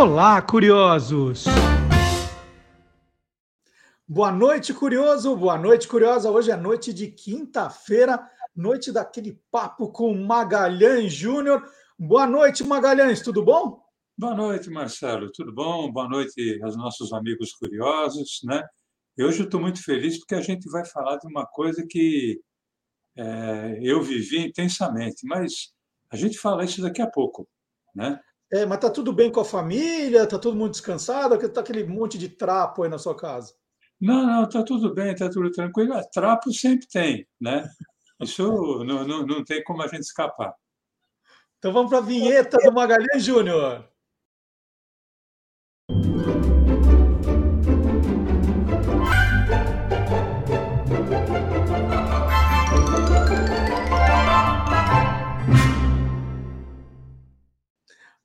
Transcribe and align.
Olá, 0.00 0.40
curiosos! 0.40 1.44
Boa 4.08 4.32
noite, 4.32 4.72
curioso! 4.72 5.36
Boa 5.36 5.58
noite, 5.58 5.86
curiosa! 5.86 6.30
Hoje 6.30 6.50
é 6.50 6.56
noite 6.56 6.90
de 6.90 7.08
quinta-feira, 7.08 8.18
noite 8.56 8.90
daquele 8.90 9.38
papo 9.50 9.92
com 9.92 10.14
Magalhães 10.14 11.12
Júnior. 11.12 11.70
Boa 11.98 12.26
noite, 12.26 12.64
Magalhães, 12.64 13.20
tudo 13.20 13.44
bom? 13.44 13.78
Boa 14.16 14.34
noite, 14.34 14.70
Marcelo, 14.70 15.30
tudo 15.30 15.52
bom? 15.52 15.92
Boa 15.92 16.08
noite 16.08 16.58
aos 16.62 16.78
nossos 16.78 17.12
amigos 17.12 17.52
curiosos, 17.52 18.40
né? 18.42 18.62
E 19.18 19.22
hoje 19.22 19.40
eu 19.40 19.44
estou 19.44 19.60
muito 19.60 19.84
feliz 19.84 20.18
porque 20.18 20.34
a 20.34 20.40
gente 20.40 20.66
vai 20.70 20.86
falar 20.86 21.18
de 21.18 21.28
uma 21.28 21.44
coisa 21.44 21.86
que 21.86 22.40
é, 23.18 23.78
eu 23.82 24.00
vivi 24.00 24.46
intensamente, 24.46 25.26
mas 25.26 25.74
a 26.10 26.16
gente 26.16 26.38
fala 26.38 26.64
isso 26.64 26.80
daqui 26.80 27.02
a 27.02 27.10
pouco, 27.10 27.46
né? 27.94 28.18
É, 28.52 28.66
mas 28.66 28.80
tá 28.80 28.90
tudo 28.90 29.12
bem 29.12 29.30
com 29.30 29.40
a 29.40 29.44
família? 29.44 30.26
Tá 30.26 30.38
todo 30.38 30.56
mundo 30.56 30.72
descansado? 30.72 31.34
Ou 31.34 31.48
tá 31.48 31.60
aquele 31.60 31.84
monte 31.84 32.18
de 32.18 32.28
trapo 32.28 32.82
aí 32.82 32.88
na 32.88 32.98
sua 32.98 33.16
casa? 33.16 33.54
Não, 34.00 34.26
não, 34.26 34.48
tá 34.48 34.62
tudo 34.62 34.92
bem, 34.94 35.14
tá 35.14 35.28
tudo 35.28 35.50
tranquilo. 35.52 35.94
Ah, 35.94 36.02
trapo 36.12 36.52
sempre 36.52 36.86
tem, 36.88 37.28
né? 37.40 37.68
Isso 38.20 38.84
não, 38.84 39.06
não, 39.06 39.26
não 39.26 39.44
tem 39.44 39.62
como 39.62 39.82
a 39.82 39.86
gente 39.86 40.02
escapar. 40.02 40.54
Então 41.58 41.72
vamos 41.72 41.90
para 41.90 41.98
a 41.98 42.02
vinheta 42.02 42.56
do 42.58 42.72
Magalhães 42.72 43.22
Júnior. 43.22 43.89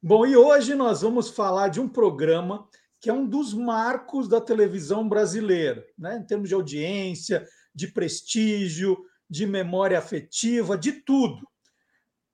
Bom, 0.08 0.24
e 0.24 0.38
hoje 0.38 0.76
nós 0.76 1.02
vamos 1.02 1.32
falar 1.32 1.70
de 1.70 1.82
um 1.82 1.90
programa 1.90 2.70
que 3.02 3.10
é 3.10 3.14
um 3.14 3.26
dos 3.26 3.56
marcos 3.56 4.28
da 4.28 4.40
televisão 4.40 5.10
brasileira, 5.10 5.84
né? 5.98 6.18
em 6.18 6.24
termos 6.24 6.48
de 6.48 6.54
audiência, 6.54 7.44
de 7.74 7.88
prestígio, 7.88 9.04
de 9.28 9.48
memória 9.48 9.98
afetiva, 9.98 10.78
de 10.78 10.92
tudo. 10.92 11.42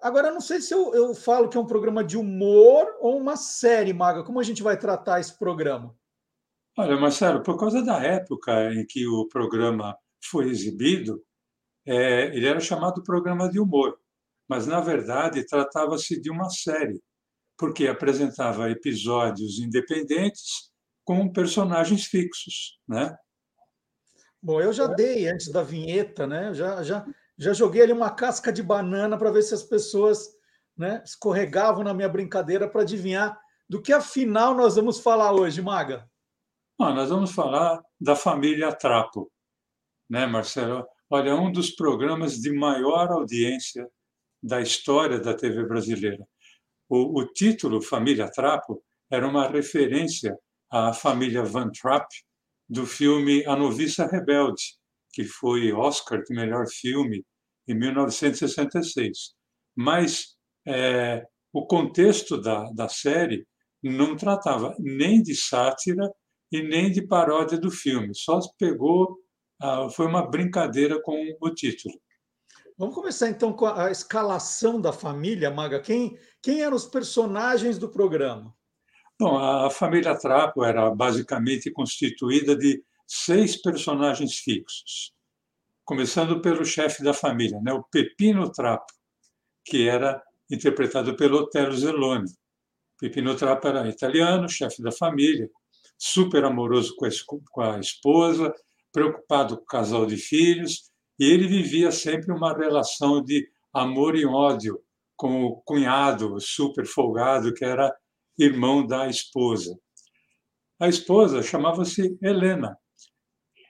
Agora, 0.01 0.33
não 0.33 0.41
sei 0.41 0.59
se 0.59 0.73
eu, 0.73 0.93
eu 0.93 1.15
falo 1.15 1.47
que 1.47 1.57
é 1.57 1.61
um 1.61 1.65
programa 1.65 2.03
de 2.03 2.17
humor 2.17 2.93
ou 2.99 3.17
uma 3.17 3.37
série, 3.37 3.93
Maga. 3.93 4.21
Como 4.21 4.41
a 4.41 4.43
gente 4.43 4.61
vai 4.61 4.77
tratar 4.77 5.21
esse 5.21 5.39
programa? 5.39 5.95
Olha, 6.77 6.99
Marcelo, 6.99 7.41
por 7.41 7.57
causa 7.57 7.81
da 7.81 8.03
época 8.03 8.73
em 8.73 8.85
que 8.85 9.07
o 9.07 9.29
programa 9.29 9.95
foi 10.21 10.49
exibido, 10.49 11.23
é, 11.85 12.35
ele 12.35 12.47
era 12.47 12.59
chamado 12.59 13.01
programa 13.01 13.49
de 13.49 13.61
humor, 13.61 13.97
mas 14.45 14.67
na 14.67 14.81
verdade 14.81 15.47
tratava-se 15.47 16.19
de 16.19 16.29
uma 16.29 16.49
série 16.49 17.01
porque 17.61 17.87
apresentava 17.87 18.71
episódios 18.71 19.59
independentes 19.59 20.71
com 21.05 21.31
personagens 21.31 22.05
fixos, 22.05 22.79
né? 22.87 23.15
Bom, 24.41 24.59
eu 24.59 24.73
já 24.73 24.87
dei 24.87 25.27
antes 25.27 25.51
da 25.51 25.61
vinheta, 25.61 26.25
né? 26.25 26.55
Já, 26.55 26.81
já, 26.81 27.05
já 27.37 27.53
joguei 27.53 27.83
ali 27.83 27.93
uma 27.93 28.09
casca 28.09 28.51
de 28.51 28.63
banana 28.63 29.15
para 29.15 29.29
ver 29.29 29.43
se 29.43 29.53
as 29.53 29.61
pessoas 29.61 30.27
né, 30.75 31.03
escorregavam 31.05 31.83
na 31.83 31.93
minha 31.93 32.09
brincadeira 32.09 32.67
para 32.67 32.81
adivinhar 32.81 33.39
do 33.69 33.79
que 33.79 33.93
afinal 33.93 34.55
nós 34.55 34.75
vamos 34.75 34.99
falar 34.99 35.31
hoje, 35.31 35.61
Maga. 35.61 36.09
Ah, 36.79 36.91
nós 36.91 37.11
vamos 37.11 37.31
falar 37.31 37.79
da 37.99 38.15
família 38.15 38.73
Trapo, 38.73 39.31
né, 40.09 40.25
Marcelo? 40.25 40.83
Olha, 41.07 41.35
um 41.35 41.51
dos 41.51 41.69
programas 41.69 42.37
de 42.37 42.51
maior 42.51 43.11
audiência 43.11 43.87
da 44.41 44.59
história 44.59 45.19
da 45.19 45.35
TV 45.35 45.63
brasileira. 45.63 46.25
O, 46.91 47.21
o 47.21 47.25
título 47.25 47.81
Família 47.81 48.29
Trapo 48.29 48.83
era 49.09 49.25
uma 49.25 49.47
referência 49.47 50.37
à 50.69 50.91
família 50.91 51.41
Van 51.41 51.69
Trapp 51.69 52.05
do 52.67 52.85
filme 52.85 53.45
A 53.45 53.55
Noviça 53.55 54.05
Rebelde, 54.05 54.61
que 55.13 55.23
foi 55.23 55.71
Oscar 55.71 56.21
de 56.21 56.35
melhor 56.35 56.67
filme 56.67 57.25
em 57.65 57.75
1966. 57.75 59.33
Mas 59.73 60.35
é, 60.67 61.25
o 61.53 61.65
contexto 61.65 62.35
da, 62.35 62.69
da 62.73 62.89
série 62.89 63.47
não 63.81 64.17
tratava 64.17 64.75
nem 64.77 65.23
de 65.23 65.33
sátira 65.33 66.11
e 66.51 66.61
nem 66.61 66.91
de 66.91 67.07
paródia 67.07 67.57
do 67.57 67.71
filme, 67.71 68.13
só 68.13 68.37
pegou, 68.59 69.17
ah, 69.61 69.87
foi 69.89 70.07
uma 70.07 70.29
brincadeira 70.29 71.01
com 71.01 71.37
o 71.39 71.49
título. 71.51 71.95
Vamos 72.81 72.95
começar 72.95 73.29
então 73.29 73.53
com 73.53 73.67
a 73.67 73.91
escalação 73.91 74.81
da 74.81 74.91
família, 74.91 75.51
Maga. 75.51 75.79
Quem, 75.79 76.17
quem 76.41 76.63
eram 76.63 76.75
os 76.75 76.85
personagens 76.85 77.77
do 77.77 77.87
programa? 77.87 78.55
Bom, 79.19 79.37
a 79.37 79.69
família 79.69 80.17
Trapo 80.17 80.63
era 80.63 80.89
basicamente 80.89 81.69
constituída 81.69 82.55
de 82.55 82.83
seis 83.05 83.55
personagens 83.55 84.39
fixos, 84.39 85.13
começando 85.85 86.41
pelo 86.41 86.65
chefe 86.65 87.03
da 87.03 87.13
família, 87.13 87.61
né, 87.61 87.71
o 87.71 87.83
Pepino 87.83 88.51
Trapo, 88.51 88.91
que 89.63 89.87
era 89.87 90.19
interpretado 90.49 91.15
pelo 91.15 91.37
Otelo 91.37 91.77
Zeloni. 91.77 92.31
Pepino 92.99 93.35
Trapo 93.35 93.67
era 93.67 93.87
italiano, 93.87 94.49
chefe 94.49 94.81
da 94.81 94.91
família, 94.91 95.47
super 95.99 96.45
amoroso 96.45 96.95
com 96.95 97.61
a 97.61 97.79
esposa, 97.79 98.51
preocupado 98.91 99.57
com 99.57 99.63
o 99.65 99.67
casal 99.67 100.07
de 100.07 100.17
filhos 100.17 100.90
e 101.21 101.31
ele 101.31 101.47
vivia 101.47 101.91
sempre 101.91 102.33
uma 102.33 102.51
relação 102.51 103.23
de 103.23 103.47
amor 103.71 104.15
e 104.15 104.25
ódio 104.25 104.81
com 105.15 105.43
o 105.43 105.61
cunhado 105.61 106.39
super 106.39 106.83
folgado, 106.83 107.53
que 107.53 107.63
era 107.63 107.95
irmão 108.39 108.87
da 108.87 109.07
esposa. 109.07 109.77
A 110.79 110.87
esposa 110.87 111.43
chamava-se 111.43 112.17
Helena, 112.23 112.75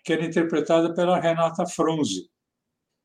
que 0.05 0.13
era 0.13 0.23
interpretada 0.23 0.93
pela 0.93 1.19
Renata 1.19 1.65
Fronzi. 1.65 2.29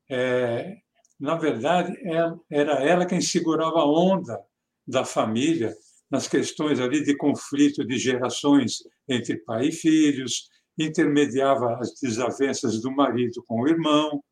É, 0.09 0.77
na 1.19 1.35
verdade, 1.35 1.91
é, 2.07 2.33
era 2.49 2.81
ela 2.81 3.05
quem 3.05 3.19
segurava 3.19 3.79
a 3.79 3.85
onda 3.85 4.41
da 4.87 5.03
família 5.03 5.75
nas 6.09 6.25
questões 6.25 6.79
ali 6.79 7.03
de 7.03 7.17
conflito 7.17 7.85
de 7.85 7.97
gerações 7.97 8.77
entre 9.09 9.43
pai 9.43 9.67
e 9.67 9.71
filhos, 9.73 10.47
intermediava 10.79 11.79
as 11.81 11.99
desavenças 12.01 12.81
do 12.81 12.89
marido 12.89 13.43
com 13.45 13.61
o 13.61 13.67
irmão, 13.67 14.23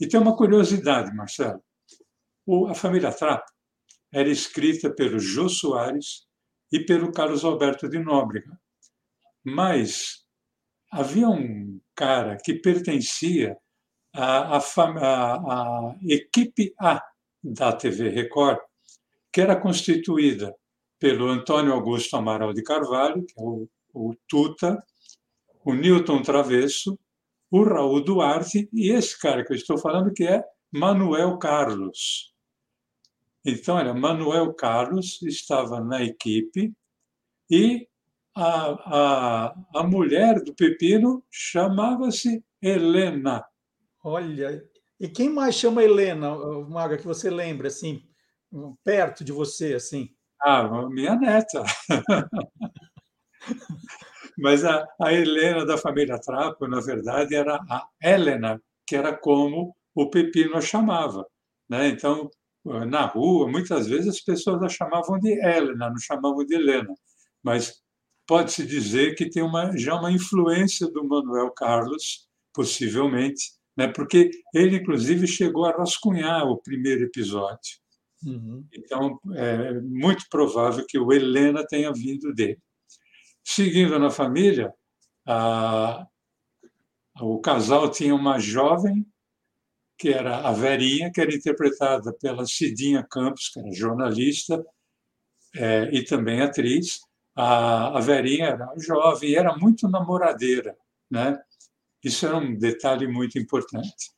e 0.00 0.08
tem 0.08 0.18
uma 0.18 0.36
curiosidade, 0.36 1.14
Marcelo. 1.14 1.62
O, 2.46 2.66
a 2.66 2.74
família 2.74 3.12
Trapo 3.12 3.50
era 4.10 4.28
escrita 4.28 4.90
pelo 4.90 5.18
Jô 5.18 5.48
Soares 5.48 6.26
e 6.72 6.80
pelo 6.80 7.12
Carlos 7.12 7.44
Alberto 7.44 7.88
de 7.88 7.98
Nóbrega. 7.98 8.58
Mas 9.44 10.24
havia 10.90 11.28
um 11.28 11.80
cara 11.94 12.36
que 12.36 12.54
pertencia 12.54 13.56
à, 14.12 14.56
à, 14.56 14.58
à, 14.58 15.34
à 15.34 15.96
equipe 16.02 16.74
A 16.80 17.02
da 17.42 17.72
TV 17.72 18.08
Record, 18.08 18.58
que 19.32 19.40
era 19.40 19.54
constituída 19.54 20.54
pelo 20.98 21.28
Antônio 21.28 21.72
Augusto 21.72 22.16
Amaral 22.16 22.52
de 22.52 22.62
Carvalho, 22.62 23.24
que 23.24 23.38
é 23.38 23.42
o, 23.42 23.68
o 23.94 24.14
Tuta, 24.28 24.82
o 25.64 25.72
Newton 25.74 26.22
Travesso, 26.22 26.98
o 27.50 27.64
Raul 27.64 28.04
Duarte 28.04 28.68
e 28.72 28.90
esse 28.90 29.18
cara 29.18 29.44
que 29.44 29.52
eu 29.52 29.56
estou 29.56 29.76
falando, 29.76 30.12
que 30.12 30.24
é 30.24 30.44
Manuel 30.72 31.36
Carlos. 31.38 32.32
Então, 33.44 33.78
era 33.78 33.92
Manuel 33.92 34.54
Carlos 34.54 35.20
estava 35.22 35.80
na 35.80 36.02
equipe 36.02 36.72
e 37.50 37.88
a, 38.34 39.46
a, 39.46 39.54
a 39.74 39.82
mulher 39.82 40.42
do 40.42 40.54
Pepino 40.54 41.24
chamava-se 41.30 42.44
Helena. 42.62 43.44
Olha, 44.04 44.62
e 44.98 45.08
quem 45.08 45.28
mais 45.28 45.54
chama 45.54 45.82
Helena, 45.82 46.36
Maga, 46.68 46.96
que 46.96 47.06
você 47.06 47.30
lembra, 47.30 47.68
assim, 47.68 48.02
perto 48.84 49.24
de 49.24 49.32
você, 49.32 49.74
assim? 49.74 50.10
Ah, 50.42 50.88
minha 50.88 51.16
neta. 51.16 51.64
Mas 54.40 54.64
a, 54.64 54.86
a 55.00 55.12
Helena 55.12 55.66
da 55.66 55.76
família 55.76 56.18
Trapo, 56.18 56.66
na 56.66 56.80
verdade, 56.80 57.34
era 57.34 57.56
a 57.68 57.86
Helena, 58.02 58.60
que 58.86 58.96
era 58.96 59.14
como 59.14 59.76
o 59.94 60.08
Pepino 60.08 60.56
a 60.56 60.62
chamava. 60.62 61.26
Né? 61.68 61.88
Então, 61.88 62.30
na 62.88 63.04
rua, 63.04 63.46
muitas 63.48 63.86
vezes 63.86 64.08
as 64.08 64.20
pessoas 64.20 64.62
a 64.62 64.68
chamavam 64.68 65.18
de 65.18 65.32
Helena, 65.32 65.90
não 65.90 65.98
chamavam 65.98 66.44
de 66.44 66.54
Helena. 66.54 66.94
Mas 67.42 67.82
pode-se 68.26 68.66
dizer 68.66 69.14
que 69.14 69.28
tem 69.28 69.42
uma, 69.42 69.76
já 69.76 69.94
uma 69.94 70.10
influência 70.10 70.86
do 70.88 71.06
Manuel 71.06 71.50
Carlos, 71.50 72.26
possivelmente, 72.54 73.52
né? 73.76 73.88
porque 73.88 74.30
ele, 74.54 74.76
inclusive, 74.76 75.26
chegou 75.26 75.66
a 75.66 75.76
rascunhar 75.76 76.46
o 76.46 76.56
primeiro 76.56 77.04
episódio. 77.04 77.78
Uhum. 78.24 78.64
Então, 78.72 79.18
é 79.34 79.80
muito 79.80 80.24
provável 80.30 80.84
que 80.88 80.98
o 80.98 81.12
Helena 81.12 81.66
tenha 81.66 81.92
vindo 81.92 82.32
dele. 82.32 82.58
Seguindo 83.52 83.98
na 83.98 84.10
família, 84.10 84.72
a, 85.26 86.06
o 87.20 87.40
casal 87.40 87.90
tinha 87.90 88.14
uma 88.14 88.38
jovem, 88.38 89.04
que 89.98 90.10
era 90.10 90.46
a 90.46 90.52
Verinha, 90.52 91.10
que 91.10 91.20
era 91.20 91.34
interpretada 91.34 92.12
pela 92.12 92.46
Cidinha 92.46 93.02
Campos, 93.02 93.48
que 93.48 93.58
era 93.58 93.72
jornalista 93.72 94.64
é, 95.56 95.90
e 95.92 96.04
também 96.04 96.40
atriz. 96.40 97.00
A, 97.34 97.98
a 97.98 98.00
Verinha 98.00 98.50
era 98.50 98.72
jovem, 98.76 99.34
era 99.34 99.56
muito 99.56 99.88
namoradeira, 99.88 100.78
né? 101.10 101.36
Isso 102.04 102.24
era 102.26 102.36
um 102.36 102.56
detalhe 102.56 103.08
muito 103.08 103.36
importante. 103.36 104.12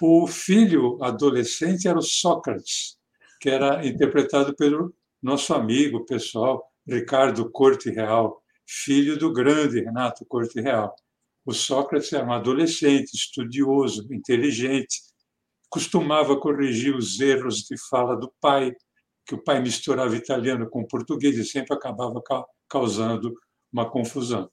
O 0.00 0.26
filho 0.26 0.96
adolescente 1.04 1.86
era 1.86 1.98
o 1.98 2.02
Sócrates, 2.02 2.96
que 3.38 3.50
era 3.50 3.86
interpretado 3.86 4.56
pelo 4.56 4.94
nosso 5.22 5.52
amigo 5.52 6.06
pessoal, 6.06 6.72
Ricardo 6.86 7.50
Corte 7.50 7.90
Real, 7.90 8.42
filho 8.68 9.18
do 9.18 9.32
grande 9.32 9.80
Renato 9.80 10.26
Corte 10.26 10.60
Real. 10.60 10.94
O 11.44 11.54
Sócrates 11.54 12.12
era 12.12 12.26
um 12.26 12.32
adolescente, 12.32 13.14
estudioso, 13.14 14.06
inteligente, 14.12 15.00
costumava 15.70 16.38
corrigir 16.38 16.94
os 16.94 17.18
erros 17.18 17.62
de 17.62 17.76
fala 17.88 18.14
do 18.14 18.30
pai, 18.40 18.74
que 19.24 19.34
o 19.34 19.42
pai 19.42 19.60
misturava 19.62 20.14
italiano 20.14 20.68
com 20.68 20.86
português 20.86 21.38
e 21.38 21.44
sempre 21.44 21.74
acabava 21.74 22.22
causando 22.68 23.34
uma 23.72 23.90
confusão. 23.90 24.50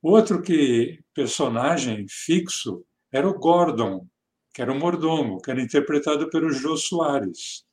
Outro 0.00 0.40
que 0.40 1.00
personagem 1.12 2.06
fixo 2.08 2.84
era 3.12 3.28
o 3.28 3.38
Gordon, 3.38 4.06
que 4.54 4.62
era 4.62 4.72
o 4.72 4.78
mordomo, 4.78 5.40
que 5.40 5.50
era 5.50 5.60
interpretado 5.60 6.30
pelo 6.30 6.52
Jô 6.52 6.76
Soares. 6.76 7.64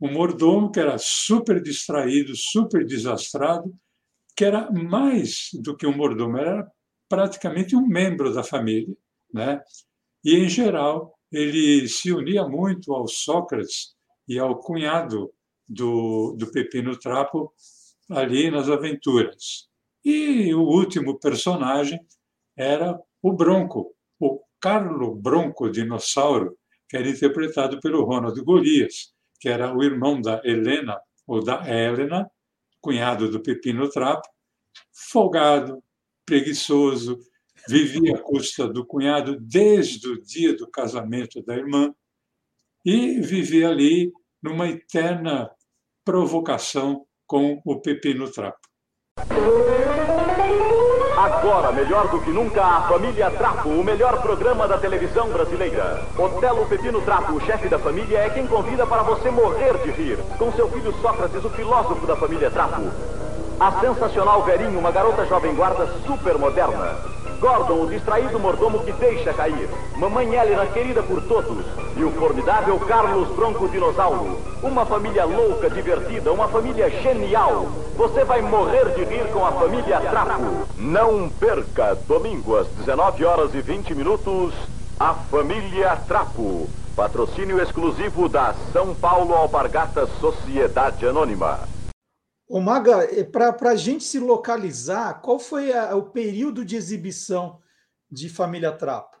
Um 0.00 0.12
mordomo 0.12 0.70
que 0.70 0.80
era 0.80 0.98
super 0.98 1.62
distraído, 1.62 2.34
super 2.34 2.84
desastrado, 2.84 3.74
que 4.36 4.44
era 4.44 4.70
mais 4.70 5.48
do 5.54 5.76
que 5.76 5.86
um 5.86 5.96
mordomo, 5.96 6.36
era 6.36 6.70
praticamente 7.08 7.74
um 7.74 7.86
membro 7.86 8.32
da 8.32 8.44
família, 8.44 8.94
né? 9.32 9.60
E 10.24 10.36
em 10.36 10.48
geral 10.48 11.18
ele 11.32 11.88
se 11.88 12.12
unia 12.12 12.46
muito 12.46 12.92
ao 12.92 13.08
Sócrates 13.08 13.94
e 14.28 14.38
ao 14.38 14.58
cunhado 14.58 15.32
do, 15.68 16.34
do 16.38 16.50
Pepino 16.50 16.96
Trapo 16.98 17.52
ali 18.10 18.50
nas 18.50 18.68
aventuras. 18.68 19.68
E 20.04 20.54
o 20.54 20.62
último 20.62 21.18
personagem 21.18 22.00
era 22.56 22.98
o 23.22 23.32
Bronco, 23.32 23.94
o 24.20 24.40
Carlo 24.60 25.14
Bronco 25.14 25.70
Dinossauro, 25.70 26.56
que 26.88 26.96
era 26.96 27.08
interpretado 27.08 27.80
pelo 27.80 28.04
Ronald 28.04 28.40
Golias, 28.42 29.12
que 29.40 29.48
era 29.48 29.76
o 29.76 29.82
irmão 29.82 30.20
da 30.20 30.40
Helena, 30.44 31.00
ou 31.26 31.42
da 31.42 31.68
Helena, 31.68 32.30
cunhado 32.80 33.30
do 33.30 33.40
Pepino 33.40 33.88
Trapo, 33.88 34.28
folgado, 34.92 35.82
preguiçoso, 36.24 37.18
vivia 37.68 38.16
à 38.16 38.18
custa 38.18 38.68
do 38.68 38.84
cunhado 38.84 39.38
desde 39.40 40.08
o 40.08 40.20
dia 40.20 40.54
do 40.54 40.68
casamento 40.70 41.42
da 41.42 41.56
irmã 41.56 41.94
e 42.84 43.20
vivia 43.20 43.68
ali 43.68 44.12
numa 44.42 44.68
eterna 44.68 45.50
provocação 46.04 47.06
com 47.26 47.60
o 47.64 47.80
Pepino 47.80 48.30
Trapo. 48.30 48.60
Agora, 51.16 51.72
melhor 51.72 52.08
do 52.08 52.20
que 52.20 52.30
nunca, 52.30 52.62
a 52.62 52.82
família 52.82 53.30
Trapo, 53.30 53.70
o 53.70 53.82
melhor 53.82 54.20
programa 54.20 54.68
da 54.68 54.76
televisão 54.76 55.30
brasileira. 55.30 56.02
Otelo 56.14 56.66
Pepino 56.66 57.00
Trapo, 57.00 57.32
o 57.32 57.40
chefe 57.40 57.70
da 57.70 57.78
família, 57.78 58.18
é 58.18 58.28
quem 58.28 58.46
convida 58.46 58.86
para 58.86 59.02
você 59.02 59.30
morrer 59.30 59.78
de 59.78 59.92
rir. 59.92 60.18
Com 60.36 60.52
seu 60.52 60.68
filho 60.68 60.92
Sócrates, 61.00 61.42
o 61.42 61.48
filósofo 61.48 62.06
da 62.06 62.16
família 62.16 62.50
Trapo. 62.50 62.82
A 63.58 63.72
sensacional 63.80 64.42
Verinho, 64.42 64.78
uma 64.78 64.90
garota 64.90 65.24
jovem 65.24 65.54
guarda 65.54 65.86
super 66.06 66.36
moderna. 66.36 67.15
Gordon, 67.40 67.82
o 67.82 67.86
distraído 67.88 68.38
mordomo 68.38 68.80
que 68.80 68.92
deixa 68.92 69.32
cair. 69.32 69.68
Mamãe 69.96 70.34
Helena, 70.34 70.66
querida 70.66 71.02
por 71.02 71.22
todos. 71.22 71.64
E 71.96 72.04
o 72.04 72.10
formidável 72.12 72.78
Carlos 72.80 73.28
Bronco 73.36 73.68
Dinossauro. 73.68 74.38
Uma 74.62 74.86
família 74.86 75.24
louca, 75.24 75.68
divertida, 75.68 76.32
uma 76.32 76.48
família 76.48 76.90
genial. 76.90 77.66
Você 77.96 78.24
vai 78.24 78.42
morrer 78.42 78.86
de 78.94 79.04
rir 79.04 79.26
com 79.32 79.44
a 79.44 79.52
família 79.52 80.00
Trapo. 80.00 80.66
Não 80.76 81.28
perca, 81.28 81.96
domingo 82.08 82.56
às 82.56 82.66
19 82.68 83.24
horas 83.24 83.54
e 83.54 83.60
20 83.60 83.94
minutos, 83.94 84.54
a 84.98 85.14
família 85.14 85.96
Trapo. 86.08 86.68
Patrocínio 86.96 87.60
exclusivo 87.60 88.28
da 88.28 88.54
São 88.72 88.94
Paulo 88.94 89.34
Alpargatas 89.34 90.08
Sociedade 90.18 91.06
Anônima. 91.06 91.75
Ô 92.48 92.60
Maga, 92.60 93.02
é, 93.04 93.24
para 93.24 93.70
a 93.70 93.76
gente 93.76 94.04
se 94.04 94.20
localizar, 94.20 95.20
qual 95.20 95.38
foi 95.38 95.72
a, 95.72 95.96
o 95.96 96.10
período 96.10 96.62
de 96.64 96.76
exibição 96.76 97.60
de 98.10 98.28
Família 98.28 98.70
Trapo? 98.70 99.16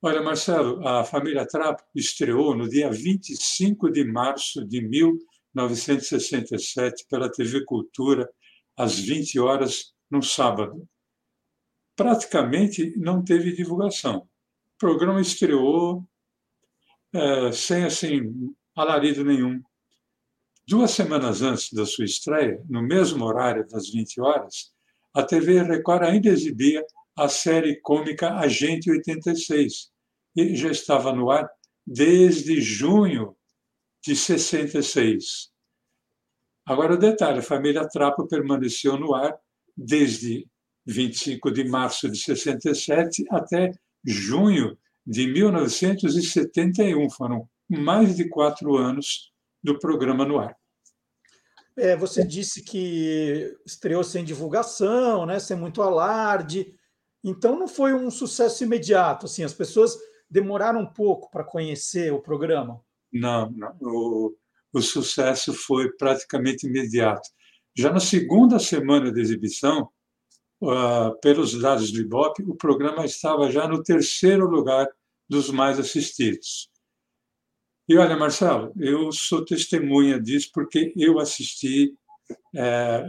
Olha, 0.00 0.22
Marcelo, 0.22 0.86
a 0.86 1.02
Família 1.04 1.44
Trapo 1.46 1.82
estreou 1.94 2.56
no 2.56 2.66
dia 2.68 2.90
25 2.90 3.90
de 3.90 4.04
março 4.04 4.64
de 4.64 4.80
1967 4.80 7.06
pela 7.10 7.30
TV 7.30 7.62
Cultura, 7.64 8.26
às 8.76 8.98
20 8.98 9.38
horas, 9.38 9.94
no 10.10 10.22
sábado. 10.22 10.88
Praticamente 11.94 12.94
não 12.96 13.22
teve 13.24 13.52
divulgação. 13.52 14.18
O 14.18 14.78
programa 14.78 15.20
estreou 15.20 16.04
é, 17.12 17.52
sem 17.52 17.84
assim 17.84 18.54
alarido 18.74 19.22
nenhum. 19.24 19.62
Duas 20.68 20.90
semanas 20.90 21.42
antes 21.42 21.72
da 21.72 21.86
sua 21.86 22.04
estreia, 22.04 22.60
no 22.68 22.82
mesmo 22.82 23.24
horário 23.24 23.64
das 23.68 23.88
20 23.88 24.20
horas, 24.20 24.72
a 25.14 25.22
TV 25.22 25.62
Record 25.62 26.02
ainda 26.02 26.28
exibia 26.28 26.84
a 27.16 27.28
série 27.28 27.80
cômica 27.80 28.34
Agente 28.34 28.90
86, 28.90 29.92
e 30.34 30.56
já 30.56 30.68
estava 30.68 31.12
no 31.12 31.30
ar 31.30 31.48
desde 31.86 32.60
junho 32.60 33.36
de 34.04 34.16
66. 34.16 35.52
Agora, 36.66 36.94
o 36.94 36.98
detalhe: 36.98 37.38
a 37.38 37.42
família 37.42 37.88
Trapo 37.88 38.26
permaneceu 38.26 38.98
no 38.98 39.14
ar 39.14 39.38
desde 39.76 40.48
25 40.84 41.48
de 41.52 41.62
março 41.62 42.10
de 42.10 42.18
67 42.18 43.24
até 43.30 43.70
junho 44.04 44.76
de 45.06 45.28
1971. 45.28 47.08
Foram 47.08 47.48
mais 47.70 48.16
de 48.16 48.28
quatro 48.28 48.76
anos 48.76 49.30
do 49.66 49.78
programa 49.80 50.24
no 50.24 50.38
ar. 50.38 50.56
É, 51.76 51.96
você 51.96 52.24
disse 52.24 52.62
que 52.62 53.54
estreou 53.66 54.04
sem 54.04 54.24
divulgação, 54.24 55.26
né, 55.26 55.40
sem 55.40 55.56
muito 55.56 55.82
alarde. 55.82 56.72
Então 57.22 57.58
não 57.58 57.66
foi 57.66 57.92
um 57.92 58.10
sucesso 58.10 58.62
imediato. 58.62 59.26
Assim, 59.26 59.42
as 59.42 59.52
pessoas 59.52 59.98
demoraram 60.30 60.80
um 60.80 60.86
pouco 60.86 61.30
para 61.30 61.44
conhecer 61.44 62.12
o 62.12 62.22
programa. 62.22 62.80
Não, 63.12 63.50
não. 63.50 63.76
O, 63.82 64.36
o 64.72 64.80
sucesso 64.80 65.52
foi 65.52 65.92
praticamente 65.96 66.66
imediato. 66.66 67.28
Já 67.76 67.92
na 67.92 68.00
segunda 68.00 68.58
semana 68.58 69.12
de 69.12 69.20
exibição, 69.20 69.90
uh, 70.62 71.18
pelos 71.20 71.60
dados 71.60 71.90
do 71.90 72.00
Ibope, 72.00 72.42
o 72.44 72.54
programa 72.54 73.04
estava 73.04 73.50
já 73.50 73.66
no 73.66 73.82
terceiro 73.82 74.48
lugar 74.48 74.88
dos 75.28 75.50
mais 75.50 75.78
assistidos. 75.78 76.70
E 77.88 77.96
olha, 77.96 78.16
Marcelo, 78.16 78.72
eu 78.76 79.12
sou 79.12 79.44
testemunha 79.44 80.20
disso 80.20 80.50
porque 80.52 80.92
eu 80.96 81.20
assisti 81.20 81.94
é, 82.54 83.04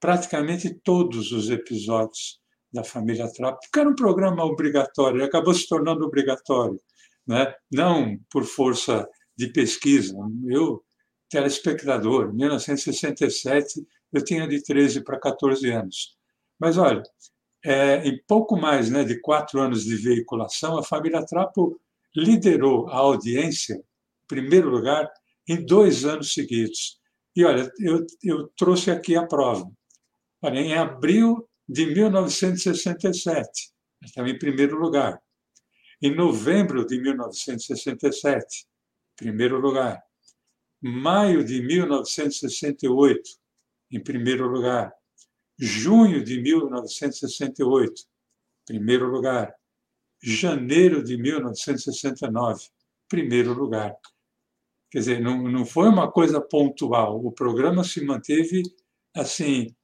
praticamente 0.00 0.72
todos 0.72 1.32
os 1.32 1.50
episódios 1.50 2.40
da 2.72 2.82
Família 2.82 3.30
Trapo, 3.30 3.58
porque 3.60 3.78
era 3.78 3.88
um 3.88 3.94
programa 3.94 4.42
obrigatório, 4.42 5.18
ele 5.18 5.24
acabou 5.24 5.52
se 5.52 5.68
tornando 5.68 6.04
obrigatório, 6.04 6.80
né? 7.26 7.54
não 7.70 8.18
por 8.30 8.44
força 8.44 9.06
de 9.36 9.48
pesquisa. 9.48 10.16
Eu, 10.46 10.82
telespectador, 11.28 12.30
em 12.30 12.36
1967, 12.36 13.86
eu 14.12 14.24
tinha 14.24 14.48
de 14.48 14.62
13 14.62 15.04
para 15.04 15.20
14 15.20 15.70
anos. 15.70 16.16
Mas 16.58 16.78
olha, 16.78 17.02
é, 17.62 18.06
em 18.08 18.18
pouco 18.26 18.56
mais 18.56 18.88
né, 18.88 19.04
de 19.04 19.20
quatro 19.20 19.60
anos 19.60 19.84
de 19.84 19.94
veiculação, 19.96 20.78
a 20.78 20.82
Família 20.82 21.24
Trapo 21.26 21.78
liderou 22.14 22.88
a 22.88 22.96
audiência 22.96 23.84
primeiro 24.26 24.68
lugar 24.68 25.10
em 25.48 25.64
dois 25.64 26.04
anos 26.04 26.32
seguidos. 26.32 26.98
E 27.34 27.44
olha, 27.44 27.70
eu, 27.78 28.06
eu 28.22 28.48
trouxe 28.56 28.90
aqui 28.90 29.14
a 29.14 29.26
prova. 29.26 29.70
Olha, 30.42 30.58
em 30.58 30.74
abril 30.74 31.48
de 31.68 31.86
1967, 31.86 33.72
estava 34.02 34.30
em 34.30 34.38
primeiro 34.38 34.78
lugar. 34.78 35.20
Em 36.00 36.14
novembro 36.14 36.86
de 36.86 37.00
1967, 37.00 38.66
primeiro 39.16 39.60
lugar. 39.60 40.02
Maio 40.80 41.44
de 41.44 41.62
1968, 41.62 43.22
em 43.90 44.02
primeiro 44.02 44.46
lugar. 44.46 44.92
Junho 45.58 46.22
de 46.22 46.40
1968, 46.40 48.02
primeiro 48.66 49.10
lugar. 49.10 49.54
Janeiro 50.22 51.02
de 51.02 51.16
1969, 51.16 52.68
primeiro 53.08 53.54
lugar. 53.54 53.96
Quer 54.90 54.98
dizer, 54.98 55.20
não, 55.20 55.42
não 55.42 55.64
foi 55.66 55.88
uma 55.88 56.10
coisa 56.10 56.40
pontual. 56.40 57.24
O 57.24 57.32
programa 57.32 57.84
se 57.84 58.04
manteve 58.04 58.62
assim. 59.14 59.74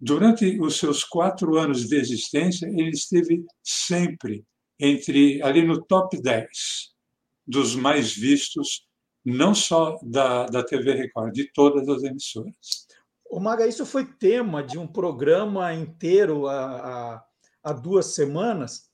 Durante 0.00 0.60
os 0.60 0.78
seus 0.78 1.02
quatro 1.02 1.56
anos 1.56 1.88
de 1.88 1.96
existência, 1.96 2.66
ele 2.66 2.90
esteve 2.90 3.44
sempre 3.64 4.44
entre 4.78 5.42
ali 5.42 5.66
no 5.66 5.82
top 5.82 6.20
10 6.20 6.48
dos 7.46 7.74
mais 7.74 8.14
vistos, 8.14 8.86
não 9.24 9.54
só 9.54 9.98
da, 10.02 10.46
da 10.46 10.62
TV 10.62 10.92
Record, 10.92 11.32
de 11.32 11.50
todas 11.52 11.88
as 11.88 12.02
emissoras. 12.02 12.54
O 13.30 13.40
Maga, 13.40 13.66
isso 13.66 13.84
foi 13.84 14.04
tema 14.04 14.62
de 14.62 14.78
um 14.78 14.86
programa 14.86 15.74
inteiro 15.74 16.46
há, 16.46 16.64
há, 16.64 17.24
há 17.64 17.72
duas 17.72 18.14
semanas, 18.14 18.87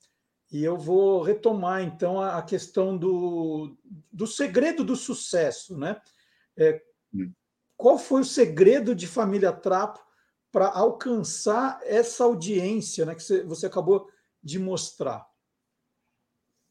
e 0.51 0.63
eu 0.63 0.77
vou 0.77 1.21
retomar 1.21 1.81
então 1.81 2.21
a, 2.21 2.41
questão 2.41 2.97
do, 2.97 3.75
do 4.11 4.27
segredo 4.27 4.83
do 4.83 4.95
sucesso, 4.95 5.77
né? 5.77 5.99
É, 6.57 6.81
hum. 7.13 7.31
qual 7.75 7.97
foi 7.97 8.21
o 8.21 8.25
segredo 8.25 8.95
de 8.95 9.07
Família 9.07 9.51
Trapo 9.51 9.99
para 10.51 10.69
alcançar 10.69 11.79
essa 11.83 12.23
audiência 12.23 13.05
né, 13.05 13.15
que 13.15 13.23
você, 13.23 13.43
você 13.43 13.65
acabou 13.65 14.09
de 14.41 14.57
mostrar? 14.57 15.27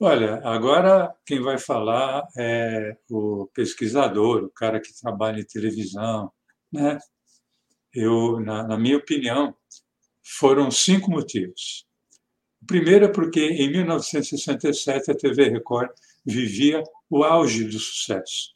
Olha, 0.01 0.41
agora 0.45 1.15
quem 1.27 1.41
vai 1.41 1.59
falar 1.59 2.27
é 2.37 2.97
o 3.11 3.47
pesquisador, 3.55 4.45
o 4.45 4.51
cara 4.51 4.81
que 4.81 4.99
trabalha 5.01 5.41
em 5.41 5.47
televisão, 5.47 6.33
né? 6.73 6.99
Eu, 7.93 8.41
na, 8.41 8.67
na 8.67 8.77
minha 8.77 8.97
opinião, 8.97 9.55
foram 10.39 10.71
cinco 10.71 11.11
motivos. 11.11 11.87
Primeiro 12.67 13.07
é 13.07 13.09
porque 13.09 13.41
em 13.41 13.71
1967 13.71 15.11
a 15.11 15.15
TV 15.15 15.49
Record 15.49 15.91
vivia 16.25 16.83
o 17.11 17.23
auge 17.23 17.65
do 17.65 17.79
sucesso. 17.79 18.55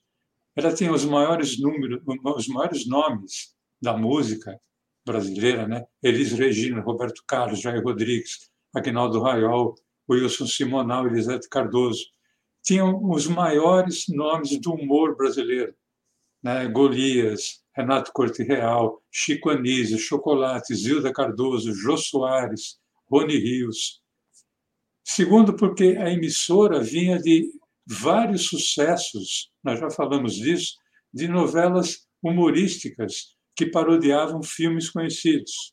Ela 0.56 0.74
tinha 0.74 0.92
os 0.92 1.04
maiores 1.04 1.60
números, 1.60 2.00
os 2.06 2.48
maiores 2.48 2.86
nomes 2.86 3.54
da 3.80 3.96
música 3.96 4.58
brasileira, 5.06 5.66
né? 5.66 5.84
Elis 6.02 6.32
Regina, 6.32 6.80
Roberto 6.80 7.22
Carlos, 7.26 7.60
Jair 7.60 7.82
Rodrigues, 7.82 8.50
Agnaldo 8.74 9.20
Raiol, 9.20 9.74
Wilson 10.08 10.46
Simonal, 10.46 11.06
Elisete 11.06 11.48
Cardoso. 11.48 12.04
Tinham 12.62 13.08
os 13.10 13.26
maiores 13.26 14.06
nomes 14.08 14.58
do 14.60 14.72
humor 14.72 15.16
brasileiro. 15.16 15.74
Né? 16.42 16.66
Golias, 16.68 17.62
Renato 17.74 18.12
Corte 18.12 18.42
Real, 18.42 19.02
Chico 19.10 19.50
Anísio, 19.50 19.98
Chocolate, 19.98 20.74
Zilda 20.74 21.12
Cardoso, 21.12 21.74
Jô 21.74 21.96
Soares, 21.96 22.78
Rony 23.10 23.38
Rios. 23.38 24.02
Segundo, 25.04 25.54
porque 25.54 25.96
a 25.98 26.10
emissora 26.10 26.80
vinha 26.80 27.18
de 27.18 27.50
vários 27.86 28.46
sucessos, 28.46 29.50
nós 29.64 29.80
já 29.80 29.90
falamos 29.90 30.34
disso, 30.34 30.74
de 31.12 31.26
novelas 31.26 32.06
humorísticas 32.22 33.34
que 33.56 33.66
parodiavam 33.66 34.42
filmes 34.42 34.90
conhecidos. 34.90 35.72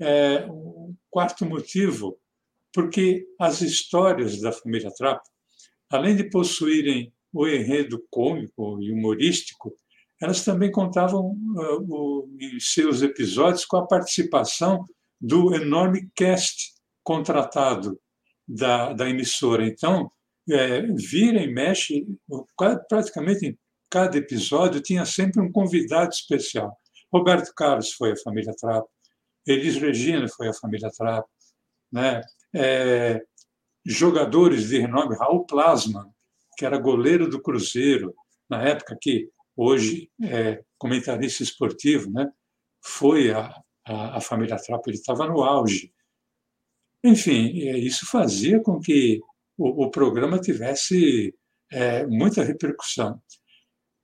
É, 0.00 0.46
o 0.48 0.94
quarto 1.10 1.46
motivo 1.46 2.18
porque 2.72 3.26
as 3.38 3.60
histórias 3.60 4.40
da 4.40 4.50
família 4.50 4.90
Trapo, 4.90 5.28
além 5.90 6.16
de 6.16 6.24
possuírem 6.30 7.12
o 7.32 7.46
enredo 7.46 8.02
cômico 8.10 8.82
e 8.82 8.90
humorístico, 8.90 9.74
elas 10.20 10.44
também 10.44 10.70
contavam 10.70 11.32
uh, 11.32 11.84
o, 11.88 12.28
em 12.40 12.58
seus 12.60 13.02
episódios 13.02 13.64
com 13.64 13.76
a 13.76 13.86
participação 13.86 14.84
do 15.22 15.54
enorme 15.54 16.10
cast 16.16 16.72
contratado 17.04 17.96
da, 18.46 18.92
da 18.92 19.08
emissora. 19.08 19.64
Então, 19.64 20.10
é, 20.50 20.82
vira 20.82 21.40
e 21.40 21.46
mexe, 21.46 22.04
praticamente 22.88 23.46
em 23.46 23.58
cada 23.88 24.18
episódio 24.18 24.80
tinha 24.80 25.04
sempre 25.04 25.40
um 25.40 25.52
convidado 25.52 26.10
especial. 26.10 26.76
Roberto 27.12 27.52
Carlos 27.54 27.92
foi 27.92 28.12
a 28.12 28.16
família 28.16 28.52
Trapo, 28.58 28.88
Elis 29.46 29.76
Regina 29.76 30.26
foi 30.28 30.48
a 30.48 30.54
família 30.54 30.90
Trapo, 30.90 31.28
né? 31.92 32.22
é, 32.54 33.22
jogadores 33.84 34.68
de 34.68 34.80
renome, 34.80 35.16
Raul 35.16 35.46
Plasma, 35.46 36.10
que 36.56 36.64
era 36.64 36.78
goleiro 36.78 37.28
do 37.28 37.40
Cruzeiro, 37.40 38.14
na 38.48 38.62
época 38.62 38.96
que 39.00 39.28
hoje 39.56 40.10
é 40.22 40.62
comentarista 40.78 41.42
esportivo, 41.42 42.10
né? 42.10 42.30
foi 42.82 43.30
a, 43.30 43.54
a, 43.84 44.18
a 44.18 44.20
família 44.20 44.56
Trapo, 44.56 44.88
ele 44.88 44.96
estava 44.96 45.26
no 45.26 45.42
auge. 45.42 45.92
Enfim, 47.04 47.50
isso 47.78 48.06
fazia 48.06 48.60
com 48.60 48.78
que 48.78 49.20
o, 49.56 49.84
o 49.84 49.90
programa 49.90 50.38
tivesse 50.38 51.34
é, 51.70 52.06
muita 52.06 52.44
repercussão. 52.44 53.20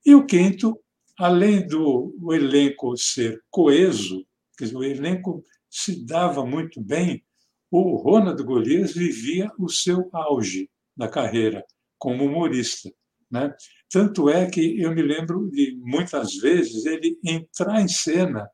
E 0.05 0.15
o 0.15 0.27
quinto, 0.27 0.81
além 1.19 1.67
do 1.67 2.15
elenco 2.33 2.97
ser 2.97 3.43
coeso, 3.51 4.27
quer 4.57 4.65
dizer, 4.65 4.77
o 4.77 4.85
elenco 4.85 5.45
se 5.71 6.05
dava 6.05 6.45
muito 6.45 6.81
bem, 6.81 7.25
o 7.71 7.97
Ronald 7.97 8.43
Golias 8.43 8.95
vivia 8.95 9.51
o 9.59 9.69
seu 9.69 10.09
auge 10.13 10.71
da 10.97 11.09
carreira 11.09 11.65
como 11.99 12.25
humorista. 12.25 12.91
Né? 13.31 13.55
Tanto 13.91 14.31
é 14.31 14.49
que 14.51 14.81
eu 14.81 14.95
me 14.95 15.03
lembro 15.03 15.51
de 15.51 15.79
muitas 15.83 16.35
vezes 16.37 16.87
ele 16.87 17.19
entrar 17.25 17.81
em 17.81 17.89
cena 17.89 18.49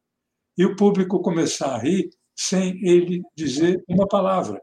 e 0.56 0.64
o 0.64 0.76
público 0.76 1.20
começar 1.20 1.74
a 1.74 1.78
rir 1.78 2.10
sem 2.34 2.78
ele 2.86 3.22
dizer 3.36 3.82
uma 3.88 4.06
palavra. 4.06 4.60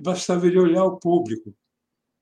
Bastava 0.00 0.46
ele 0.46 0.58
olhar 0.58 0.84
o 0.84 0.98
público, 0.98 1.54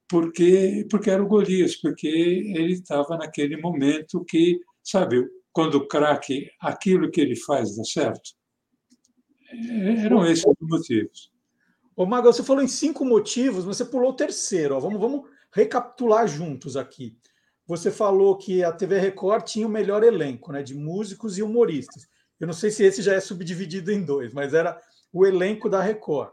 porque 0.09 0.87
porque 0.91 1.11
era 1.11 1.23
o 1.23 1.27
Golias, 1.27 1.77
porque 1.77 2.09
ele 2.09 2.73
estava 2.73 3.17
naquele 3.17 3.57
momento 3.57 4.25
que, 4.25 4.61
sabe, 4.83 5.25
quando 5.53 5.77
o 5.77 5.87
craque, 5.89 6.51
aquilo 6.61 7.11
que 7.11 7.21
ele 7.21 7.37
faz 7.37 7.77
dá 7.77 7.85
certo. 7.85 8.31
É, 9.51 10.05
eram 10.05 10.27
esses 10.27 10.45
os 10.45 10.69
motivos. 10.69 11.33
Ô, 11.95 12.05
Maga, 12.05 12.31
você 12.31 12.43
falou 12.43 12.63
em 12.63 12.69
cinco 12.69 13.05
motivos, 13.05 13.65
mas 13.65 13.79
você 13.79 13.85
pulou 13.85 14.11
o 14.11 14.17
terceiro. 14.17 14.75
Ó. 14.75 14.81
Vamos, 14.81 15.01
vamos 15.01 15.29
recapitular 15.51 16.29
juntos 16.29 16.77
aqui. 16.77 17.17
Você 17.67 17.91
falou 17.91 18.37
que 18.37 18.63
a 18.63 18.71
TV 18.71 18.99
Record 18.99 19.45
tinha 19.45 19.67
o 19.67 19.71
melhor 19.71 20.05
elenco 20.05 20.53
né, 20.53 20.63
de 20.63 20.75
músicos 20.75 21.39
e 21.39 21.43
humoristas. 21.43 22.07
Eu 22.39 22.47
não 22.47 22.55
sei 22.55 22.71
se 22.71 22.85
esse 22.85 23.03
já 23.03 23.15
é 23.15 23.21
subdividido 23.21 23.91
em 23.91 24.03
dois, 24.03 24.33
mas 24.33 24.55
era 24.55 24.81
o 25.13 25.25
elenco 25.27 25.69
da 25.69 25.81
Record. 25.81 26.31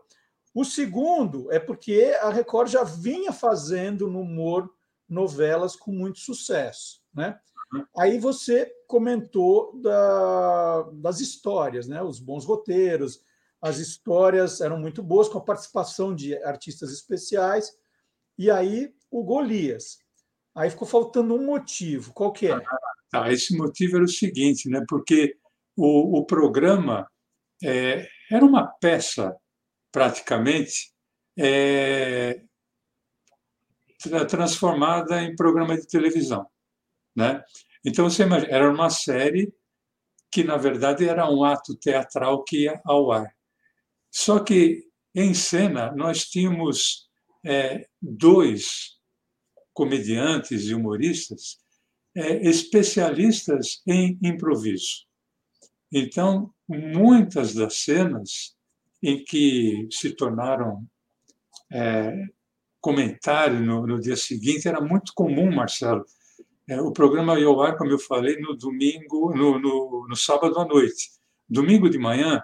O 0.53 0.63
segundo 0.63 1.51
é 1.51 1.59
porque 1.59 2.15
a 2.21 2.29
Record 2.29 2.69
já 2.69 2.83
vinha 2.83 3.31
fazendo 3.31 4.07
no 4.07 4.21
humor 4.21 4.69
novelas 5.09 5.75
com 5.75 5.91
muito 5.91 6.19
sucesso. 6.19 7.01
Né? 7.13 7.39
Uhum. 7.73 7.85
Aí 7.97 8.19
você 8.19 8.71
comentou 8.87 9.79
da, 9.81 10.83
das 10.93 11.19
histórias, 11.19 11.87
né? 11.87 12.01
os 12.03 12.19
bons 12.19 12.45
roteiros, 12.45 13.23
as 13.61 13.77
histórias 13.77 14.61
eram 14.61 14.77
muito 14.77 15.01
boas, 15.01 15.29
com 15.29 15.37
a 15.37 15.43
participação 15.43 16.13
de 16.13 16.35
artistas 16.43 16.91
especiais, 16.91 17.71
e 18.37 18.51
aí 18.51 18.93
o 19.09 19.23
Golias. 19.23 19.99
Aí 20.53 20.69
ficou 20.69 20.87
faltando 20.87 21.33
um 21.33 21.45
motivo. 21.45 22.13
Qual 22.13 22.31
que 22.31 22.47
é? 22.47 22.61
Ah, 23.13 23.31
esse 23.31 23.55
motivo 23.55 23.95
era 23.95 24.05
o 24.05 24.09
seguinte, 24.09 24.69
né? 24.69 24.83
porque 24.87 25.37
o, 25.75 26.19
o 26.19 26.25
programa 26.25 27.09
é, 27.63 28.07
era 28.31 28.45
uma 28.45 28.67
peça, 28.67 29.35
praticamente, 29.91 30.91
é, 31.37 32.41
transformada 34.29 35.21
em 35.21 35.35
programa 35.35 35.77
de 35.77 35.87
televisão. 35.87 36.45
Né? 37.15 37.43
Então, 37.85 38.09
você 38.09 38.23
imagina, 38.23 38.51
era 38.51 38.71
uma 38.71 38.89
série 38.89 39.53
que, 40.31 40.43
na 40.43 40.57
verdade, 40.57 41.07
era 41.07 41.29
um 41.29 41.43
ato 41.43 41.75
teatral 41.75 42.43
que 42.43 42.63
ia 42.63 42.81
ao 42.85 43.11
ar. 43.11 43.33
Só 44.11 44.39
que, 44.39 44.87
em 45.15 45.33
cena, 45.33 45.91
nós 45.91 46.25
tínhamos 46.25 47.09
é, 47.45 47.87
dois 48.01 48.99
comediantes 49.73 50.65
e 50.65 50.73
humoristas 50.73 51.57
é, 52.15 52.47
especialistas 52.47 53.81
em 53.87 54.17
improviso. 54.21 55.05
Então, 55.95 56.51
muitas 56.67 57.53
das 57.53 57.83
cenas 57.83 58.55
em 59.01 59.23
que 59.23 59.87
se 59.91 60.09
tornaram 60.15 60.83
é, 61.71 62.15
comentário 62.81 63.59
no, 63.59 63.85
no, 63.85 63.99
dia 63.99 64.15
seguinte 64.15 64.67
era 64.67 64.81
muito 64.81 65.13
comum, 65.13 65.53
Marcelo. 65.53 66.03
É, 66.67 66.81
o 66.81 66.91
programa 66.91 67.39
ia 67.39 67.45
ao 67.45 67.61
ar, 67.61 67.77
como 67.77 67.91
eu 67.91 67.99
falei, 67.99 68.39
no 68.39 68.57
domingo, 68.57 69.35
no, 69.35 69.59
no, 69.59 70.07
no 70.09 70.15
sábado 70.15 70.57
à 70.57 70.65
noite. 70.65 71.11
Domingo 71.47 71.87
de 71.87 71.99
manhã, 71.99 72.41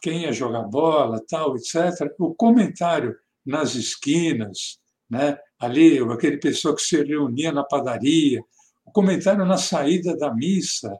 quem 0.00 0.22
ia 0.22 0.32
jogar 0.32 0.62
bola, 0.62 1.20
tal, 1.28 1.56
etc. 1.56 2.14
O 2.20 2.32
comentário 2.34 3.16
nas 3.44 3.74
esquinas, 3.74 4.78
né? 5.10 5.36
ali, 5.58 5.98
aquele 5.98 6.36
pessoal 6.36 6.76
que 6.76 6.82
se 6.82 7.02
reunia 7.02 7.50
na 7.50 7.64
padaria, 7.64 8.40
o 8.84 8.92
comentário 8.92 9.44
na 9.44 9.56
saída 9.56 10.16
da 10.16 10.32
missa, 10.32 10.96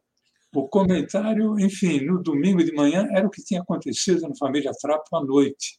o 0.54 0.68
comentário, 0.68 1.58
enfim, 1.58 2.00
no 2.00 2.22
domingo 2.22 2.62
de 2.62 2.72
manhã 2.72 3.08
era 3.10 3.26
o 3.26 3.30
que 3.30 3.42
tinha 3.42 3.62
acontecido 3.62 4.20
na 4.28 4.34
família 4.36 4.72
Trapo 4.80 5.16
à 5.16 5.24
noite. 5.24 5.78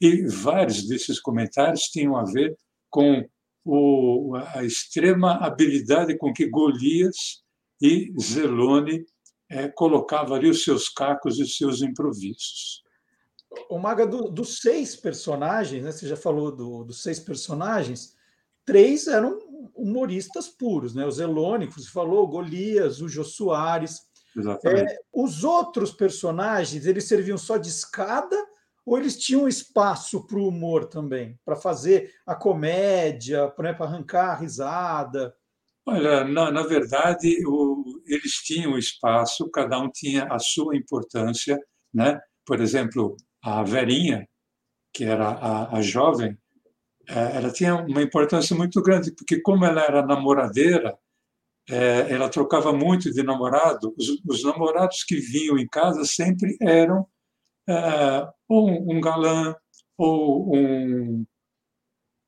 E 0.00 0.26
vários 0.26 0.86
desses 0.86 1.20
comentários 1.20 1.82
tinham 1.82 2.16
a 2.16 2.24
ver 2.24 2.56
com 2.90 3.24
o, 3.64 4.34
a 4.54 4.64
extrema 4.64 5.34
habilidade 5.44 6.16
com 6.16 6.32
que 6.32 6.48
Golias 6.48 7.42
e 7.80 8.12
Zelone 8.20 9.04
é, 9.50 9.72
ali 10.34 10.50
os 10.50 10.64
seus 10.64 10.88
cacos 10.88 11.38
e 11.38 11.42
os 11.42 11.56
seus 11.56 11.80
improvisos. 11.82 12.82
O 13.70 13.78
Maga, 13.78 14.06
do, 14.06 14.30
dos 14.30 14.60
seis 14.60 14.94
personagens, 14.94 15.82
né, 15.82 15.92
você 15.92 16.06
já 16.06 16.16
falou 16.16 16.54
do, 16.54 16.84
dos 16.84 17.02
seis 17.02 17.18
personagens, 17.18 18.14
três 18.64 19.06
eram 19.06 19.38
humoristas 19.74 20.48
puros, 20.48 20.94
né? 20.94 21.06
O 21.06 21.10
Zelônico, 21.10 21.80
você 21.80 21.88
falou, 21.88 22.24
o 22.24 22.28
Golias, 22.28 23.00
o 23.00 23.08
Jô 23.08 23.24
Soares. 23.24 24.07
Exatamente. 24.38 24.92
É, 24.92 24.98
os 25.12 25.44
outros 25.44 25.92
personagens, 25.92 26.86
eles 26.86 27.04
serviam 27.04 27.36
só 27.36 27.56
de 27.56 27.68
escada 27.68 28.36
ou 28.86 28.96
eles 28.96 29.18
tinham 29.18 29.46
espaço 29.46 30.26
para 30.26 30.38
o 30.38 30.48
humor 30.48 30.86
também, 30.86 31.38
para 31.44 31.54
fazer 31.54 32.14
a 32.26 32.34
comédia, 32.34 33.48
para 33.48 33.70
arrancar 33.70 34.30
a 34.30 34.34
risada? 34.36 35.34
Olha, 35.86 36.24
na, 36.24 36.50
na 36.50 36.62
verdade, 36.62 37.36
o, 37.46 38.02
eles 38.06 38.32
tinham 38.44 38.78
espaço, 38.78 39.50
cada 39.50 39.78
um 39.78 39.90
tinha 39.90 40.24
a 40.30 40.38
sua 40.38 40.76
importância, 40.76 41.58
né? 41.92 42.18
Por 42.46 42.60
exemplo, 42.60 43.16
a 43.42 43.62
Verinha, 43.62 44.26
que 44.92 45.04
era 45.04 45.28
a, 45.28 45.76
a 45.76 45.82
jovem, 45.82 46.38
é, 47.08 47.36
ela 47.36 47.50
tinha 47.50 47.74
uma 47.74 48.02
importância 48.02 48.56
muito 48.56 48.82
grande, 48.82 49.12
porque 49.12 49.40
como 49.40 49.64
ela 49.64 49.82
era 49.82 50.04
namoradeira, 50.04 50.96
é, 51.68 52.12
ela 52.12 52.28
trocava 52.28 52.72
muito 52.72 53.12
de 53.12 53.22
namorado. 53.22 53.94
Os, 53.96 54.20
os 54.26 54.44
namorados 54.44 55.04
que 55.04 55.16
vinham 55.16 55.58
em 55.58 55.66
casa 55.66 56.04
sempre 56.04 56.56
eram 56.60 57.06
é, 57.68 58.28
ou 58.48 58.70
um 58.90 59.00
galã 59.00 59.54
ou 59.96 60.56
um, 60.56 61.26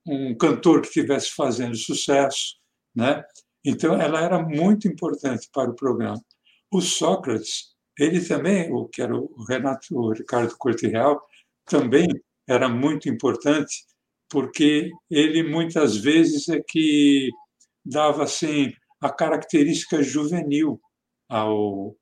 um 0.06 0.36
cantor 0.36 0.82
que 0.82 0.88
estivesse 0.88 1.30
fazendo 1.34 1.76
sucesso, 1.76 2.56
né? 2.94 3.22
Então 3.64 4.00
ela 4.00 4.20
era 4.20 4.42
muito 4.42 4.88
importante 4.88 5.48
para 5.52 5.70
o 5.70 5.76
programa. 5.76 6.20
O 6.70 6.80
Sócrates, 6.80 7.74
ele 7.98 8.20
também, 8.24 8.72
o 8.72 8.86
que 8.88 9.02
era 9.02 9.14
o 9.16 9.44
Renato 9.48 9.94
o 9.96 10.12
Ricardo 10.12 10.56
Corte 10.58 10.86
Real, 10.86 11.20
também 11.64 12.08
era 12.48 12.68
muito 12.68 13.08
importante 13.08 13.84
porque 14.28 14.90
ele 15.10 15.42
muitas 15.42 15.96
vezes 15.96 16.48
é 16.48 16.60
que 16.66 17.28
dava 17.84 18.24
assim 18.24 18.72
a 19.00 19.10
característica 19.10 20.02
juvenil 20.02 20.80
ao 21.28 21.96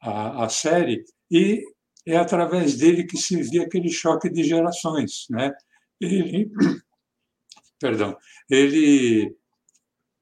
a, 0.00 0.44
a 0.44 0.48
série 0.48 1.04
e 1.30 1.62
é 2.06 2.16
através 2.16 2.76
dele 2.76 3.04
que 3.04 3.16
se 3.16 3.42
via 3.42 3.64
aquele 3.64 3.90
choque 3.90 4.30
de 4.30 4.44
gerações, 4.44 5.26
né? 5.28 5.52
Ele, 6.00 6.50
perdão, 7.80 8.16
ele 8.48 9.34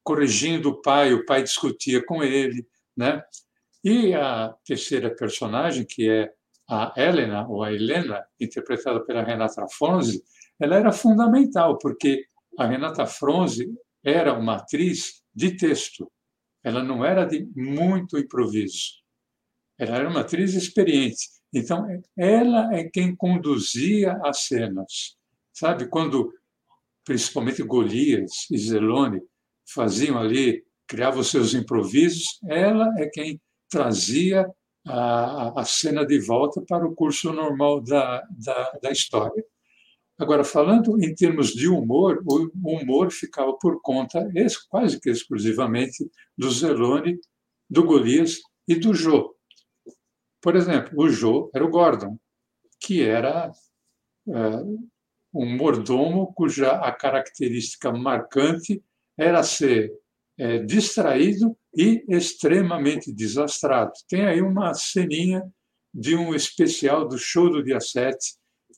corrigindo 0.03 0.69
o 0.69 0.81
pai, 0.81 1.13
o 1.13 1.25
pai 1.25 1.43
discutia 1.43 2.03
com 2.03 2.23
ele, 2.23 2.65
né? 2.97 3.23
E 3.83 4.15
a 4.15 4.55
terceira 4.65 5.15
personagem, 5.15 5.85
que 5.85 6.09
é 6.09 6.31
a 6.67 6.93
Helena, 6.97 7.47
ou 7.47 7.63
a 7.63 7.71
Helena, 7.71 8.25
interpretada 8.39 9.03
pela 9.05 9.23
Renata 9.23 9.67
Fronze, 9.67 10.23
ela 10.59 10.77
era 10.77 10.91
fundamental, 10.91 11.77
porque 11.77 12.25
a 12.57 12.65
Renata 12.65 13.05
Fronze 13.05 13.71
era 14.03 14.33
uma 14.33 14.55
atriz 14.55 15.21
de 15.33 15.55
texto, 15.55 16.11
ela 16.65 16.83
não 16.83 17.05
era 17.05 17.25
de 17.25 17.47
muito 17.55 18.17
improviso. 18.17 18.95
Ela 19.77 19.97
era 19.97 20.09
uma 20.09 20.21
atriz 20.21 20.55
experiente. 20.55 21.29
Então, 21.53 21.85
ela 22.17 22.73
é 22.73 22.85
quem 22.85 23.15
conduzia 23.15 24.19
as 24.23 24.45
cenas. 24.45 25.15
Sabe, 25.53 25.87
quando 25.87 26.33
principalmente 27.05 27.61
Golias 27.61 28.47
e 28.51 28.57
Zelone 28.57 29.21
faziam 29.71 30.17
ali, 30.17 30.65
criavam 30.87 31.23
seus 31.23 31.53
improvisos, 31.53 32.39
ela 32.47 32.91
é 32.97 33.07
quem 33.09 33.39
trazia 33.69 34.49
a, 34.87 35.61
a 35.61 35.65
cena 35.65 36.03
de 36.03 36.19
volta 36.19 36.63
para 36.67 36.85
o 36.85 36.95
curso 36.95 37.31
normal 37.31 37.79
da, 37.79 38.23
da, 38.31 38.71
da 38.81 38.91
história. 38.91 39.45
Agora, 40.17 40.43
falando 40.43 40.97
em 41.03 41.13
termos 41.13 41.49
de 41.49 41.67
humor, 41.67 42.23
o 42.25 42.49
humor 42.63 43.11
ficava 43.11 43.53
por 43.57 43.81
conta 43.81 44.25
quase 44.69 44.99
que 44.99 45.09
exclusivamente 45.09 46.09
do 46.37 46.49
Zelone, 46.49 47.19
do 47.69 47.83
Golias 47.83 48.39
e 48.67 48.75
do 48.75 48.93
Jô. 48.93 49.35
Por 50.41 50.55
exemplo, 50.55 50.93
o 50.97 51.09
Joe 51.09 51.49
era 51.53 51.65
o 51.65 51.69
Gordon, 51.69 52.17
que 52.79 53.01
era 53.03 53.51
é, 54.27 54.31
um 55.33 55.57
mordomo 55.57 56.33
cuja 56.33 56.71
a 56.71 56.91
característica 56.93 57.91
marcante 57.91 58.81
era 59.17 59.43
ser 59.43 59.91
é, 60.37 60.59
distraído 60.59 61.57
e 61.75 62.05
extremamente 62.07 63.11
desastrado. 63.11 63.91
Tem 64.07 64.25
aí 64.25 64.41
uma 64.41 64.73
ceninha 64.73 65.43
de 65.93 66.15
um 66.15 66.33
especial 66.33 67.07
do 67.07 67.17
show 67.17 67.49
do 67.49 67.63
dia 67.63 67.79
7, 67.79 68.17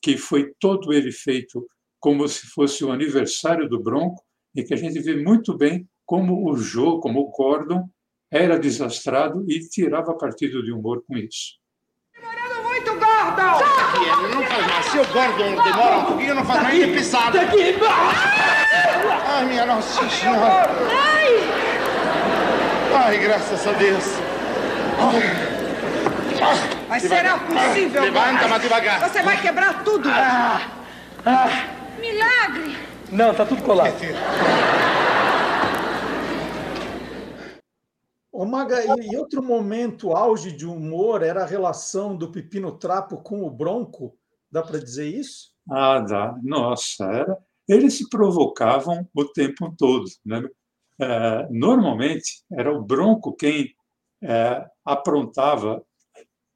que 0.02 0.16
foi 0.16 0.52
todo 0.58 0.92
ele 0.92 1.12
feito 1.12 1.66
como 2.00 2.26
se 2.28 2.46
fosse 2.46 2.84
o 2.84 2.92
aniversário 2.92 3.68
do 3.68 3.82
Bronco, 3.82 4.22
e 4.54 4.62
que 4.62 4.74
a 4.74 4.76
gente 4.76 5.00
vê 5.00 5.16
muito 5.16 5.56
bem 5.56 5.86
como 6.06 6.48
o 6.48 6.56
Joe, 6.56 7.00
como 7.00 7.20
o 7.20 7.30
Gordon, 7.30 7.88
era 8.30 8.58
desastrado 8.58 9.44
e 9.48 9.60
tirava 9.60 10.16
partido 10.16 10.62
de 10.62 10.72
humor 10.72 11.02
com 11.06 11.16
isso. 11.16 11.58
Demorando 12.14 12.62
muito, 12.62 12.90
Gordon! 12.92 13.64
Aqui, 13.64 14.34
não 14.34 14.42
faz 14.44 14.66
mal. 14.66 14.82
Se 14.82 14.98
o 14.98 15.12
Gordon 15.12 15.62
demora 15.62 15.98
um 15.98 16.04
pouquinho, 16.06 16.34
não 16.34 16.44
faz 16.44 16.62
mais 16.62 16.78
nem 16.78 16.92
pisada. 16.92 17.38
Daqui! 17.38 17.74
Ai, 19.26 19.46
minha 19.46 19.66
Nossa 19.66 20.08
Senhora! 20.08 20.68
Ai! 20.90 21.28
Ai, 22.94 23.18
graças 23.18 23.66
a 23.66 23.72
Deus! 23.72 24.04
Mas 27.00 27.08
será 27.08 27.38
possível? 27.38 28.02
Levanta, 28.02 28.48
mas 28.48 28.60
devagar. 28.60 29.08
Você 29.08 29.22
vai 29.22 29.40
quebrar 29.40 29.84
tudo! 29.84 30.08
Ah, 30.08 30.84
ah, 31.24 31.46
Milagre! 32.00 32.76
não, 33.12 33.32
tá 33.32 33.46
tudo 33.46 33.62
colado. 33.62 33.94
Ô 38.32 38.44
Maga, 38.44 38.82
e 39.00 39.16
outro 39.16 39.40
momento 39.40 40.12
auge 40.12 40.50
de 40.50 40.66
humor 40.66 41.22
era 41.22 41.44
a 41.44 41.46
relação 41.46 42.16
do 42.16 42.32
Pepino 42.32 42.72
Trapo 42.72 43.18
com 43.18 43.44
o 43.44 43.50
Bronco? 43.50 44.16
Dá 44.50 44.60
para 44.60 44.80
dizer 44.80 45.06
isso? 45.06 45.52
Ah, 45.70 46.00
dá. 46.00 46.36
Nossa, 46.42 47.04
era... 47.04 47.38
eles 47.68 47.94
se 47.94 48.08
provocavam 48.08 49.08
o 49.14 49.24
tempo 49.24 49.72
todo. 49.78 50.04
Né? 50.26 50.42
É, 51.00 51.46
normalmente, 51.48 52.42
era 52.52 52.72
o 52.72 52.82
Bronco 52.82 53.36
quem 53.36 53.72
é, 54.20 54.66
aprontava 54.84 55.84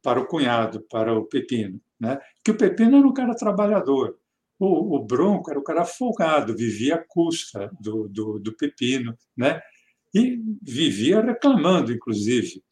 para 0.02 0.20
o 0.20 0.26
cunhado, 0.26 0.82
para 0.90 1.14
o 1.16 1.24
Pepino. 1.26 1.80
Né? 1.98 2.18
Que 2.44 2.50
o 2.50 2.56
Pepino 2.56 2.98
era 2.98 3.06
um 3.06 3.12
cara 3.12 3.34
trabalhador. 3.34 4.18
O, 4.58 4.96
o 4.96 5.04
Bronco 5.04 5.50
era 5.50 5.58
um 5.58 5.64
cara 5.64 5.84
folgado, 5.84 6.56
vivia 6.56 6.96
à 6.96 7.04
custa 7.06 7.70
do, 7.80 8.08
do, 8.08 8.38
do 8.38 8.56
Pepino. 8.56 9.16
Né? 9.36 9.60
e 10.14 10.38
vivia 10.62 11.20
reclamando, 11.22 11.92
inclusive, 11.92 12.62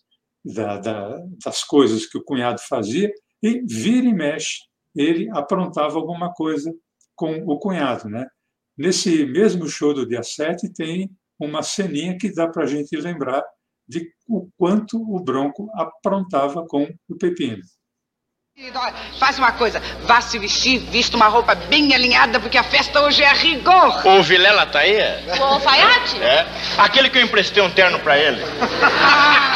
da, 0.44 0.78
da, 0.78 1.18
das 1.44 1.64
coisas 1.64 2.06
que 2.06 2.18
o 2.18 2.24
cunhado 2.24 2.60
fazia, 2.68 3.10
e 3.42 3.62
vira 3.66 4.06
e 4.06 4.12
mexe, 4.12 4.60
ele 4.94 5.28
aprontava 5.30 5.96
alguma 5.96 6.32
coisa 6.32 6.72
com 7.14 7.36
o 7.46 7.58
cunhado. 7.58 8.08
Né? 8.08 8.26
Nesse 8.76 9.24
mesmo 9.24 9.66
show 9.66 9.94
do 9.94 10.06
dia 10.06 10.22
7, 10.22 10.72
tem 10.72 11.10
uma 11.38 11.62
ceninha 11.62 12.18
que 12.18 12.32
dá 12.32 12.46
para 12.46 12.64
a 12.64 12.66
gente 12.66 12.94
lembrar 12.96 13.42
de 13.90 14.08
o 14.28 14.48
quanto 14.56 14.96
o 14.96 15.20
Bronco 15.20 15.68
aprontava 15.74 16.64
com 16.66 16.88
o 17.08 17.18
Pepino. 17.18 17.62
Faz 19.18 19.38
uma 19.38 19.52
coisa, 19.52 19.80
vá 20.04 20.20
se 20.20 20.38
vestir, 20.38 20.78
vista 20.78 21.16
uma 21.16 21.28
roupa 21.28 21.54
bem 21.54 21.94
alinhada, 21.94 22.38
porque 22.38 22.58
a 22.58 22.62
festa 22.62 23.00
hoje 23.00 23.22
é 23.22 23.28
a 23.28 23.32
rigor. 23.32 24.06
O 24.06 24.22
Vilela 24.22 24.66
tá 24.66 24.80
aí? 24.80 24.98
O 25.38 25.42
alfaiate? 25.42 26.22
É. 26.22 26.46
Aquele 26.76 27.08
que 27.08 27.18
eu 27.18 27.22
emprestei 27.22 27.62
um 27.62 27.70
terno 27.70 27.98
pra 28.00 28.18
ele. 28.18 28.42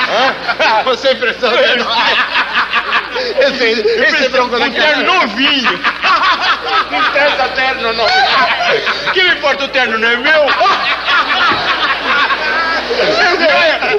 Hã? 0.09 0.83
Você 0.85 1.13
emprestou 1.13 1.51
um 1.51 1.53
terno? 1.53 1.87
Esse, 3.39 3.65
esse 3.65 4.29
bronco 4.29 4.57
Um 4.57 4.73
terno 4.73 5.05
novinho. 5.05 5.71
Empresta 6.91 7.49
terno 7.51 7.93
novinho. 7.93 9.13
Que 9.13 9.23
me 9.23 9.35
importa 9.35 9.65
o 9.65 9.69
terno, 9.69 9.99
não 9.99 10.09
é 10.09 10.17
meu? 10.17 10.47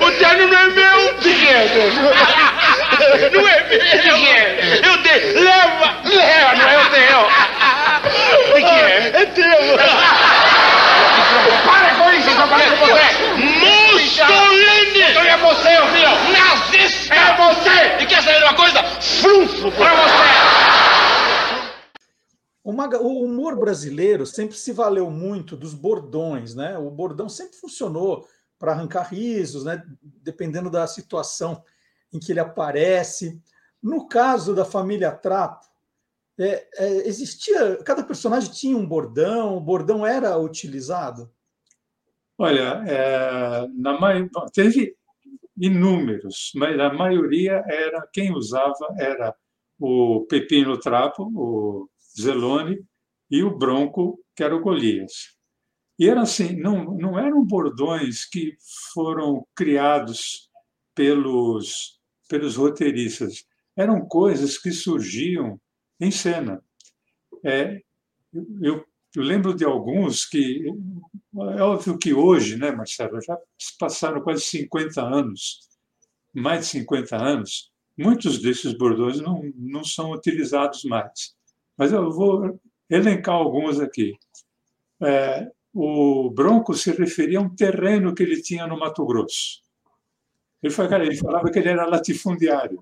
O 0.01 0.11
terno 0.19 0.47
não 0.47 0.57
é 0.57 0.67
meu. 0.67 1.13
Quem 1.75 1.83
é 1.83 1.89
terno? 1.89 3.41
Não 3.41 3.47
é 3.47 3.63
meu. 3.63 4.17
Eu 4.91 4.97
dei. 5.03 5.33
Leva. 5.33 5.97
Leva, 6.05 6.55
não 6.55 6.69
é 6.69 6.77
o 6.77 6.85
teu. 6.89 7.19
De 8.53 8.61
quem 8.61 8.79
é? 8.79 9.11
É 9.13 9.25
teu. 9.25 9.77
Para 11.65 11.95
com 11.95 12.11
isso, 12.13 12.29
eu 12.29 12.35
falando 12.35 12.79
com 12.79 12.85
você. 12.85 13.01
Mussolini. 13.35 15.01
Então 15.11 15.23
é 15.23 15.37
você, 15.37 15.77
ô 15.79 15.87
filho. 15.87 16.09
Nazista. 16.31 17.13
É 17.13 17.35
você. 17.35 18.03
E 18.03 18.05
quer 18.05 18.23
saber 18.23 18.43
uma 18.43 18.53
coisa? 18.53 18.81
Frunfo 19.01 19.71
pra 19.73 19.93
você. 19.95 20.55
O, 22.63 22.71
o 22.71 23.25
humor 23.25 23.59
brasileiro 23.59 24.25
sempre 24.25 24.55
se 24.55 24.71
valeu 24.71 25.11
muito 25.11 25.57
dos 25.57 25.73
bordões, 25.73 26.55
né? 26.55 26.77
O 26.77 26.89
bordão 26.89 27.27
sempre 27.27 27.57
funcionou 27.57 28.25
para 28.57 28.71
arrancar 28.71 29.09
risos, 29.11 29.63
né? 29.63 29.83
Dependendo 30.01 30.69
da 30.69 30.87
situação 30.87 31.63
em 32.11 32.19
que 32.19 32.31
ele 32.31 32.39
aparece. 32.39 33.41
No 33.81 34.07
caso 34.07 34.55
da 34.55 34.65
família 34.65 35.11
Trapo, 35.11 35.65
é, 36.37 36.67
é, 36.77 37.07
existia. 37.07 37.77
Cada 37.83 38.03
personagem 38.03 38.51
tinha 38.51 38.77
um 38.77 38.85
bordão, 38.85 39.57
o 39.57 39.61
bordão 39.61 40.05
era 40.05 40.37
utilizado. 40.37 41.31
Olha, 42.37 42.83
é, 42.87 43.67
na 43.73 43.97
teve 44.53 44.95
inúmeros, 45.57 46.51
mas 46.55 46.77
a 46.79 46.93
maioria 46.93 47.63
era 47.65 48.05
quem 48.11 48.33
usava 48.33 48.93
era 48.97 49.33
o 49.79 50.25
Pepino 50.29 50.77
Trapo, 50.77 51.31
o 51.33 51.89
Zelone 52.19 52.85
e 53.31 53.41
o 53.41 53.57
Bronco, 53.57 54.19
que 54.35 54.43
era 54.43 54.55
o 54.55 54.61
Golias. 54.61 55.34
E 55.97 56.09
era 56.09 56.21
assim, 56.21 56.55
não, 56.57 56.97
não 56.97 57.17
eram 57.17 57.43
bordões 57.43 58.25
que 58.25 58.57
foram 58.93 59.47
criados 59.55 60.49
pelos, 60.93 61.99
pelos 62.27 62.55
roteiristas, 62.55 63.45
eram 63.75 64.05
coisas 64.05 64.57
que 64.57 64.71
surgiam 64.71 65.59
em 65.99 66.11
cena. 66.11 66.61
É, 67.43 67.81
eu, 68.61 68.85
lembro 69.15 69.53
de 69.53 69.63
alguns 69.63 70.25
que 70.25 70.65
é 71.57 71.61
óbvio 71.61 71.97
que 71.97 72.13
hoje, 72.13 72.57
né, 72.57 72.71
Marcelo, 72.71 73.21
já 73.21 73.37
passaram 73.79 74.21
quase 74.21 74.43
50 74.43 75.01
anos, 75.01 75.59
mais 76.33 76.61
de 76.61 76.65
50 76.67 77.15
anos, 77.15 77.71
muitos 77.97 78.41
desses 78.41 78.77
bordões 78.77 79.21
não, 79.21 79.41
não 79.55 79.83
são 79.83 80.11
utilizados 80.11 80.83
mais. 80.83 81.35
Mas 81.77 81.93
eu 81.93 82.11
vou 82.11 82.59
elencar 82.89 83.35
alguns 83.35 83.79
aqui. 83.79 84.17
É, 85.01 85.49
o 85.77 86.29
Bronco 86.29 86.73
se 86.73 86.89
referia 86.91 87.37
a 87.37 87.41
um 87.41 87.53
terreno 87.53 88.15
que 88.15 88.23
ele 88.23 88.41
tinha 88.41 88.65
no 88.65 88.79
Mato 88.79 89.05
Grosso. 89.05 89.61
Ele, 90.63 90.73
falava, 90.73 91.03
ele 91.03 91.17
falava 91.17 91.51
que 91.51 91.59
ele 91.59 91.67
era 91.67 91.85
latifundiário. 91.85 92.81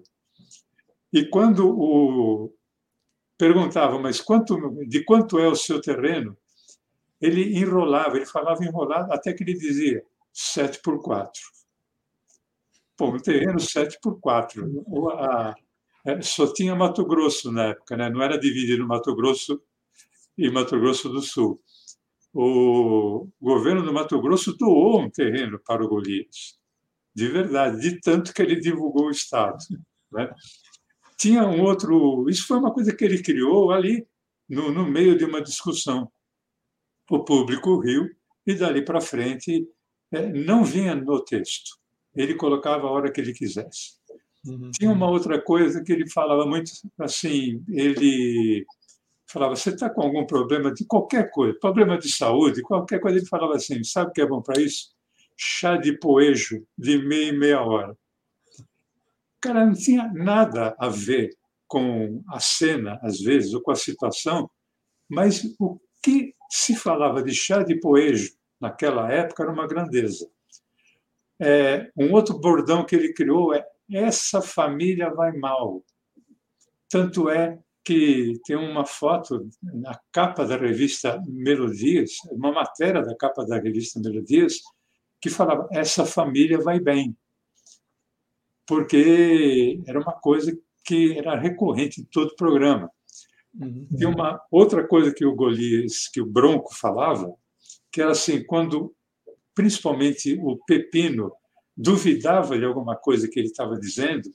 E 1.12 1.26
quando 1.26 1.68
o 1.68 2.54
perguntava, 3.36 3.98
mas 3.98 4.22
quanto, 4.22 4.86
de 4.88 5.04
quanto 5.04 5.40
é 5.40 5.48
o 5.48 5.56
seu 5.56 5.82
terreno? 5.82 6.38
Ele 7.20 7.58
enrolava, 7.58 8.16
ele 8.16 8.28
falava 8.28 8.64
enrolado, 8.64 9.12
até 9.12 9.34
que 9.34 9.44
ele 9.44 9.56
dizia 9.56 10.06
7 10.32 10.80
por 10.84 11.02
4. 11.02 11.42
Pô, 12.96 13.08
um 13.08 13.18
terreno 13.18 13.60
7 13.60 13.98
por 14.02 14.20
4. 14.20 14.86
É, 16.06 16.22
só 16.22 16.52
tinha 16.54 16.76
Mato 16.76 17.04
Grosso 17.06 17.52
na 17.52 17.70
época, 17.70 17.98
né? 17.98 18.08
não 18.10 18.22
era 18.22 18.38
dividido 18.38 18.88
Mato 18.88 19.16
Grosso 19.16 19.60
e 20.38 20.52
Mato 20.52 20.80
Grosso 20.80 21.10
do 21.10 21.22
Sul. 21.22 21.60
O 22.34 23.28
governo 23.39 23.84
do 23.84 23.93
Mato 23.93 24.19
Grosso 24.19 24.58
doou 24.58 25.02
um 25.02 25.10
terreno 25.10 25.60
para 25.60 25.84
o 25.84 25.88
Golias, 25.88 26.58
de 27.13 27.28
verdade, 27.28 27.80
de 27.80 28.02
tanto 28.02 28.34
que 28.34 28.41
ele 28.41 28.60
divulgou 28.60 29.08
o 29.08 29.12
Estado. 29.12 29.58
Né? 30.12 30.34
Tinha 31.15 31.46
um 31.48 31.62
outro. 31.62 32.28
Isso 32.28 32.48
foi 32.48 32.58
uma 32.58 32.74
coisa 32.74 32.96
que 32.96 33.06
ele 33.06 33.22
criou 33.22 33.72
ali, 33.72 34.08
no, 34.50 34.72
no 34.72 34.86
meio 34.86 35.17
de 35.17 35.26
uma 35.26 35.41
discussão. 35.41 36.12
O 37.10 37.24
público 37.24 37.80
riu 37.80 38.10
e 38.46 38.56
dali 38.56 38.84
para 38.84 39.00
frente 39.00 39.67
é, 40.12 40.28
não 40.32 40.63
vinha 40.63 40.96
no 40.96 41.24
texto. 41.24 41.78
Ele 42.15 42.36
colocava 42.36 42.88
a 42.88 42.91
hora 42.91 43.12
que 43.12 43.22
ele 43.22 43.34
quisesse. 43.34 43.93
Uhum. 44.46 44.72
Tinha 44.72 44.91
uma 44.91 45.10
outra 45.10 45.41
coisa 45.41 45.84
que 45.84 45.91
ele 45.91 46.10
falava 46.10 46.46
muito 46.46 46.72
assim, 47.00 47.63
ele 47.69 48.65
falava, 49.34 49.56
você 49.56 49.72
está 49.72 49.89
com 49.89 50.04
algum 50.04 50.26
problema 50.26 50.72
de 50.72 50.86
qualquer 50.86 51.32
coisa, 51.32 51.58
problema 51.60 51.98
de 51.98 52.08
saúde, 52.08 52.62
qualquer 52.62 53.00
coisa, 53.00 53.17
ele 53.17 53.26
falava 53.26 53.56
assim, 53.56 53.84
sabe 53.84 54.12
o 54.12 54.13
que 54.13 54.22
é 54.22 54.28
bom 54.28 54.41
para 54.41 54.62
isso? 54.62 54.93
Chá 55.36 55.76
de 55.76 55.98
poejo 55.98 56.65
de 56.78 57.00
meia 57.00 57.30
e 57.30 57.38
meia 57.38 57.62
hora. 57.62 57.98
Cara, 59.41 59.65
não 59.65 59.74
tinha 59.74 60.10
nada 60.13 60.76
a 60.78 60.88
ver 60.88 61.36
com 61.67 62.24
a 62.30 62.39
cena, 62.39 63.00
às 63.02 63.19
vezes, 63.19 63.54
ou 63.56 63.62
com 63.62 63.72
a 63.72 63.76
situação, 63.76 64.50
mas 65.10 65.43
o 65.60 65.80
que 66.02 66.36
se 66.50 66.76
falava 66.76 67.24
de 67.24 67.34
chá 67.34 67.63
de 67.63 67.80
poejo 67.80 68.36
naquela 68.62 69.12
época 69.12 69.41
era 69.41 69.52
uma 69.52 69.67
grandeza. 69.67 70.30
É, 71.39 71.91
um 71.98 72.13
outro 72.13 72.38
bordão 72.39 72.86
que 72.86 72.96
ele 72.96 73.12
criou 73.12 73.54
é 73.54 73.65
essa 73.91 74.41
família 74.41 75.10
vai 75.10 75.32
mal. 75.32 75.84
Tanto 76.88 77.30
é 77.30 77.60
que 77.84 78.39
tem 78.46 78.56
uma 78.56 78.86
foto 78.86 79.48
na 79.62 80.00
capa 80.12 80.46
da 80.46 80.58
revista 80.58 81.22
Melodias, 81.28 82.12
uma 82.32 82.52
matéria 82.52 83.02
da 83.02 83.15
capa 83.15 83.46
da 83.46 83.60
revista 83.60 84.00
Melodias, 84.00 84.62
que 85.22 85.30
falava: 85.30 85.67
essa 85.72 86.06
família 86.06 86.60
vai 86.60 86.80
bem. 86.80 87.15
Porque 88.65 89.82
era 89.86 90.00
uma 90.00 90.13
coisa 90.13 90.58
que 90.86 91.17
era 91.17 91.38
recorrente 91.38 92.02
em 92.02 92.06
todo 92.06 92.30
o 92.30 92.36
programa. 92.36 92.89
Uhum. 93.54 93.88
Tem 93.98 94.08
uma 94.08 94.41
outra 94.50 94.88
coisa 94.88 95.13
que 95.13 95.26
o 95.26 95.36
Golias, 95.36 96.08
que 96.08 96.22
o 96.22 96.26
Bronco 96.26 96.74
falava, 96.74 97.34
que 97.91 98.02
era 98.02 98.12
assim, 98.12 98.43
quando 98.43 98.96
principalmente 99.54 100.39
o 100.41 100.58
Pepino 100.65 101.32
duvidava 101.76 102.58
de 102.58 102.65
alguma 102.65 102.96
coisa 102.96 103.28
que 103.28 103.39
ele 103.39 103.48
estava 103.48 103.78
dizendo, 103.78 104.30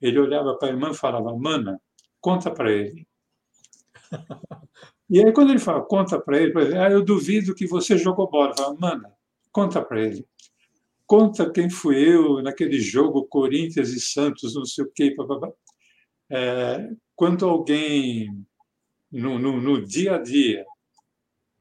ele 0.00 0.18
olhava 0.18 0.56
para 0.56 0.68
a 0.68 0.70
irmã 0.72 0.90
e 0.90 0.96
falava: 0.96 1.36
"Mana, 1.36 1.80
conta 2.22 2.50
para 2.50 2.72
ele. 2.72 3.06
E 5.10 5.22
aí, 5.22 5.30
quando 5.30 5.50
ele 5.50 5.58
fala, 5.58 5.82
conta 5.82 6.18
para 6.18 6.40
ele, 6.40 6.54
ah, 6.78 6.90
eu 6.90 7.04
duvido 7.04 7.54
que 7.54 7.66
você 7.66 7.98
jogou 7.98 8.30
bola. 8.30 8.56
Fala, 8.56 8.74
mano, 8.78 9.06
conta 9.52 9.84
para 9.84 10.00
ele. 10.00 10.26
Conta 11.04 11.50
quem 11.50 11.68
fui 11.68 11.96
eu 11.98 12.40
naquele 12.42 12.80
jogo 12.80 13.26
Corinthians 13.26 13.90
e 13.90 14.00
Santos, 14.00 14.54
não 14.54 14.64
sei 14.64 14.84
o 14.84 14.90
quê. 14.94 15.14
É, 16.30 16.88
quando 17.14 17.46
alguém, 17.46 18.26
no, 19.10 19.38
no, 19.38 19.60
no 19.60 19.84
dia 19.84 20.14
a 20.14 20.18
dia, 20.18 20.64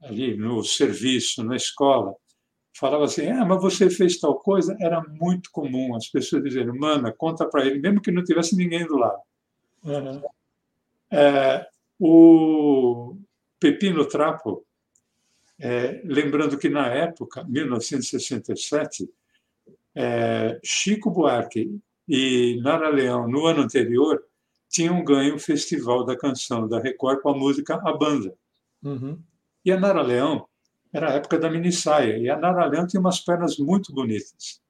ali 0.02 0.38
no 0.38 0.64
serviço, 0.64 1.44
na 1.44 1.58
escola, 1.58 2.16
falava 2.74 3.04
assim: 3.04 3.28
ah, 3.28 3.44
mas 3.44 3.62
você 3.62 3.90
fez 3.90 4.18
tal 4.18 4.40
coisa, 4.40 4.78
era 4.80 5.04
muito 5.20 5.50
comum 5.52 5.94
as 5.94 6.08
pessoas 6.08 6.44
dizerem, 6.44 6.74
mana, 6.74 7.12
conta 7.12 7.46
para 7.46 7.66
ele, 7.66 7.80
mesmo 7.80 8.02
que 8.02 8.12
não 8.12 8.24
tivesse 8.24 8.56
ninguém 8.56 8.86
do 8.88 8.96
lado. 8.96 9.20
Uhum. 9.84 10.22
É, 11.12 11.68
o 12.00 13.18
Pepino 13.60 14.06
Trapo, 14.06 14.66
é, 15.60 16.02
lembrando 16.06 16.58
que 16.58 16.70
na 16.70 16.88
época, 16.88 17.44
1967, 17.44 19.10
é, 19.94 20.60
Chico 20.64 21.12
Buarque 21.12 21.80
e 22.08 22.60
Nara 22.64 22.90
Leão, 22.90 23.28
no 23.28 23.46
ano 23.46 23.62
anterior, 23.62 24.24
tinham 24.70 25.04
ganho 25.04 25.36
o 25.36 25.40
Festival 25.40 26.06
da 26.06 26.18
Canção 26.18 26.68
da 26.68 26.80
Record 26.80 27.22
com 27.22 27.30
a 27.30 27.38
música 27.38 27.76
A 27.76 27.94
Banda. 27.94 28.34
Uhum. 28.82 29.20
E 29.66 29.72
a 29.72 29.80
Nara 29.80 30.02
Leão 30.02 30.48
era 30.94 31.12
a 31.12 31.14
época 31.14 31.38
da 31.38 31.50
mini 31.50 31.72
saia, 31.72 32.18
e 32.18 32.30
a 32.30 32.38
Nara 32.38 32.66
Leão 32.66 32.88
tinha 32.88 33.00
umas 33.00 33.20
pernas 33.20 33.58
muito 33.58 33.94
bonitas. 33.94 34.61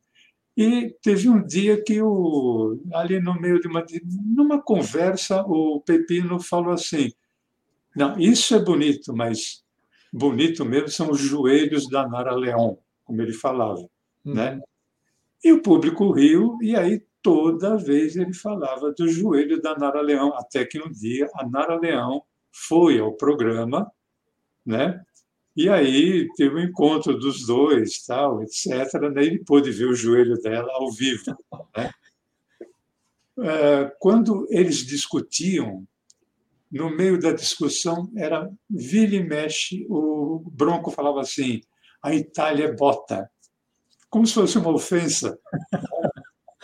E 0.56 0.96
teve 1.02 1.30
um 1.30 1.42
dia 1.46 1.82
que 1.82 2.02
o, 2.02 2.80
ali 2.94 3.20
no 3.20 3.40
meio 3.40 3.60
de 3.60 3.68
uma 3.68 3.86
numa 4.36 4.62
conversa 4.62 5.42
o 5.44 5.82
Pepino 5.82 6.40
falou 6.40 6.74
assim: 6.74 7.12
"Não, 7.96 8.20
isso 8.20 8.54
é 8.56 8.60
bonito, 8.60 9.16
mas 9.16 9.64
bonito 10.12 10.66
mesmo 10.66 10.90
são 10.90 11.10
os 11.10 11.20
joelhos 11.20 11.90
da 11.90 12.08
Nara 12.08 12.36
Leão", 12.36 12.78
como 13.06 13.22
ele 13.22 13.34
falava, 13.34 13.80
uhum. 14.26 14.34
né? 14.34 14.62
E 15.44 15.52
o 15.54 15.62
público 15.62 16.12
riu 16.12 16.58
e 16.62 16.76
aí 16.76 17.02
toda 17.22 17.78
vez 17.78 18.16
ele 18.16 18.34
falava 18.34 18.92
do 18.92 19.08
joelho 19.08 19.62
da 19.62 19.78
Nara 19.78 20.02
Leão, 20.02 20.34
até 20.36 20.66
que 20.66 20.82
um 20.82 20.92
dia 20.92 21.30
a 21.36 21.48
Nara 21.48 21.80
Leão 21.80 22.24
foi 22.52 23.00
ao 23.00 23.14
programa, 23.14 23.92
né? 24.66 25.02
E 25.56 25.70
aí 25.70 26.28
teve 26.36 26.56
um 26.56 26.60
encontro 26.60 27.18
dos 27.18 27.46
dois, 27.46 28.06
tal, 28.06 28.42
etc. 28.42 29.12
Daí 29.14 29.28
ele 29.28 29.44
pôde 29.44 29.72
ver 29.72 29.86
o 29.86 29.96
joelho 29.96 30.40
dela 30.42 30.72
ao 30.74 30.92
vivo. 30.92 31.36
Né? 31.76 31.92
É, 33.40 33.92
quando 34.00 34.48
eles 34.50 34.78
discutiam, 34.86 35.86
no 36.72 36.90
meio 36.90 37.20
da 37.20 37.34
discussão, 37.34 38.10
era 38.16 38.50
vira 38.70 39.16
e 39.16 39.24
mexe, 39.24 39.86
o 39.90 40.42
Bronco 40.52 40.90
falava 40.90 41.20
assim: 41.20 41.62
a 42.02 42.16
Itália 42.16 42.66
é 42.66 42.72
bota, 42.72 43.30
como 44.10 44.26
se 44.26 44.34
fosse 44.34 44.58
uma 44.58 44.72
ofensa, 44.72 45.38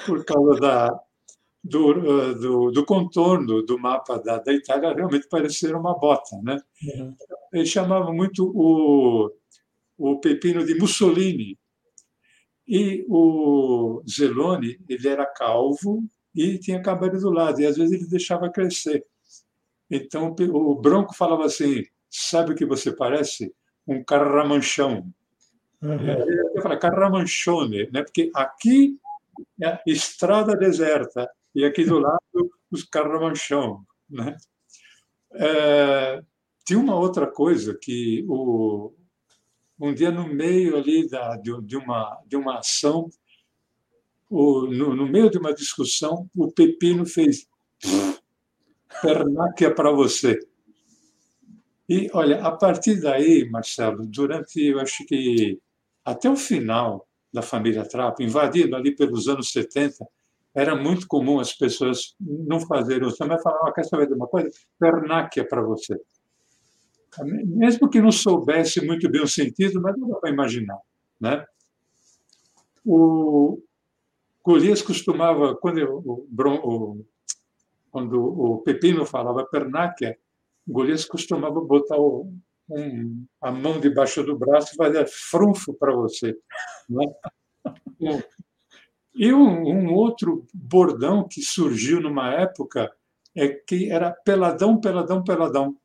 por 0.06 0.24
causa 0.24 0.60
da, 0.62 1.00
do, 1.64 1.90
uh, 1.92 2.36
do, 2.36 2.72
do, 2.72 2.86
contorno 2.86 3.62
do 3.64 3.78
mapa 3.78 4.18
da, 4.20 4.38
da 4.38 4.54
Itália 4.54 4.94
realmente 4.94 5.28
parecer 5.28 5.76
uma 5.76 5.98
bota. 5.98 6.38
Né? 6.42 6.58
Uhum. 6.84 7.16
Ele 7.54 7.66
chamava 7.66 8.12
muito 8.12 8.52
o, 8.54 9.32
o 9.98 10.20
pepino 10.20 10.66
de 10.66 10.76
Mussolini. 10.76 11.58
E 12.68 13.06
o 13.08 14.04
Zeloni, 14.10 14.78
ele 14.90 15.08
era 15.08 15.26
calvo 15.26 16.04
e 16.36 16.58
tinha 16.58 16.82
cabelo 16.82 17.18
do 17.20 17.30
lado, 17.30 17.62
e 17.62 17.66
às 17.66 17.78
vezes 17.78 17.94
ele 17.94 18.10
deixava 18.10 18.50
crescer. 18.50 19.06
Então 19.90 20.36
o 20.38 20.76
Bronco 20.76 21.16
falava 21.16 21.46
assim: 21.46 21.86
sabe 22.10 22.52
o 22.52 22.56
que 22.56 22.66
você 22.66 22.92
parece? 22.92 23.54
Um 23.88 24.04
carramanchão. 24.04 25.10
Uhum. 25.82 26.10
Ele 26.10 26.62
fala 26.62 26.78
carramanchone, 26.78 27.90
né? 27.92 28.04
porque 28.04 28.30
aqui 28.36 29.00
é 29.62 29.80
estrada 29.88 30.56
deserta, 30.56 31.30
e 31.56 31.64
aqui 31.64 31.86
do 31.86 32.00
lado 32.00 32.20
os 32.70 32.84
Carramanchão. 32.84 33.86
Né? 34.10 34.38
É, 35.34 36.22
tinha 36.68 36.78
uma 36.78 36.96
outra 36.96 37.26
coisa 37.26 37.74
que 37.82 38.26
o, 38.28 38.94
um 39.80 39.94
dia 39.94 40.12
no 40.12 40.28
meio 40.28 40.76
ali 40.76 41.08
da, 41.08 41.38
de, 41.38 41.62
de, 41.62 41.78
uma, 41.78 42.22
de 42.28 42.36
uma 42.36 42.60
ação 42.60 43.10
o, 44.30 44.68
no, 44.68 44.94
no, 44.94 45.08
meio 45.08 45.30
de 45.30 45.38
uma 45.38 45.54
discussão, 45.54 46.30
o 46.36 46.52
Pepino 46.52 47.06
fez 47.06 47.48
pernáquia 49.02 49.74
para 49.74 49.90
você. 49.94 50.38
E, 51.88 52.10
olha, 52.14 52.44
a 52.46 52.52
partir 52.52 53.00
daí, 53.00 53.50
Marcelo, 53.50 54.06
durante, 54.06 54.62
eu 54.62 54.82
acho 54.82 55.06
que 55.06 55.58
até 56.04 56.30
o 56.30 56.36
final 56.36 57.08
da 57.32 57.42
família 57.42 57.88
Trapo, 57.88 58.22
invadido 58.22 58.76
ali 58.76 58.94
pelos 58.94 59.30
anos 59.30 59.54
70, 59.54 60.06
era 60.54 60.76
muito 60.76 61.08
comum 61.08 61.40
as 61.40 61.54
pessoas 61.54 62.14
não 62.20 62.60
fazerem 62.60 63.08
o 63.08 63.12
samba 63.12 63.36
e 63.36 63.42
falar, 63.42 63.70
oh, 63.70 63.72
quer 63.72 63.86
saber 63.86 64.08
de 64.08 64.14
uma 64.16 64.28
coisa? 64.28 64.50
Pernáquia 64.78 65.48
para 65.48 65.62
você. 65.62 65.98
Mesmo 67.24 67.90
que 67.90 68.02
não 68.02 68.12
soubesse 68.12 68.86
muito 68.86 69.10
bem 69.10 69.22
o 69.22 69.28
sentido, 69.28 69.82
mas 69.82 69.98
não 69.98 70.10
dá 70.10 70.16
para 70.16 70.30
imaginar. 70.30 70.80
Né? 71.20 71.46
O 72.86 73.62
Golias 74.44 74.82
costumava, 74.82 75.56
quando 75.56 75.80
o, 75.80 76.28
o, 76.40 77.06
quando 77.92 78.22
o 78.22 78.58
Pepino 78.60 79.06
falava 79.06 79.46
pernáquia, 79.46 80.18
Golias 80.68 81.06
costumava 81.06 81.60
botar 81.62 81.98
o, 81.98 82.32
um, 82.70 83.26
a 83.42 83.52
mão 83.52 83.80
debaixo 83.80 84.24
do 84.24 84.38
braço 84.38 84.74
e 84.74 84.78
fazer 84.78 85.08
frunfo 85.08 85.74
para 85.74 85.94
você. 85.96 86.38
Né? 86.90 87.06
E 89.20 89.34
um, 89.34 89.68
um, 89.68 89.94
outro 89.96 90.46
bordão 90.54 91.28
que 91.28 91.42
surgiu 91.42 92.00
numa 92.00 92.32
época 92.36 92.94
é 93.36 93.48
que 93.48 93.90
era 93.90 94.12
peladão, 94.12 94.80
peladão, 94.80 95.24
peladão. 95.24 95.76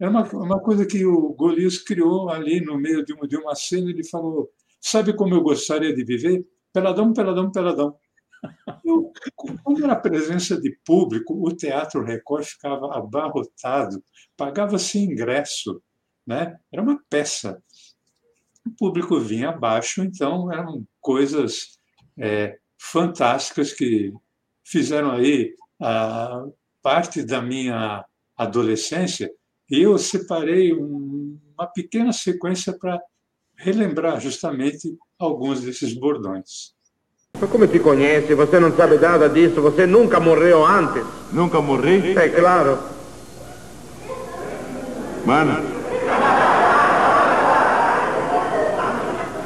Era 0.00 0.10
uma, 0.10 0.22
uma 0.32 0.60
coisa 0.60 0.86
que 0.86 1.04
o 1.04 1.34
Golias 1.34 1.78
criou 1.78 2.30
ali 2.30 2.60
no 2.60 2.78
meio 2.78 3.04
de 3.04 3.12
uma, 3.12 3.26
de 3.26 3.36
uma 3.36 3.54
cena. 3.54 3.90
Ele 3.90 4.04
falou: 4.04 4.50
Sabe 4.80 5.12
como 5.12 5.34
eu 5.34 5.42
gostaria 5.42 5.94
de 5.94 6.04
viver? 6.04 6.46
Peladão, 6.72 7.12
peladão, 7.12 7.50
peladão. 7.50 7.96
Eu, 8.84 9.12
como 9.34 9.84
era 9.84 9.96
presença 9.96 10.60
de 10.60 10.76
público, 10.84 11.34
o 11.34 11.54
Teatro 11.54 12.04
Record 12.04 12.44
ficava 12.44 12.96
abarrotado, 12.96 14.02
pagava-se 14.36 14.98
ingresso, 14.98 15.82
né? 16.24 16.56
era 16.72 16.80
uma 16.80 17.02
peça. 17.10 17.60
O 18.64 18.70
público 18.78 19.18
vinha 19.18 19.48
abaixo, 19.48 20.02
então 20.02 20.52
eram 20.52 20.86
coisas 21.00 21.78
é, 22.16 22.58
fantásticas 22.78 23.72
que 23.72 24.12
fizeram 24.64 25.10
aí 25.10 25.54
a 25.80 26.44
parte 26.82 27.24
da 27.24 27.40
minha 27.40 28.04
adolescência. 28.36 29.30
E 29.70 29.82
eu 29.82 29.98
separei 29.98 30.72
um, 30.72 31.38
uma 31.56 31.66
pequena 31.66 32.12
sequência 32.12 32.72
para 32.72 32.98
relembrar 33.56 34.20
justamente 34.20 34.96
alguns 35.18 35.60
desses 35.60 35.92
bordões. 35.92 36.72
Mas 37.38 37.50
como 37.50 37.66
te 37.66 37.78
conhece? 37.78 38.34
Você 38.34 38.58
não 38.58 38.74
sabe 38.74 38.96
nada 38.98 39.28
disso? 39.28 39.60
Você 39.60 39.86
nunca 39.86 40.18
morreu 40.18 40.64
antes? 40.64 41.04
Nunca 41.32 41.60
morri? 41.60 42.16
É 42.16 42.28
claro. 42.28 42.78
Mano. 45.26 45.78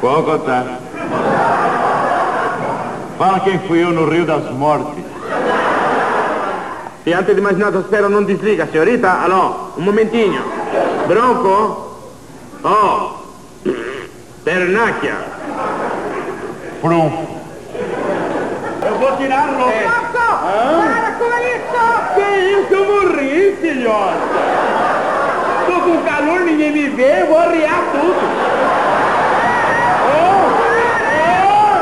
Vou 0.00 0.22
contar. 0.22 0.80
Fala 3.18 3.40
quem 3.40 3.58
fui 3.66 3.82
eu 3.82 3.92
no 3.92 4.08
Rio 4.08 4.24
das 4.24 4.50
Mortes. 4.52 5.04
E 7.04 7.12
antes 7.12 7.34
de 7.34 7.40
mais 7.40 7.58
nada, 7.58 7.80
espero 7.80 8.08
não 8.08 8.22
desliga, 8.22 8.68
senhorita. 8.70 9.10
Alô, 9.10 9.72
um 9.76 9.82
momentinho. 9.82 10.40
Bronco? 11.08 11.98
Oh. 12.62 13.14
Pernacchia. 14.44 15.16
Pronto. 16.80 17.26
Eu 18.86 18.94
vou 18.98 19.08
roupa. 19.10 20.02
Ah? 20.44 20.82
Para 20.94 21.12
com 21.18 21.30
isso! 21.38 21.82
Que 22.14 22.28
isso, 22.50 22.72
eu 22.72 22.84
morri, 22.84 23.56
filhote. 23.60 24.26
Tô 25.66 25.74
com 25.80 26.02
calor, 26.02 26.40
ninguém 26.40 26.72
me 26.72 26.88
vê, 26.88 27.22
eu 27.22 27.26
vou 27.26 27.38
arriar 27.38 27.82
tudo. 27.92 28.16
Oh, 30.08 30.46
oh, 31.48 31.80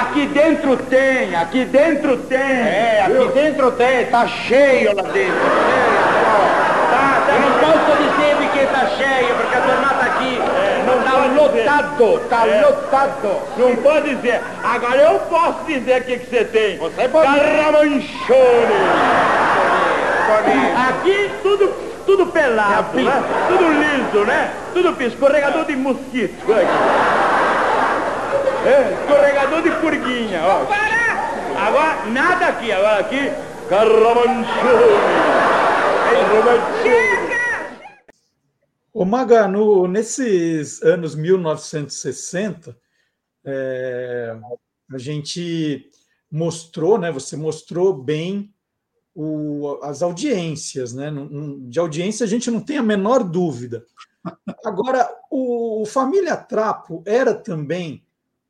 Aqui 0.00 0.26
dentro 0.28 0.76
tem, 0.76 1.36
aqui 1.36 1.64
dentro 1.66 2.16
tem. 2.16 2.38
É, 2.38 3.02
aqui 3.02 3.12
viu? 3.12 3.28
dentro 3.32 3.70
tem, 3.72 4.06
tá 4.06 4.26
cheio 4.26 4.96
lá 4.96 5.02
dentro. 5.02 5.34
Tá, 6.90 7.22
tá, 7.26 7.34
eu 7.34 7.40
não 7.40 7.52
posso 7.58 7.96
dizer 8.02 8.36
de 8.36 8.48
que 8.48 8.66
tá 8.66 8.86
cheio, 8.96 9.34
porque 9.34 9.56
a 9.56 9.60
turma 9.60 9.88
tá 9.88 10.06
aqui. 10.06 10.40
É, 10.40 10.84
não 10.86 11.02
tá 11.02 11.14
lotado, 11.26 12.18
tá 12.30 12.48
é. 12.48 12.62
lotado. 12.62 13.42
Não 13.58 13.76
pode 13.76 14.14
dizer. 14.14 14.40
Agora 14.62 15.02
eu 15.02 15.18
posso 15.20 15.64
dizer 15.66 16.00
o 16.00 16.04
que, 16.04 16.18
que 16.18 16.30
você 16.30 16.44
tem. 16.44 16.78
Você 16.78 17.08
pode 17.08 17.26
Caramanchone. 17.26 18.04
Aqui 20.88 21.30
tudo, 21.42 21.93
tudo 22.06 22.26
pelado, 22.26 22.96
né? 23.00 23.22
Tudo 23.48 23.68
liso, 23.68 24.24
né? 24.24 24.54
Tudo 24.72 25.02
escorregador 25.02 25.64
de 25.64 25.76
mosquito. 25.76 26.52
É, 28.64 28.92
escorregador 29.00 29.62
de 29.62 29.70
purguinha, 29.72 30.42
ó. 30.44 30.64
Para! 30.64 31.04
Agora, 31.66 32.06
nada 32.06 32.46
aqui, 32.48 32.72
agora 32.72 33.00
aqui, 33.00 33.30
Carramanchone. 33.68 34.46
Chega! 36.82 37.24
Ô 38.92 39.04
Maga, 39.04 39.48
no, 39.48 39.88
nesses 39.88 40.82
anos 40.82 41.14
1960, 41.14 42.76
é, 43.44 44.36
a 44.92 44.98
gente 44.98 45.90
mostrou, 46.30 46.98
né? 46.98 47.10
Você 47.10 47.36
mostrou 47.36 47.92
bem 47.92 48.53
o, 49.14 49.78
as 49.82 50.02
audiências, 50.02 50.92
né? 50.92 51.12
De 51.68 51.78
audiência 51.78 52.24
a 52.24 52.28
gente 52.28 52.50
não 52.50 52.60
tem 52.60 52.78
a 52.78 52.82
menor 52.82 53.22
dúvida. 53.22 53.84
Agora, 54.64 55.08
o 55.30 55.84
Família 55.86 56.36
Trapo 56.36 57.02
era 57.06 57.34
também 57.34 58.02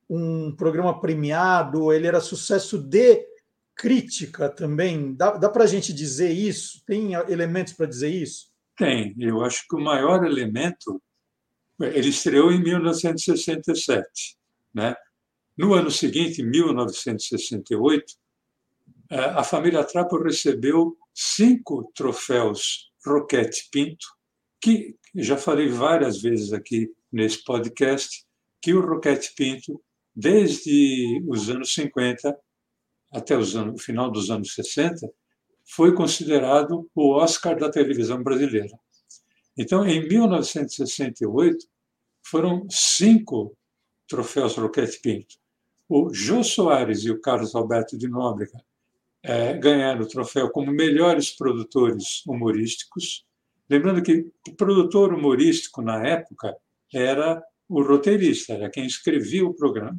um 0.08 0.54
programa 0.54 1.00
premiado, 1.00 1.92
ele 1.92 2.06
era 2.06 2.20
sucesso 2.20 2.78
de 2.78 3.26
crítica 3.74 4.48
também. 4.48 5.14
Dá, 5.14 5.32
dá 5.32 5.48
para 5.48 5.64
a 5.64 5.66
gente 5.66 5.92
dizer 5.92 6.30
isso? 6.30 6.82
Tem 6.86 7.14
elementos 7.14 7.72
para 7.72 7.86
dizer 7.86 8.08
isso? 8.08 8.48
Tem. 8.76 9.14
Eu 9.18 9.42
acho 9.42 9.64
que 9.68 9.76
o 9.76 9.80
maior 9.80 10.24
elemento. 10.24 11.02
Ele 11.80 12.08
estreou 12.08 12.52
em 12.52 12.62
1967. 12.62 14.36
Né? 14.72 14.94
No 15.56 15.74
ano 15.74 15.90
seguinte, 15.90 16.42
1968, 16.42 18.04
eh, 18.04 18.23
a 19.10 19.44
família 19.44 19.84
Trapo 19.84 20.16
recebeu 20.16 20.96
cinco 21.12 21.90
troféus 21.94 22.90
Roquete 23.04 23.68
Pinto, 23.70 24.06
que 24.60 24.96
já 25.14 25.36
falei 25.36 25.68
várias 25.68 26.20
vezes 26.22 26.52
aqui 26.52 26.90
nesse 27.12 27.44
podcast, 27.44 28.24
que 28.62 28.72
o 28.72 28.80
Roquete 28.80 29.34
Pinto 29.36 29.80
desde 30.14 31.22
os 31.28 31.50
anos 31.50 31.74
50 31.74 32.36
até 33.12 33.36
os 33.36 33.54
anos, 33.54 33.80
o 33.80 33.84
final 33.84 34.10
dos 34.10 34.30
anos 34.30 34.54
60, 34.54 35.08
foi 35.64 35.94
considerado 35.94 36.90
o 36.94 37.10
Oscar 37.12 37.56
da 37.58 37.70
televisão 37.70 38.22
brasileira. 38.22 38.76
Então, 39.56 39.86
em 39.86 40.06
1968, 40.08 41.66
foram 42.26 42.66
cinco 42.68 43.56
troféus 44.08 44.56
Roquete 44.56 45.00
Pinto. 45.00 45.36
O 45.88 46.12
Jô 46.12 46.42
Soares 46.42 47.04
e 47.04 47.10
o 47.10 47.20
Carlos 47.20 47.54
Alberto 47.54 47.96
de 47.96 48.08
Nóbrega 48.08 48.64
é, 49.24 49.54
ganharam 49.54 50.02
o 50.02 50.08
troféu 50.08 50.50
como 50.50 50.70
melhores 50.70 51.30
produtores 51.30 52.24
humorísticos. 52.26 53.24
Lembrando 53.68 54.02
que 54.02 54.30
o 54.46 54.54
produtor 54.54 55.14
humorístico, 55.14 55.80
na 55.80 56.06
época, 56.06 56.54
era 56.92 57.42
o 57.66 57.82
roteirista, 57.82 58.52
era 58.52 58.68
quem 58.68 58.84
escrevia 58.84 59.46
o 59.46 59.54
programa. 59.54 59.98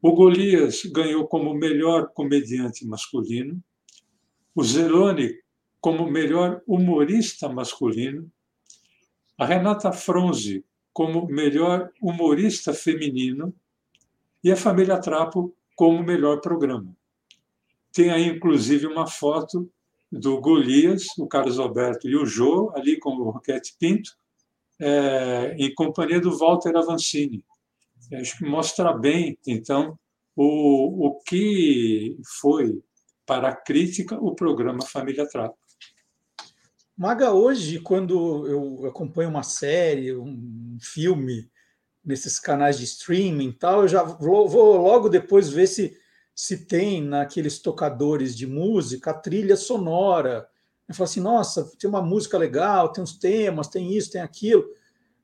O 0.00 0.12
Golias 0.12 0.84
ganhou 0.84 1.26
como 1.26 1.52
melhor 1.52 2.10
comediante 2.14 2.86
masculino, 2.86 3.60
o 4.54 4.62
Zelone 4.62 5.34
como 5.80 6.08
melhor 6.08 6.62
humorista 6.66 7.48
masculino, 7.48 8.30
a 9.36 9.44
Renata 9.44 9.92
Fronzi 9.92 10.64
como 10.92 11.26
melhor 11.26 11.90
humorista 12.00 12.72
feminino 12.72 13.52
e 14.42 14.52
a 14.52 14.56
família 14.56 15.00
Trapo 15.00 15.54
como 15.74 16.02
melhor 16.02 16.40
programa. 16.40 16.97
Tem 17.98 18.10
aí, 18.10 18.28
inclusive, 18.28 18.86
uma 18.86 19.08
foto 19.08 19.68
do 20.12 20.40
Golias, 20.40 21.06
o 21.18 21.26
Carlos 21.26 21.58
Alberto 21.58 22.08
e 22.08 22.14
o 22.14 22.24
Jô, 22.24 22.70
ali 22.76 22.96
com 22.96 23.10
o 23.10 23.30
Roquete 23.30 23.74
Pinto, 23.76 24.12
é, 24.78 25.56
em 25.58 25.74
companhia 25.74 26.20
do 26.20 26.38
Walter 26.38 26.76
Avancini. 26.76 27.44
Acho 28.12 28.38
que 28.38 28.44
mostra 28.44 28.92
bem, 28.92 29.36
então, 29.44 29.98
o, 30.36 31.08
o 31.08 31.20
que 31.24 32.16
foi 32.38 32.80
para 33.26 33.48
a 33.48 33.56
crítica 33.56 34.16
o 34.16 34.32
programa 34.32 34.86
Família 34.86 35.28
Trapo. 35.28 35.58
Maga, 36.96 37.32
hoje, 37.32 37.80
quando 37.80 38.46
eu 38.46 38.86
acompanho 38.86 39.28
uma 39.28 39.42
série, 39.42 40.14
um 40.14 40.78
filme, 40.80 41.50
nesses 42.04 42.38
canais 42.38 42.78
de 42.78 42.84
streaming 42.84 43.48
e 43.48 43.54
tal, 43.54 43.82
eu 43.82 43.88
já 43.88 44.04
vou, 44.04 44.76
logo 44.76 45.08
depois 45.08 45.48
ver 45.48 45.66
se, 45.66 45.98
se 46.38 46.56
tem 46.56 47.02
naqueles 47.02 47.58
tocadores 47.58 48.36
de 48.36 48.46
música 48.46 49.10
a 49.10 49.14
trilha 49.14 49.56
sonora. 49.56 50.48
Eu 50.88 50.94
falo 50.94 51.10
assim, 51.10 51.18
nossa, 51.18 51.68
tem 51.76 51.90
uma 51.90 52.00
música 52.00 52.38
legal, 52.38 52.92
tem 52.92 53.02
uns 53.02 53.18
temas, 53.18 53.66
tem 53.66 53.92
isso, 53.92 54.12
tem 54.12 54.20
aquilo. 54.20 54.64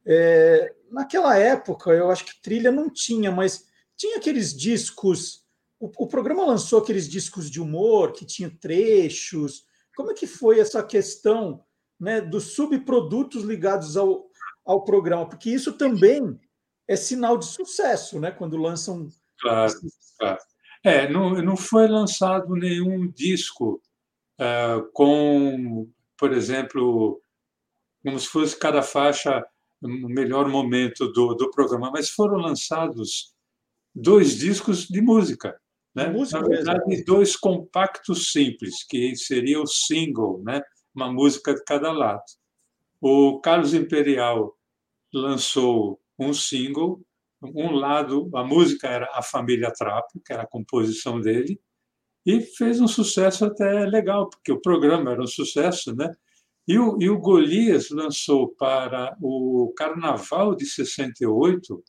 É, 0.05 0.75
naquela 0.91 1.39
época, 1.39 1.93
eu 1.93 2.11
acho 2.11 2.25
que 2.25 2.43
trilha 2.43 2.73
não 2.73 2.91
tinha, 2.91 3.31
mas 3.31 3.65
tinha 3.97 4.17
aqueles 4.17 4.53
discos. 4.53 5.45
O, 5.79 5.89
o 5.99 6.09
programa 6.09 6.45
lançou 6.45 6.81
aqueles 6.81 7.09
discos 7.09 7.49
de 7.49 7.61
humor 7.61 8.11
que 8.11 8.27
tinham 8.27 8.51
trechos. 8.51 9.65
Como 9.95 10.11
é 10.11 10.15
que 10.15 10.27
foi 10.27 10.59
essa 10.59 10.83
questão 10.83 11.65
né, 11.99 12.21
dos 12.21 12.57
subprodutos 12.57 13.45
ligados 13.45 13.97
ao, 13.97 14.27
ao 14.65 14.83
programa? 14.83 15.29
Porque 15.29 15.49
isso 15.49 15.75
também 15.75 16.41
é 16.89 16.97
sinal 16.97 17.39
de 17.39 17.47
sucesso, 17.47 18.19
né? 18.19 18.33
Quando 18.33 18.57
lançam. 18.57 19.09
Claro, 19.39 19.73
claro. 20.19 20.54
É, 20.85 21.09
não, 21.09 21.31
não 21.43 21.57
foi 21.57 21.89
lançado 21.89 22.55
nenhum 22.55 23.11
disco 23.11 23.81
uh, 24.39 24.87
com, 24.93 25.91
por 26.19 26.33
exemplo, 26.33 27.21
como 28.03 28.21
se 28.21 28.29
fosse 28.29 28.59
cada 28.59 28.83
faixa 28.83 29.45
no 29.81 30.09
melhor 30.09 30.49
momento 30.49 31.11
do, 31.11 31.35
do 31.35 31.51
programa, 31.51 31.91
mas 31.91 32.11
foram 32.11 32.37
lançados 32.37 33.35
dois 33.95 34.37
discos 34.37 34.87
de 34.87 35.01
música. 35.01 35.59
Né? 35.95 36.09
Música 36.09 36.41
Na 36.41 36.49
verdade, 36.49 36.87
mesmo. 36.87 37.05
dois 37.07 37.37
compactos 37.37 38.33
simples, 38.33 38.85
que 38.85 39.15
seria 39.17 39.61
o 39.61 39.67
single, 39.67 40.43
né? 40.43 40.61
uma 40.95 41.13
música 41.13 41.55
de 41.55 41.65
cada 41.65 41.93
lado. 41.93 42.25
O 43.01 43.41
Carlos 43.41 43.75
Imperial 43.75 44.57
lançou 45.13 46.01
um 46.19 46.33
single. 46.33 47.01
Um 47.55 47.73
lado, 47.73 48.31
a 48.35 48.45
música 48.45 48.89
era 48.89 49.11
A 49.13 49.23
Família 49.23 49.73
Trapo, 49.73 50.21
que 50.25 50.33
era 50.33 50.43
a 50.43 50.47
composição 50.47 51.21
dele, 51.21 51.61
e 52.25 52.41
fez 52.41 52.81
um 52.81 52.89
sucesso 52.89 53.45
até 53.45 53.85
legal, 53.85 54.31
porque 54.31 54.53
o 54.53 54.61
programa 54.61 55.11
era 55.13 55.23
um 55.23 55.27
sucesso, 55.27 55.95
né? 55.95 56.11
E 56.67 56.79
o, 56.79 56.97
e 57.01 57.11
o 57.11 57.19
Golias 57.19 57.91
lançou 57.91 58.49
para 58.55 59.15
o 59.21 59.73
Carnaval 59.77 60.55
de 60.55 60.65
68 60.65 61.83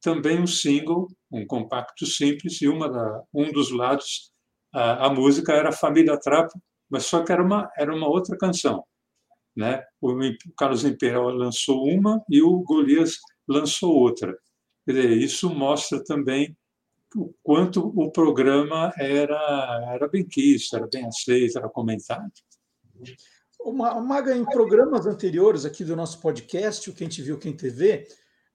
também 0.00 0.40
um 0.40 0.46
single, 0.46 1.08
um 1.30 1.46
compacto 1.46 2.06
simples, 2.06 2.60
e 2.60 2.68
uma 2.68 2.90
da, 2.90 3.22
um 3.32 3.50
dos 3.50 3.70
lados, 3.70 4.30
a, 4.72 5.06
a 5.06 5.10
música 5.10 5.52
era 5.52 5.72
Família 5.72 6.18
Trapo, 6.18 6.60
mas 6.90 7.06
só 7.06 7.24
que 7.24 7.32
era 7.32 7.42
uma, 7.42 7.70
era 7.76 7.94
uma 7.94 8.06
outra 8.06 8.36
canção. 8.36 8.84
Né? 9.56 9.82
O 10.00 10.14
Carlos 10.58 10.84
Imperial 10.84 11.30
lançou 11.30 11.84
uma 11.86 12.22
e 12.28 12.42
o 12.42 12.60
Golias 12.60 13.16
lançou 13.48 13.94
outra. 13.94 14.36
Dizer, 14.86 15.10
isso 15.12 15.48
mostra 15.48 16.02
também 16.02 16.56
o 17.16 17.32
quanto 17.42 17.92
o 17.96 18.10
programa 18.10 18.92
era, 18.98 19.92
era 19.94 20.08
bem 20.08 20.24
quisto, 20.24 20.76
era 20.76 20.86
bem 20.86 21.06
aceito, 21.06 21.58
era 21.58 21.68
comentado. 21.68 22.32
Maga, 24.04 24.36
em 24.36 24.44
programas 24.44 25.06
anteriores 25.06 25.64
aqui 25.64 25.84
do 25.84 25.96
nosso 25.96 26.20
podcast, 26.20 26.90
o 26.90 26.92
Quem 26.92 27.08
Te 27.08 27.22
Viu, 27.22 27.38
Quem 27.38 27.56
TV, 27.56 28.06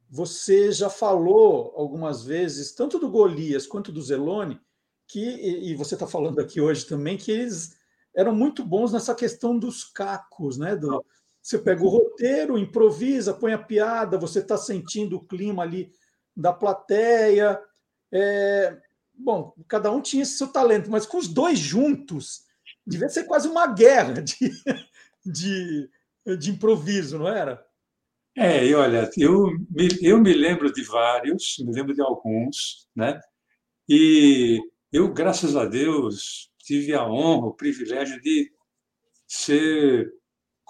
você 0.10 0.72
já 0.72 0.89
falou 0.89 1.74
algumas 1.76 2.24
vezes, 2.24 2.74
tanto 2.74 3.00
do 3.00 3.10
Golias 3.10 3.65
quanto 3.65 3.92
do 3.92 4.02
Zelone, 4.02 4.60
que, 5.08 5.20
e 5.20 5.76
você 5.76 5.96
está 5.96 6.06
falando 6.06 6.39
aqui 6.39 6.62
hoje 6.62 6.86
também, 6.86 7.18
que 7.18 7.32
eles 7.32 7.76
eram 8.15 8.36
muito 8.36 8.63
bons 8.63 8.92
nessa 8.92 9.15
questão 9.15 9.58
dos 9.58 9.84
cacos, 9.84 10.58
né? 10.58 10.76
Do, 10.76 11.04
você 11.42 11.58
pega 11.58 11.84
o 11.84 11.89
roteiro, 11.89 12.58
improvisa, 12.58 13.34
põe 13.34 13.54
a 13.54 13.58
piada, 13.58 14.18
você 14.18 14.39
está 14.39 14.58
sentindo 14.58 15.15
o 15.15 15.26
clima 15.26 15.63
ali 15.63 15.92
da 16.39 16.54
plateia. 16.54 17.60
É, 18.12 18.78
bom, 19.13 19.54
cada 19.67 19.91
um 19.91 20.02
tinha 20.02 20.25
seu 20.25 20.47
talento, 20.47 20.89
mas 20.89 21.06
com 21.06 21.17
os 21.17 21.28
dois 21.28 21.60
juntos, 21.60 22.45
devia 22.86 23.10
ser 23.10 23.25
quase 23.25 23.47
uma 23.47 23.67
guerra 23.67 24.21
de, 24.21 24.36
de, 25.25 25.89
de 26.39 26.52
improviso, 26.52 27.19
não 27.19 27.28
era? 27.28 27.63
É, 28.38 28.65
e 28.65 28.73
olha, 28.73 29.10
eu 29.17 29.47
me, 29.69 29.89
eu 30.02 30.19
me 30.19 30.34
lembro 30.34 30.71
de 30.71 30.84
vários, 30.84 31.58
me 31.60 31.73
lembro 31.73 31.93
de 31.93 32.02
alguns, 32.02 32.88
né? 32.95 33.19
E 33.88 34.60
eu, 34.93 35.12
graças 35.12 35.56
a 35.56 35.65
Deus, 35.65 36.49
tive 36.60 36.93
a 36.93 37.06
honra, 37.06 37.47
o 37.47 37.56
privilégio 37.56 38.21
de 38.21 38.52
ser 39.28 40.13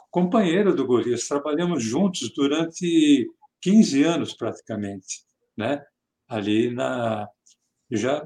companheiro 0.10 0.76
do 0.76 0.86
Golias. 0.86 1.28
Trabalhamos 1.28 1.84
juntos 1.84 2.32
durante 2.34 3.30
15 3.62 4.04
anos, 4.04 4.34
praticamente. 4.34 5.29
Né? 5.60 5.86
Ali 6.26 6.72
na. 6.72 7.28
Já 7.92 8.26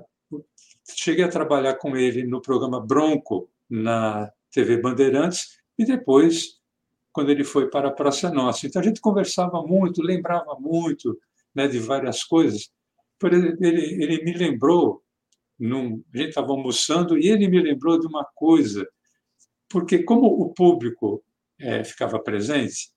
cheguei 0.96 1.26
a 1.26 1.30
trabalhar 1.30 1.76
com 1.76 1.98
ele 1.98 2.24
no 2.24 2.40
programa 2.40 2.80
Bronco, 2.80 3.50
na 3.68 4.32
TV 4.52 4.78
Bandeirantes, 4.78 5.58
e 5.80 5.84
depois, 5.84 6.60
quando 7.12 7.32
ele 7.32 7.44
foi 7.44 7.72
para 7.72 7.88
a 7.88 7.92
Praça 7.92 8.30
Nossa. 8.30 8.68
Então, 8.68 8.80
a 8.80 8.86
gente 8.86 9.02
conversava 9.02 9.64
muito, 9.64 10.04
lembrava 10.04 10.56
muito 10.60 11.20
né, 11.56 11.68
de 11.68 11.80
várias 11.80 12.24
coisas. 12.24 12.72
Ele, 13.24 13.58
ele, 13.62 14.04
ele 14.04 14.24
me 14.24 14.34
lembrou 14.34 15.02
num, 15.58 16.04
a 16.14 16.18
gente 16.18 16.30
estava 16.30 16.52
almoçando 16.52 17.18
e 17.18 17.30
ele 17.30 17.48
me 17.48 17.60
lembrou 17.60 18.00
de 18.00 18.06
uma 18.06 18.26
coisa, 18.36 18.88
porque 19.70 20.04
como 20.04 20.28
o 20.28 20.54
público 20.54 21.24
é, 21.60 21.84
ficava 21.84 22.20
presente 22.20 22.92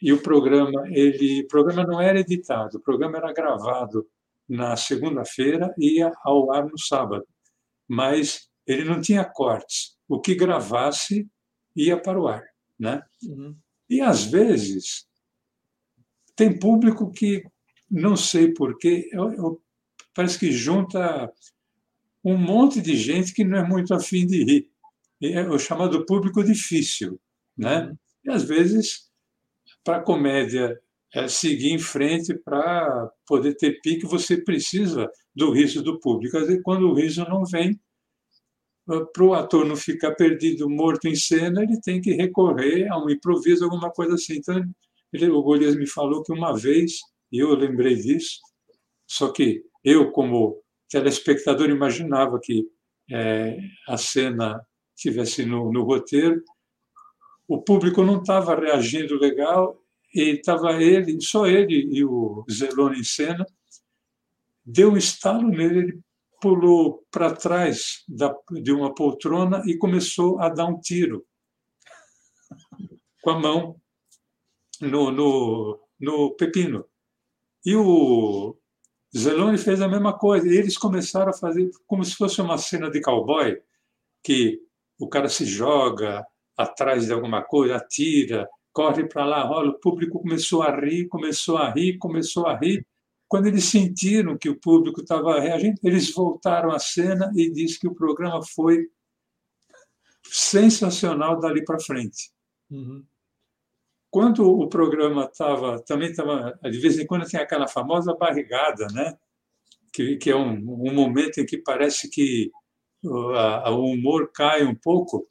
e 0.00 0.12
o 0.12 0.22
programa 0.22 0.84
ele 0.88 1.42
o 1.42 1.48
programa 1.48 1.84
não 1.84 2.00
era 2.00 2.20
editado, 2.20 2.78
o 2.78 2.80
programa 2.80 3.18
era 3.18 3.32
gravado 3.32 4.06
na 4.48 4.76
segunda-feira 4.76 5.72
e 5.78 5.98
ia 5.98 6.12
ao 6.24 6.52
ar 6.52 6.66
no 6.66 6.78
sábado, 6.78 7.26
mas 7.88 8.48
ele 8.66 8.84
não 8.84 9.00
tinha 9.00 9.24
cortes. 9.24 9.96
O 10.08 10.20
que 10.20 10.34
gravasse 10.34 11.28
ia 11.76 12.00
para 12.00 12.20
o 12.20 12.26
ar, 12.26 12.44
né? 12.78 13.02
Uhum. 13.22 13.56
E 13.88 14.00
às 14.00 14.24
vezes 14.24 15.06
tem 16.34 16.58
público 16.58 17.12
que 17.12 17.44
não 17.90 18.16
sei 18.16 18.52
porquê, 18.52 19.08
eu, 19.12 19.32
eu, 19.32 19.62
parece 20.14 20.38
que 20.38 20.52
junta 20.52 21.30
um 22.24 22.36
monte 22.36 22.80
de 22.80 22.96
gente 22.96 23.32
que 23.32 23.44
não 23.44 23.58
é 23.58 23.66
muito 23.66 23.92
afim 23.92 24.26
de 24.26 24.44
rir. 24.44 24.70
É 25.22 25.42
o 25.42 25.58
chamado 25.58 26.06
público 26.06 26.44
difícil. 26.44 27.20
Né? 27.56 27.86
Uhum. 27.86 27.96
E, 28.24 28.30
às 28.30 28.42
vezes, 28.44 29.09
para 29.90 29.96
a 29.96 30.02
comédia 30.02 30.80
é, 31.12 31.26
seguir 31.26 31.72
em 31.72 31.78
frente, 31.78 32.32
para 32.32 33.10
poder 33.26 33.56
ter 33.56 33.80
pique, 33.80 34.06
você 34.06 34.36
precisa 34.36 35.10
do 35.34 35.50
riso 35.50 35.82
do 35.82 35.98
público. 35.98 36.38
Às 36.38 36.46
vezes, 36.46 36.62
quando 36.62 36.88
o 36.88 36.94
riso 36.94 37.24
não 37.24 37.44
vem, 37.44 37.76
ah, 38.88 39.04
para 39.12 39.24
o 39.24 39.34
ator 39.34 39.66
não 39.66 39.74
ficar 39.74 40.14
perdido, 40.14 40.70
morto 40.70 41.08
em 41.08 41.16
cena, 41.16 41.64
ele 41.64 41.80
tem 41.80 42.00
que 42.00 42.12
recorrer 42.12 42.86
a 42.88 43.04
um 43.04 43.10
improviso, 43.10 43.64
alguma 43.64 43.90
coisa 43.90 44.14
assim. 44.14 44.34
Então, 44.36 44.62
ele, 45.12 45.28
o 45.28 45.42
Golias 45.42 45.74
me 45.74 45.88
falou 45.88 46.22
que 46.22 46.32
uma 46.32 46.56
vez, 46.56 47.00
e 47.32 47.40
eu 47.40 47.52
lembrei 47.56 47.96
disso, 47.96 48.38
só 49.08 49.32
que 49.32 49.64
eu, 49.82 50.12
como 50.12 50.62
telespectador 50.88 51.68
imaginava 51.68 52.38
que 52.40 52.64
é, 53.10 53.58
a 53.88 53.96
cena 53.96 54.64
tivesse 54.94 55.44
no, 55.44 55.72
no 55.72 55.82
roteiro, 55.82 56.40
o 57.50 57.60
público 57.60 58.04
não 58.04 58.20
estava 58.20 58.54
reagindo 58.54 59.18
legal 59.18 59.76
e 60.14 60.36
estava 60.36 60.80
ele, 60.80 61.20
só 61.20 61.48
ele 61.48 61.88
e 61.90 62.04
o 62.04 62.44
Zelone 62.48 63.00
em 63.00 63.02
cena. 63.04 63.44
Deu 64.64 64.92
um 64.92 64.96
estalo 64.96 65.48
nele, 65.48 65.78
ele 65.80 66.00
pulou 66.40 67.04
para 67.10 67.34
trás 67.34 68.04
da, 68.08 68.32
de 68.52 68.70
uma 68.70 68.94
poltrona 68.94 69.64
e 69.66 69.76
começou 69.76 70.38
a 70.38 70.48
dar 70.48 70.66
um 70.66 70.78
tiro 70.78 71.26
com 73.20 73.30
a 73.30 73.40
mão 73.40 73.80
no, 74.80 75.10
no, 75.10 75.80
no 75.98 76.30
pepino. 76.36 76.86
E 77.66 77.74
o, 77.74 78.56
Zelone 79.16 79.58
fez 79.58 79.80
a 79.80 79.88
mesma 79.88 80.16
coisa. 80.16 80.46
E 80.46 80.56
eles 80.56 80.78
começaram 80.78 81.30
a 81.30 81.36
fazer 81.36 81.68
como 81.84 82.04
se 82.04 82.14
fosse 82.14 82.40
uma 82.40 82.56
cena 82.58 82.88
de 82.88 83.00
cowboy, 83.00 83.60
que 84.22 84.62
o 85.00 85.08
cara 85.08 85.28
se 85.28 85.44
joga 85.44 86.24
atrás 86.62 87.06
de 87.06 87.12
alguma 87.12 87.42
coisa, 87.42 87.76
atira, 87.76 88.48
corre 88.72 89.06
para 89.06 89.24
lá, 89.24 89.42
rola. 89.42 89.70
O 89.70 89.80
público 89.80 90.20
começou 90.20 90.62
a 90.62 90.74
rir, 90.74 91.08
começou 91.08 91.56
a 91.56 91.70
rir, 91.70 91.98
começou 91.98 92.46
a 92.46 92.56
rir. 92.56 92.86
Quando 93.28 93.46
eles 93.46 93.64
sentiram 93.64 94.36
que 94.36 94.48
o 94.48 94.58
público 94.58 95.00
estava 95.00 95.38
reagindo, 95.38 95.78
eles 95.84 96.12
voltaram 96.12 96.70
à 96.70 96.78
cena 96.78 97.30
e 97.34 97.50
disse 97.50 97.78
que 97.78 97.88
o 97.88 97.94
programa 97.94 98.40
foi 98.54 98.88
sensacional 100.24 101.38
dali 101.38 101.64
para 101.64 101.80
frente. 101.80 102.32
Uhum. 102.70 103.04
Quando 104.10 104.44
o 104.44 104.68
programa 104.68 105.28
estava, 105.30 105.80
também 105.84 106.10
estava, 106.10 106.58
de 106.64 106.78
vez 106.78 106.98
em 106.98 107.06
quando 107.06 107.28
tem 107.28 107.38
aquela 107.38 107.68
famosa 107.68 108.14
barrigada, 108.14 108.86
né? 108.88 109.16
que, 109.92 110.16
que 110.16 110.30
é 110.30 110.36
um, 110.36 110.52
um 110.52 110.94
momento 110.94 111.40
em 111.40 111.46
que 111.46 111.58
parece 111.58 112.08
que 112.08 112.50
o, 113.02 113.30
a, 113.30 113.70
o 113.70 113.84
humor 113.86 114.30
cai 114.32 114.64
um 114.64 114.74
pouco. 114.74 115.26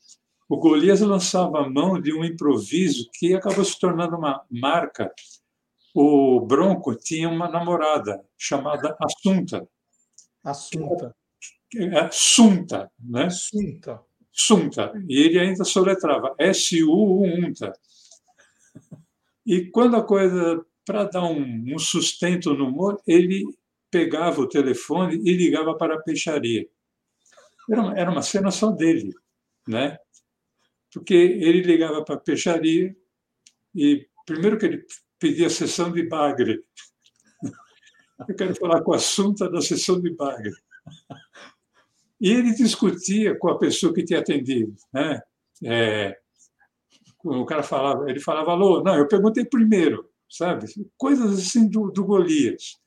O 0.49 0.57
Golias 0.57 0.99
lançava 1.01 1.59
a 1.59 1.69
mão 1.69 2.01
de 2.01 2.11
um 2.11 2.25
improviso 2.25 3.07
que 3.13 3.35
acabou 3.35 3.63
se 3.63 3.79
tornando 3.79 4.17
uma 4.17 4.43
marca. 4.49 5.13
O 5.93 6.41
Bronco 6.41 6.95
tinha 6.95 7.29
uma 7.29 7.47
namorada 7.47 8.25
chamada 8.35 8.97
Assunta. 8.99 9.69
Assunta. 10.43 11.15
É, 11.75 12.09
Sunta, 12.11 12.91
né? 12.99 13.29
Sunta. 13.29 14.01
Sunta. 14.31 14.91
E 15.07 15.19
ele 15.19 15.39
ainda 15.39 15.63
soletrava 15.63 16.33
S-U-U-UNTA. 16.39 17.71
E 19.45 19.65
quando 19.69 19.97
a 19.97 20.03
coisa, 20.03 20.65
para 20.83 21.03
dar 21.03 21.25
um, 21.25 21.75
um 21.75 21.77
sustento 21.77 22.55
no 22.55 22.69
humor, 22.69 22.99
ele 23.05 23.45
pegava 23.91 24.41
o 24.41 24.49
telefone 24.49 25.21
e 25.23 25.33
ligava 25.33 25.75
para 25.77 25.95
a 25.95 26.01
peixaria. 26.01 26.67
Era 27.69 27.81
uma, 27.81 27.99
era 27.99 28.11
uma 28.11 28.21
cena 28.23 28.49
só 28.49 28.71
dele, 28.71 29.13
né? 29.67 29.97
Porque 30.93 31.13
ele 31.13 31.61
ligava 31.61 32.03
para 32.03 32.15
a 32.15 32.19
peixaria 32.19 32.95
e 33.75 34.07
primeiro 34.25 34.57
que 34.57 34.65
ele 34.65 34.85
pedia 35.19 35.49
sessão 35.49 35.91
de 35.91 36.03
bagre. 36.03 36.63
Eu 38.27 38.35
quero 38.35 38.55
falar 38.55 38.81
com 38.81 38.93
a 38.93 38.97
Assunta 38.97 39.49
da 39.49 39.61
sessão 39.61 39.99
de 39.99 40.09
bagre. 40.15 40.53
E 42.19 42.31
ele 42.31 42.53
discutia 42.53 43.37
com 43.37 43.49
a 43.49 43.57
pessoa 43.57 43.93
que 43.93 44.03
tinha 44.03 44.19
atendido, 44.19 44.75
né? 44.91 45.21
É, 45.63 46.17
o 47.23 47.45
cara 47.45 47.63
falava, 47.63 48.09
ele 48.09 48.19
falava, 48.19 48.51
alô, 48.51 48.83
não, 48.83 48.95
eu 48.95 49.07
perguntei 49.07 49.45
primeiro, 49.45 50.09
sabe? 50.29 50.65
Coisas 50.97 51.39
assim 51.39 51.69
do, 51.69 51.91
do 51.91 52.03
Golias. 52.03 52.77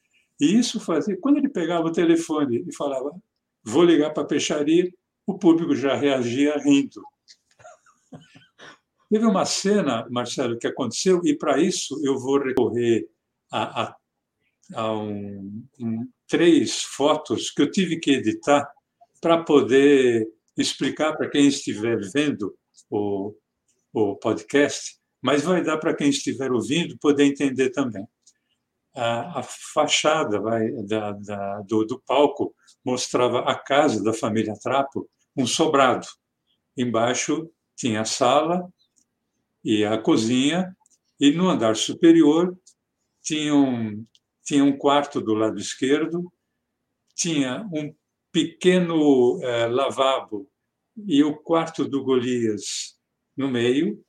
E 0.41 0.59
isso 0.59 0.81
fazia, 0.81 1.17
quando 1.21 1.39
ele 1.39 1.49
pegava 1.49 1.87
o 1.87 1.93
telefone 1.93 2.65
e 2.67 2.75
falava, 2.75 3.15
vou 3.65 3.85
ligar 3.85 4.11
para 4.11 4.23
a 4.23 4.27
peixaria, 4.27 4.93
o 5.27 5.39
público 5.39 5.75
já 5.75 5.95
reagia 5.95 6.57
rindo. 6.59 7.03
Teve 9.13 9.27
uma 9.27 9.45
cena, 9.45 10.09
Marcelo, 10.09 10.57
que 10.57 10.67
aconteceu, 10.67 11.21
e 11.23 11.37
para 11.37 11.61
isso 11.61 12.01
eu 12.03 12.19
vou 12.19 12.43
recorrer 12.43 13.07
a, 13.53 13.83
a, 13.83 13.97
a 14.75 14.93
um, 14.95 15.67
um, 15.79 16.09
três 16.27 16.81
fotos 16.81 17.51
que 17.51 17.61
eu 17.61 17.71
tive 17.71 18.01
que 18.01 18.13
editar 18.13 18.67
para 19.21 19.45
poder 19.45 20.27
explicar 20.57 21.15
para 21.15 21.29
quem 21.29 21.47
estiver 21.47 22.01
vendo 22.11 22.57
o, 22.89 23.35
o 23.93 24.17
podcast, 24.17 24.97
mas 25.21 25.43
vai 25.43 25.63
dar 25.63 25.77
para 25.77 25.95
quem 25.95 26.09
estiver 26.09 26.51
ouvindo 26.51 26.97
poder 26.97 27.25
entender 27.25 27.69
também. 27.69 28.09
A, 28.97 29.41
a 29.41 29.43
fachada 29.43 30.41
vai, 30.41 30.71
da, 30.87 31.13
da, 31.13 31.61
do, 31.61 31.85
do 31.85 32.01
palco 32.07 32.55
mostrava 32.83 33.41
a 33.41 33.55
casa 33.55 34.03
da 34.03 34.15
família 34.15 34.55
Trapo, 34.59 35.07
um 35.37 35.47
sobrado. 35.47 36.07
Embaixo 36.75 37.51
tinha 37.77 38.01
a 38.01 38.07
sala 38.07 38.73
e 39.65 39.85
a 39.85 39.99
cozinha, 39.99 40.77
e 41.21 41.31
no 41.31 41.49
andar 41.49 41.77
superior 41.77 42.57
tinha 43.23 43.55
um, 43.55 44.05
tinha 44.45 44.65
um 44.65 44.77
quarto 44.77 45.21
do 45.21 45.35
lado 45.35 45.59
esquerdo, 45.59 46.33
tinha 47.15 47.65
um 47.73 47.95
pequeno 48.33 49.41
eh, 49.43 49.69
lavabo 49.69 50.49
e 51.07 51.23
o 51.23 51.37
quarto 51.37 51.87
do 51.87 52.03
Golias 52.03 52.99
no 53.37 53.49
meio, 53.49 54.03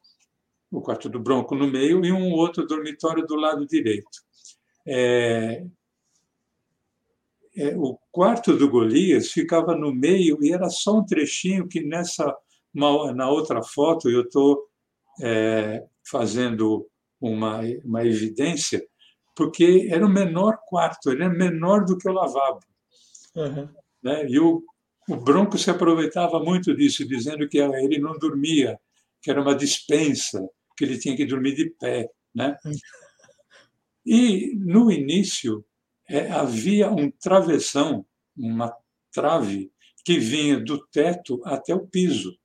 o 0.72 0.82
quarto 0.82 1.08
do 1.08 1.20
Bronco 1.20 1.54
no 1.54 1.68
meio 1.68 2.04
e 2.04 2.12
um 2.12 2.32
outro 2.32 2.66
dormitório 2.66 3.26
do 3.28 3.36
lado 3.36 3.68
direito. 3.68 4.24
É, 4.88 5.66
é, 7.56 7.78
o 7.78 7.98
quarto 8.12 8.58
do 8.58 8.70
Golias 8.70 9.32
ficava 9.32 9.76
no 9.76 9.94
meio 9.94 10.44
e 10.44 10.52
era 10.52 10.70
só 10.70 10.98
um 10.98 11.06
trechinho 11.06 11.68
que 11.68 11.82
nessa 11.82 12.36
na 12.74 13.30
outra 13.30 13.62
foto 13.62 14.10
eu 14.10 14.22
estou 14.22 14.68
é, 15.22 15.86
fazendo 16.10 16.88
uma, 17.22 17.62
uma 17.84 18.06
evidência 18.06 18.84
porque 19.36 19.88
era 19.90 20.06
o 20.06 20.10
menor 20.10 20.60
quarto, 20.66 21.12
ele 21.12 21.24
era 21.24 21.34
menor 21.34 21.86
do 21.86 21.98
que 21.98 22.08
o 22.08 22.14
lavabo. 22.14 22.60
Uhum. 23.36 23.68
Né? 24.02 24.28
E 24.30 24.40
o, 24.40 24.64
o 25.10 25.16
Bronco 25.16 25.58
se 25.58 25.70
aproveitava 25.70 26.40
muito 26.40 26.76
disso, 26.76 27.08
dizendo 27.08 27.48
que 27.48 27.58
ele 27.58 28.00
não 28.00 28.18
dormia 28.18 28.80
que 29.22 29.32
era 29.32 29.42
uma 29.42 29.56
dispensa, 29.56 30.48
que 30.78 30.84
ele 30.84 31.00
tinha 31.00 31.16
que 31.16 31.26
dormir 31.26 31.56
de 31.56 31.70
pé. 31.70 32.10
Né? 32.36 32.56
E, 34.06 34.54
no 34.58 34.92
início, 34.92 35.66
é, 36.10 36.30
havia 36.30 36.92
um 36.92 37.10
travessão, 37.10 38.06
uma 38.36 38.76
trave, 39.12 39.72
que 40.04 40.20
vinha 40.20 40.60
do 40.60 40.86
teto 40.88 41.42
até 41.46 41.74
o 41.74 41.88
piso. 41.88 42.38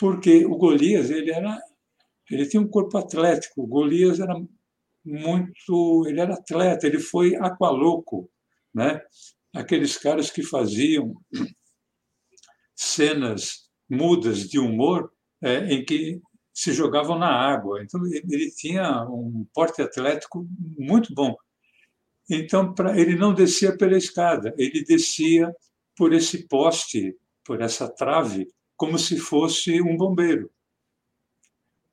Porque 0.00 0.46
o 0.46 0.56
Golias 0.56 1.10
ele 1.10 1.30
era 1.30 1.60
ele 2.30 2.46
tinha 2.46 2.62
um 2.62 2.68
corpo 2.68 2.96
atlético. 2.96 3.62
O 3.62 3.66
Golias 3.66 4.20
era 4.20 4.34
muito, 5.04 6.06
ele 6.06 6.20
era 6.20 6.34
atleta, 6.34 6.86
ele 6.86 7.00
foi 7.00 7.34
aqualoco, 7.34 8.30
né? 8.72 9.02
Aqueles 9.52 9.96
caras 9.98 10.30
que 10.30 10.42
faziam 10.42 11.14
cenas 12.76 13.68
mudas 13.88 14.48
de 14.48 14.58
humor 14.58 15.12
é, 15.42 15.72
em 15.72 15.84
que 15.84 16.20
se 16.54 16.72
jogavam 16.72 17.18
na 17.18 17.28
água. 17.28 17.82
Então, 17.82 18.00
ele 18.06 18.50
tinha 18.52 19.04
um 19.08 19.44
porte 19.52 19.82
atlético 19.82 20.46
muito 20.78 21.12
bom. 21.12 21.34
Então, 22.28 22.72
pra, 22.72 22.96
ele 22.98 23.16
não 23.16 23.34
descia 23.34 23.76
pela 23.76 23.98
escada, 23.98 24.54
ele 24.56 24.84
descia 24.84 25.52
por 25.96 26.12
esse 26.12 26.46
poste, 26.46 27.16
por 27.44 27.60
essa 27.60 27.88
trave, 27.88 28.46
como 28.80 28.98
se 28.98 29.18
fosse 29.18 29.82
um 29.82 29.94
bombeiro. 29.94 30.50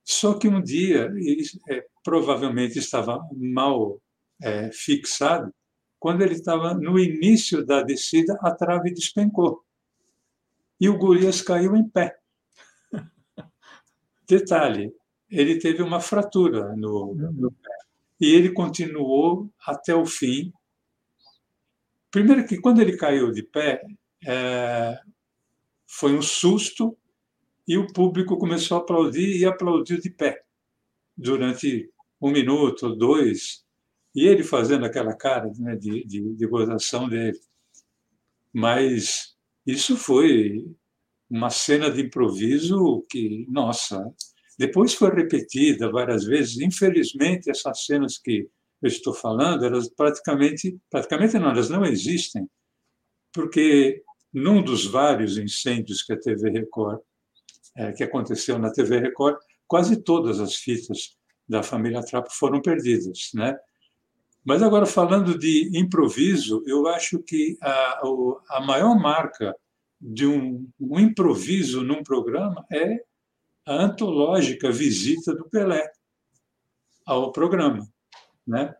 Só 0.06 0.40
que 0.40 0.48
um 0.48 0.64
dia, 0.64 1.12
ele 1.18 1.44
é, 1.70 1.86
provavelmente 2.02 2.80
estava 2.80 3.20
mal 3.36 4.02
é, 4.42 4.72
fixado, 4.72 5.54
quando 6.00 6.22
ele 6.22 6.36
estava 6.36 6.74
no 6.74 6.98
início 6.98 7.66
da 7.66 7.84
descida, 7.84 8.38
a 8.42 8.52
trave 8.56 8.94
despencou. 8.94 9.66
E 10.80 10.88
o 10.88 10.98
Golias 10.98 11.42
caiu 11.42 11.76
em 11.76 11.84
pé. 11.90 12.18
Detalhe, 14.26 14.96
ele 15.30 15.60
teve 15.60 15.84
uma 15.84 16.00
fratura 16.00 16.74
no, 16.74 17.14
no 17.14 17.52
pé. 17.52 17.78
E 18.22 18.34
ele 18.34 18.54
continuou 18.54 19.52
até 19.66 19.94
o 19.94 20.06
fim. 20.06 20.54
Primeiro 22.10 22.48
que 22.48 22.62
quando 22.62 22.82
ele 22.82 22.96
caiu 22.96 23.30
de 23.34 23.44
pé, 23.44 23.82
é, 24.26 24.98
foi 25.88 26.14
um 26.14 26.22
susto 26.22 26.96
e 27.68 27.78
o 27.78 27.88
público 27.92 28.38
começou 28.38 28.78
a 28.78 28.82
aplaudir 28.82 29.38
e 29.38 29.46
aplaudiu 29.46 30.00
de 30.00 30.10
pé 30.10 30.44
durante 31.18 31.90
um 32.22 32.32
minuto, 32.32 32.96
dois, 32.96 33.66
e 34.14 34.28
ele 34.28 34.44
fazendo 34.44 34.86
aquela 34.86 35.16
cara 35.16 35.52
né, 35.58 35.76
de, 35.76 36.04
de, 36.06 36.36
de 36.36 36.48
gozação 36.48 37.08
dele. 37.08 37.40
Mas 38.54 39.36
isso 39.66 39.96
foi 39.96 40.66
uma 41.30 41.50
cena 41.50 41.92
de 41.92 42.02
improviso 42.02 43.06
que, 43.10 43.46
nossa, 43.50 44.12
depois 44.58 44.94
foi 44.94 45.14
repetida 45.14 45.92
várias 45.92 46.26
vezes. 46.26 46.60
Infelizmente, 46.60 47.50
essas 47.50 47.86
cenas 47.86 48.18
que 48.18 48.50
eu 48.82 48.88
estou 48.88 49.14
falando, 49.14 49.66
elas 49.66 49.90
praticamente, 49.90 50.80
praticamente 50.90 51.38
não, 51.38 51.52
elas 51.52 51.70
não 51.70 51.84
existem, 51.84 52.50
porque 53.34 54.04
num 54.34 54.62
dos 54.62 54.86
vários 54.86 55.38
incêndios 55.38 56.04
que 56.04 56.14
a 56.14 56.20
TV 56.20 56.50
Record, 56.50 57.00
é, 57.76 57.92
que 57.92 58.04
aconteceu 58.04 58.58
na 58.60 58.72
TV 58.72 59.00
Record, 59.00 59.38
quase 59.68 60.02
todas 60.02 60.40
as 60.40 60.56
fitas 60.56 61.16
da 61.48 61.64
família 61.64 62.04
Trapo 62.04 62.30
foram 62.32 62.62
perdidas, 62.62 63.30
né? 63.34 63.58
Mas 64.44 64.64
agora 64.64 64.86
falando 64.86 65.38
de 65.38 65.70
improviso, 65.78 66.64
eu 66.66 66.88
acho 66.88 67.20
que 67.20 67.58
a, 67.62 68.02
a 68.50 68.62
maior 68.62 68.98
marca 68.98 69.54
de 70.00 70.26
um, 70.26 70.70
um 70.80 71.00
improviso 71.00 71.84
num 71.84 72.04
programa 72.04 72.66
é 72.72 73.04
a 73.66 73.74
antológica 73.74 74.72
visita 74.72 75.36
do 75.36 75.50
Pelé 75.50 75.92
ao 77.06 77.32
programa, 77.32 77.86
né? 78.46 78.74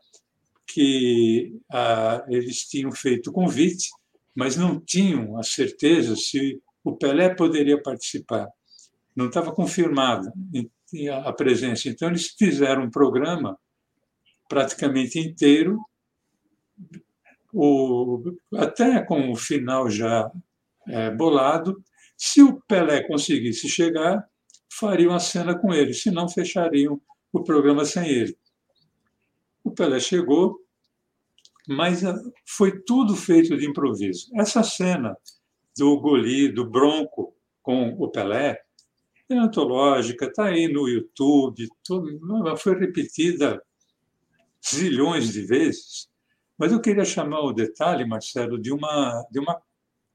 Que 0.66 1.60
ah, 1.70 2.26
eles 2.30 2.66
tinham 2.66 2.92
feito 2.92 3.32
convite, 3.32 3.90
mas 4.38 4.56
não 4.56 4.80
tinham 4.80 5.36
a 5.40 5.42
certeza 5.42 6.16
se 6.16 6.62
o 6.84 6.96
Pelé 6.96 7.34
poderia 7.34 7.82
participar. 7.82 8.48
Não 9.16 9.30
estava 9.30 9.52
confirmada 9.52 10.32
a 11.26 11.34
presença. 11.34 11.90
Então 11.90 12.08
eles 12.08 12.28
fizeram 12.38 12.84
um 12.84 12.92
programa 12.92 13.58
praticamente 14.48 15.18
inteiro, 15.18 15.80
o, 17.52 18.32
até 18.54 19.02
com 19.02 19.32
o 19.32 19.36
final 19.36 19.90
já 19.90 20.32
é, 20.88 21.10
bolado. 21.10 21.84
Se 22.16 22.44
o 22.44 22.62
Pelé 22.68 23.08
conseguisse 23.08 23.68
chegar, 23.68 24.24
fariam 24.72 25.16
a 25.16 25.20
cena 25.20 25.58
com 25.58 25.74
ele, 25.74 25.96
senão 25.96 26.30
fechariam 26.30 27.02
o 27.34 27.44
programa 27.44 27.84
sem 27.86 28.08
ele. 28.08 28.38
O 29.64 29.72
Pelé 29.72 30.00
chegou, 30.00 30.60
mas 31.68 32.04
ah, 32.06 32.16
foi 32.46 32.80
tudo 32.82 33.16
feito 33.16 33.58
de 33.58 33.68
improviso. 33.68 34.30
Essa 34.36 34.64
cena 34.64 35.16
do 35.78 36.00
Goli, 36.00 36.48
do 36.48 36.68
Bronco 36.68 37.36
com 37.62 37.90
o 37.90 38.10
Pelé, 38.10 38.62
é 39.30 39.36
antológica, 39.36 40.26
está 40.26 40.46
aí 40.46 40.72
no 40.72 40.88
YouTube, 40.88 41.68
tudo, 41.84 42.58
foi 42.58 42.80
repetida 42.80 43.62
zilhões 44.66 45.34
de 45.34 45.42
vezes. 45.42 46.10
Mas 46.58 46.72
eu 46.72 46.80
queria 46.80 47.04
chamar 47.04 47.42
o 47.42 47.54
detalhe, 47.54 48.06
Marcelo, 48.06 48.58
de 48.58 48.72
uma, 48.72 49.26
de 49.30 49.40
uma 49.40 49.62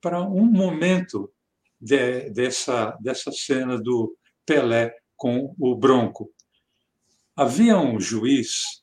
para 0.00 0.20
um 0.20 0.46
momento 0.46 1.30
de, 1.80 2.30
dessa, 2.30 2.96
dessa 3.00 3.30
cena 3.30 3.78
do 3.78 4.16
Pelé 4.46 4.96
com 5.14 5.54
o 5.58 5.76
Bronco. 5.76 6.32
Havia 7.36 7.78
um 7.78 8.00
juiz 8.00 8.82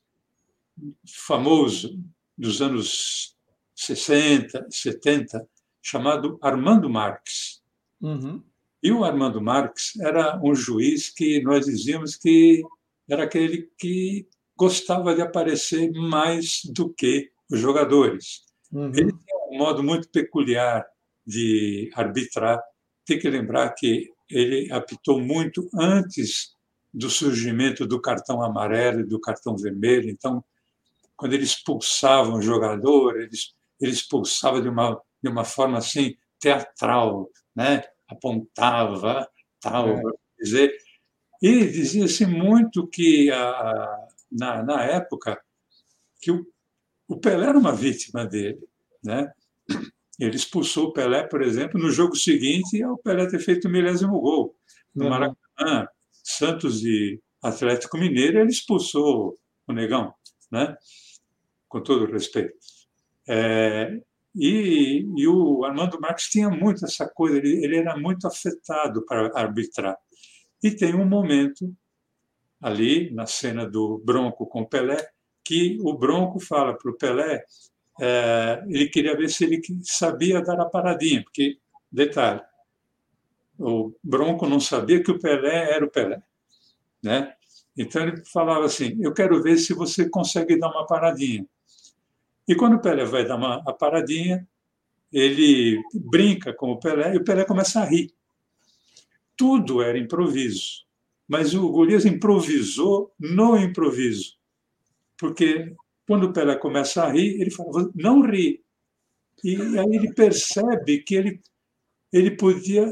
famoso 1.06 2.00
dos 2.40 2.62
anos 2.62 3.36
60, 3.76 4.68
70, 4.70 5.46
chamado 5.82 6.40
Armando 6.42 6.90
Marques. 6.90 7.62
Uhum. 8.02 8.42
E 8.82 8.92
o 8.94 9.04
Armando 9.04 9.42
Marques 9.42 10.00
era 10.00 10.40
um 10.42 10.56
juiz 10.56 11.10
que 11.10 11.42
nós 11.44 11.66
dizíamos 11.66 12.16
que 12.16 12.64
era 13.10 13.24
aquele 13.24 13.70
que 13.78 14.26
gostava 14.56 15.14
de 15.14 15.22
aparecer 15.22 15.92
mais 15.92 16.62
do 16.74 16.94
que 16.94 17.30
os 17.52 17.60
jogadores. 17.60 18.44
Uhum. 18.72 18.88
Ele 18.88 19.12
tinha 19.12 19.38
um 19.52 19.58
modo 19.58 19.84
muito 19.84 20.08
peculiar 20.10 20.86
de 21.28 21.92
arbitrar. 21.94 22.62
Tem 23.06 23.20
que 23.20 23.30
lembrar 23.30 23.70
que 23.72 24.10
ele 24.30 24.72
apitou 24.72 25.20
muito 25.20 25.70
antes 25.74 26.56
do 26.94 27.10
surgimento 27.10 27.86
do 27.86 28.02
cartão 28.02 28.42
amarelo 28.42 29.02
e 29.02 29.08
do 29.08 29.20
cartão 29.20 29.58
vermelho. 29.58 30.10
Então, 30.10 30.44
quando 31.20 31.34
ele 31.34 31.44
expulsava 31.44 32.30
um 32.30 32.42
jogador, 32.42 33.20
ele, 33.20 33.30
ele 33.82 33.92
expulsava 33.92 34.62
de 34.62 34.70
uma, 34.70 35.00
de 35.22 35.30
uma 35.30 35.44
forma 35.44 35.78
assim 35.78 36.16
teatral, 36.40 37.30
né? 37.54 37.84
apontava, 38.08 39.30
tal, 39.60 39.90
é. 39.90 40.02
dizer. 40.42 40.74
E 41.42 41.66
dizia-se 41.66 42.26
muito 42.26 42.88
que, 42.88 43.30
a, 43.32 44.08
na, 44.32 44.64
na 44.64 44.84
época, 44.86 45.38
que 46.22 46.32
o, 46.32 46.48
o 47.06 47.20
Pelé 47.20 47.48
era 47.48 47.58
uma 47.58 47.76
vítima 47.76 48.26
dele. 48.26 48.66
Né? 49.04 49.30
Ele 50.18 50.38
expulsou 50.38 50.88
o 50.88 50.94
Pelé, 50.94 51.28
por 51.28 51.42
exemplo, 51.42 51.78
no 51.78 51.92
jogo 51.92 52.16
seguinte, 52.16 52.82
o 52.86 52.98
Pelé 52.98 53.28
ter 53.28 53.40
feito 53.40 53.68
o 53.68 53.72
milésimo 53.72 54.22
gol. 54.22 54.56
No 54.96 55.04
uhum. 55.04 55.10
Maracanã, 55.10 55.86
Santos 56.24 56.82
e 56.86 57.22
Atlético 57.44 57.98
Mineiro, 57.98 58.40
ele 58.40 58.52
expulsou 58.52 59.38
o 59.68 59.74
Negão, 59.74 60.14
né? 60.50 60.78
Com 61.70 61.82
todo 61.82 62.12
respeito. 62.12 62.54
É, 63.28 64.02
e, 64.36 65.06
e, 65.16 65.28
o 65.28 65.64
Armando 65.64 66.00
Marques 66.02 66.26
tinha 66.26 66.50
muito 66.50 66.84
essa 66.84 67.08
coisa, 67.08 67.38
ele, 67.38 67.64
ele 67.64 67.78
era 67.78 67.98
muito 67.98 68.28
afetado 68.28 69.06
para 69.06 69.32
arbitrar. 69.40 69.98
E 70.62 70.72
tem 70.72 70.94
um 70.96 71.06
momento 71.06 71.74
ali, 72.62 73.12
na 73.14 73.26
cena 73.26 73.66
do 73.70 74.02
Bronco 74.04 74.46
com 74.48 74.66
Pelé, 74.66 75.08
que 75.46 75.78
o 75.82 75.94
Bronco 75.94 76.40
fala 76.40 76.78
para 76.78 76.92
o 76.92 76.98
Pelé, 76.98 77.44
é, 78.02 78.64
ele 78.68 78.90
queria 78.90 79.16
ver 79.16 79.30
se 79.30 79.46
ele 79.46 79.62
sabia 79.84 80.42
dar 80.42 80.60
a 80.60 80.66
paradinha, 80.66 81.24
porque, 81.24 81.58
detalhe, 81.92 82.42
o 83.58 83.94
Bronco 84.04 84.48
não 84.48 84.60
sabia 84.60 85.04
que 85.04 85.12
o 85.12 85.20
Pelé 85.20 85.72
era 85.72 85.86
o 85.86 85.90
Pelé. 85.90 86.22
Né? 87.04 87.34
Então 87.78 88.04
ele 88.04 88.24
falava 88.26 88.66
assim: 88.66 88.98
Eu 89.02 89.14
quero 89.14 89.42
ver 89.42 89.58
se 89.58 89.74
você 89.74 90.10
consegue 90.10 90.58
dar 90.58 90.70
uma 90.70 90.86
paradinha. 90.86 91.46
E 92.50 92.56
quando 92.56 92.78
o 92.78 92.82
Pelé 92.82 93.06
vai 93.06 93.24
dar 93.24 93.36
uma 93.36 93.62
paradinha, 93.76 94.44
ele 95.14 95.80
brinca 95.94 96.52
com 96.52 96.72
o 96.72 96.80
Pelé 96.80 97.14
e 97.14 97.18
o 97.18 97.24
Pelé 97.24 97.46
começa 97.46 97.80
a 97.80 97.86
rir. 97.86 98.12
Tudo 99.38 99.84
era 99.84 100.00
improviso, 100.00 100.84
mas 101.28 101.54
o 101.54 101.70
Golias 101.70 102.06
improvisou 102.06 103.14
no 103.20 103.56
improviso, 103.56 104.36
porque 105.16 105.76
quando 106.08 106.24
o 106.24 106.34
Pelé 106.34 106.56
começa 106.56 107.04
a 107.04 107.12
rir, 107.12 107.40
ele 107.40 107.52
fala: 107.52 107.88
não 107.94 108.22
ri. 108.22 108.64
E 109.44 109.56
aí 109.78 109.96
ele 109.96 110.12
percebe 110.16 111.04
que 111.04 111.14
ele, 111.14 111.42
ele 112.12 112.32
podia 112.32 112.92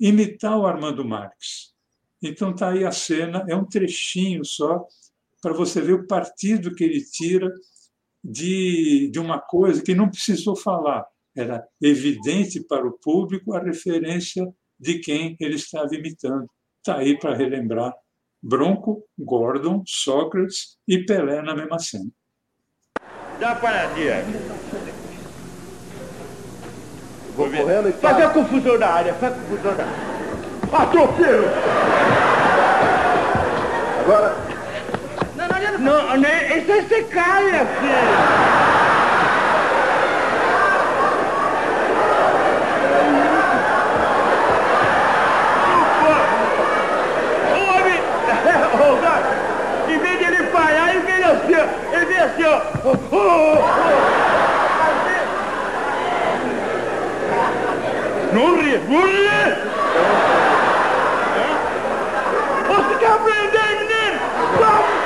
imitar 0.00 0.58
o 0.58 0.66
Armando 0.66 1.04
Marques. 1.04 1.72
Então 2.20 2.50
está 2.50 2.70
aí 2.70 2.84
a 2.84 2.90
cena, 2.90 3.46
é 3.48 3.54
um 3.54 3.64
trechinho 3.64 4.44
só, 4.44 4.84
para 5.40 5.52
você 5.52 5.80
ver 5.80 5.92
o 5.92 6.08
partido 6.08 6.74
que 6.74 6.82
ele 6.82 7.00
tira 7.04 7.48
de, 8.28 9.08
de 9.12 9.18
uma 9.20 9.38
coisa 9.38 9.82
que 9.82 9.94
não 9.94 10.10
precisou 10.10 10.56
falar. 10.56 11.06
Era 11.34 11.64
evidente 11.80 12.60
para 12.60 12.86
o 12.86 12.98
público 12.98 13.54
a 13.54 13.62
referência 13.62 14.44
de 14.78 14.98
quem 14.98 15.36
ele 15.38 15.54
estava 15.54 15.94
imitando. 15.94 16.46
Está 16.78 16.98
aí 16.98 17.18
para 17.18 17.36
relembrar 17.36 17.94
Bronco, 18.42 19.04
Gordon, 19.18 19.82
Sócrates 19.86 20.76
e 20.88 21.04
Pelé 21.04 21.40
na 21.42 21.54
mesma 21.54 21.78
cena. 21.78 22.10
Dá 23.38 23.52
uma 23.52 23.56
paradinha. 23.56 24.24
Vou 27.36 27.50
correndo 27.50 27.88
e 27.90 27.92
Faz 27.92 28.24
a 28.24 28.30
confusão 28.30 28.78
na 28.78 28.86
área, 28.86 29.14
faz 29.14 29.34
a 29.34 29.36
confusão 29.36 29.76
na 29.76 29.84
área. 29.84 30.16
Atropelo! 30.72 31.44
Agora. 34.00 34.34
Não, 35.36 35.48
não, 35.48 35.60
não. 35.60 35.75
Não, 35.75 35.75
nem, 35.75 35.75
isso 35.75 35.75
aí 35.75 35.75
você 35.75 35.75
cai 35.75 35.75
assim. 52.16 52.16
assim, 52.26 52.44
ó. 52.44 52.60
Oh, 52.84 52.96
oh, 53.12 53.16
oh. 53.16 53.56
Não 58.32 58.56
ri, 58.56 58.78
não 58.88 59.06
ri! 59.06 59.28
Você 62.68 62.94
quer 62.98 63.12
aprender, 63.12 63.68
menino? 63.78 64.20
Vamos! 64.60 64.96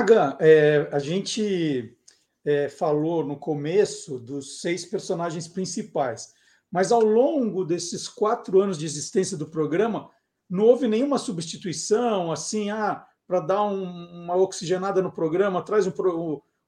Maga, 0.00 0.34
é, 0.40 0.88
a 0.92 0.98
gente 0.98 1.94
é, 2.42 2.70
falou 2.70 3.22
no 3.22 3.36
começo 3.36 4.18
dos 4.18 4.62
seis 4.62 4.82
personagens 4.86 5.46
principais, 5.46 6.32
mas 6.72 6.90
ao 6.90 7.02
longo 7.02 7.66
desses 7.66 8.08
quatro 8.08 8.62
anos 8.62 8.78
de 8.78 8.86
existência 8.86 9.36
do 9.36 9.50
programa, 9.50 10.10
não 10.48 10.64
houve 10.64 10.88
nenhuma 10.88 11.18
substituição, 11.18 12.32
assim, 12.32 12.70
ah, 12.70 13.04
para 13.28 13.40
dar 13.40 13.62
um, 13.64 14.22
uma 14.22 14.36
oxigenada 14.36 15.02
no 15.02 15.12
programa, 15.12 15.62
traz 15.62 15.86
um, 15.86 15.92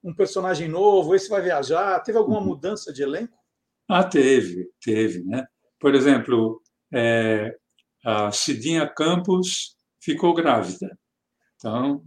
um, 0.05 0.15
personagem 0.15 0.69
novo, 0.69 1.15
esse 1.15 1.31
vai 1.31 1.41
viajar. 1.41 2.01
Teve 2.01 2.19
alguma 2.19 2.39
uhum. 2.39 2.49
mudança 2.49 2.93
de 2.93 3.03
elenco? 3.03 3.39
Ah, 3.89 4.05
teve, 4.05 4.71
teve, 4.79 5.25
né? 5.25 5.47
Por 5.81 5.95
exemplo, 5.95 6.61
é, 6.93 7.57
a 8.05 8.31
Cidinha 8.31 8.87
Campos 8.87 9.75
ficou 9.99 10.35
grávida. 10.35 10.99
Então, 11.57 12.05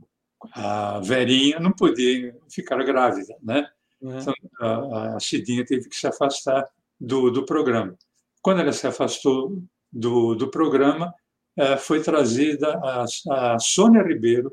a 0.54 1.00
Verinha 1.00 1.60
não 1.60 1.72
podia 1.72 2.36
ficar 2.50 2.84
grávida, 2.84 3.36
né? 3.42 3.68
Uhum. 4.02 4.20
Então, 4.20 4.34
a, 4.60 5.16
a 5.16 5.20
Cidinha 5.20 5.66
teve 5.66 5.90
que 5.90 5.96
se 5.96 6.08
afastar 6.08 6.68
do, 7.00 7.30
do 7.30 7.46
programa. 7.46 7.98
Quando 8.42 8.62
ela 8.62 8.72
se 8.72 8.86
afastou 8.86 9.62
do, 9.92 10.36
do 10.36 10.50
programa, 10.50 11.14
é, 11.58 11.78
foi 11.78 12.02
trazida 12.02 12.80
a, 12.84 13.06
a 13.32 13.60
Sônia 13.60 14.04
Ribeiro, 14.04 14.52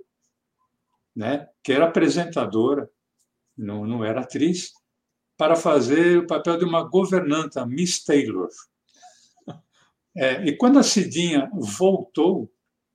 né, 1.14 1.48
que 1.62 1.72
era 1.72 1.86
apresentadora, 1.86 2.88
não, 3.56 3.84
não 3.84 4.04
era 4.04 4.20
atriz, 4.20 4.72
para 5.36 5.56
fazer 5.56 6.18
o 6.18 6.26
papel 6.26 6.56
de 6.56 6.64
uma 6.64 6.82
governanta, 6.82 7.66
Miss 7.66 8.04
Taylor. 8.04 8.48
É, 10.14 10.44
e 10.44 10.54
quando 10.54 10.78
a 10.78 10.82
Cidinha 10.82 11.50
voltou 11.54 12.52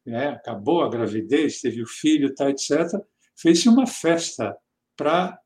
né, 0.07 0.29
acabou 0.29 0.83
a 0.83 0.89
gravidez, 0.89 1.59
teve 1.59 1.81
o 1.81 1.87
filho, 1.87 2.33
tá, 2.33 2.49
etc., 2.49 2.99
fez-se 3.35 3.67
uma 3.67 3.85
festa 3.85 4.57
para 4.95 5.37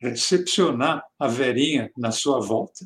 recepcionar 0.00 1.04
a 1.18 1.28
Verinha 1.28 1.90
na 1.96 2.10
sua 2.10 2.40
volta. 2.40 2.84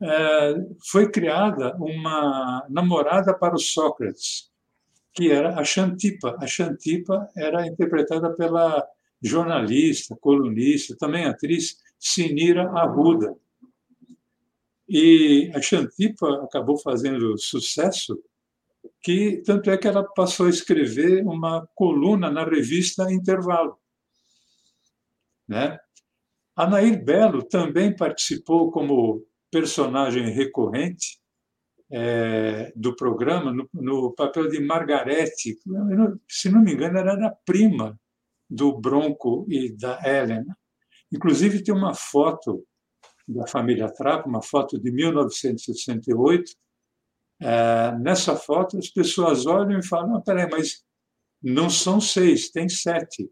É, 0.00 0.54
foi 0.90 1.10
criada 1.10 1.76
uma 1.76 2.66
namorada 2.68 3.32
para 3.32 3.54
o 3.54 3.58
Sócrates, 3.58 4.50
que 5.14 5.30
era 5.30 5.58
a 5.58 5.64
Xantipa. 5.64 6.36
A 6.40 6.46
Xantipa 6.46 7.28
era 7.36 7.66
interpretada 7.66 8.30
pela 8.34 8.84
jornalista, 9.22 10.16
colunista, 10.16 10.96
também 10.96 11.24
atriz 11.24 11.76
Sinira 11.98 12.68
Arruda. 12.70 13.36
E 14.88 15.50
a 15.54 15.62
Xantipa 15.62 16.42
acabou 16.44 16.76
fazendo 16.76 17.38
sucesso, 17.38 18.20
que 19.00 19.42
tanto 19.44 19.70
é 19.70 19.76
que 19.76 19.88
ela 19.88 20.04
passou 20.04 20.46
a 20.46 20.50
escrever 20.50 21.24
uma 21.24 21.66
coluna 21.74 22.30
na 22.30 22.44
revista 22.44 23.12
Intervalo. 23.12 23.78
Né? 25.46 25.78
Nair 26.56 27.02
Belo 27.02 27.42
também 27.42 27.94
participou 27.94 28.70
como 28.70 29.24
personagem 29.50 30.30
recorrente 30.30 31.20
é, 31.90 32.72
do 32.74 32.96
programa 32.96 33.52
no, 33.52 33.68
no, 33.74 34.12
papel 34.12 34.48
de 34.48 34.60
Margarete. 34.60 35.58
Se 36.28 36.50
não 36.50 36.62
me 36.62 36.72
engano, 36.72 36.98
era 36.98 37.30
prima 37.44 37.98
do 38.48 38.78
Bronco 38.78 39.46
e 39.48 39.70
da 39.76 40.00
Helena. 40.02 40.56
Inclusive, 41.12 41.62
tem 41.62 41.74
uma 41.74 41.94
foto 41.94 42.64
da 43.28 43.46
família 43.46 43.92
Trapo, 43.92 44.28
uma 44.28 44.42
foto 44.42 44.80
de 44.80 44.90
1968. 44.90 46.52
É, 47.42 47.98
nessa 47.98 48.36
foto, 48.36 48.78
as 48.78 48.88
pessoas 48.88 49.46
olham 49.46 49.80
e 49.80 49.84
falam: 49.84 50.12
não, 50.12 50.22
peraí, 50.22 50.48
mas 50.48 50.84
não 51.42 51.68
são 51.68 52.00
seis, 52.00 52.50
tem 52.50 52.68
sete. 52.68 53.28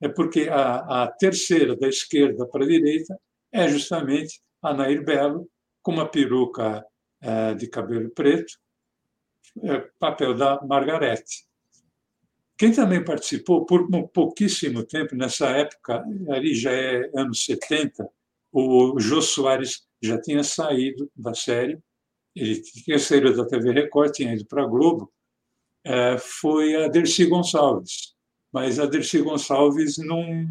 É 0.00 0.08
porque 0.08 0.48
a, 0.50 1.04
a 1.04 1.08
terceira, 1.08 1.76
da 1.76 1.88
esquerda 1.88 2.46
para 2.46 2.64
a 2.64 2.68
direita, 2.68 3.18
é 3.52 3.68
justamente 3.68 4.40
a 4.60 4.74
Nair 4.74 5.04
Belo, 5.04 5.48
com 5.80 5.92
uma 5.92 6.08
peruca 6.08 6.84
é, 7.20 7.54
de 7.54 7.68
cabelo 7.68 8.10
preto, 8.10 8.52
é, 9.62 9.78
papel 9.98 10.34
da 10.34 10.60
Margarete. 10.62 11.46
Quem 12.58 12.72
também 12.72 13.04
participou 13.04 13.64
por 13.64 13.88
pouquíssimo 14.08 14.82
tempo, 14.82 15.14
nessa 15.14 15.48
época, 15.48 16.04
ali 16.30 16.54
já 16.54 16.72
é 16.72 17.10
anos 17.14 17.44
70, 17.44 18.08
o 18.50 18.98
Jô 18.98 19.20
Soares 19.20 19.86
já 20.02 20.20
tinha 20.20 20.42
saído 20.42 21.10
da 21.14 21.34
série, 21.34 21.78
ele 22.36 22.60
tinha 22.60 22.98
saído 22.98 23.34
da 23.34 23.46
TV 23.46 23.72
Record, 23.72 24.12
tinha 24.12 24.34
ido 24.34 24.46
para 24.46 24.62
a 24.62 24.66
Globo, 24.66 25.12
é, 25.84 26.18
foi 26.18 26.76
a 26.76 26.88
Dercy 26.88 27.26
Gonçalves. 27.26 28.14
Mas 28.52 28.78
a 28.78 28.86
Dercy 28.86 29.22
Gonçalves 29.22 29.98
não, 29.98 30.46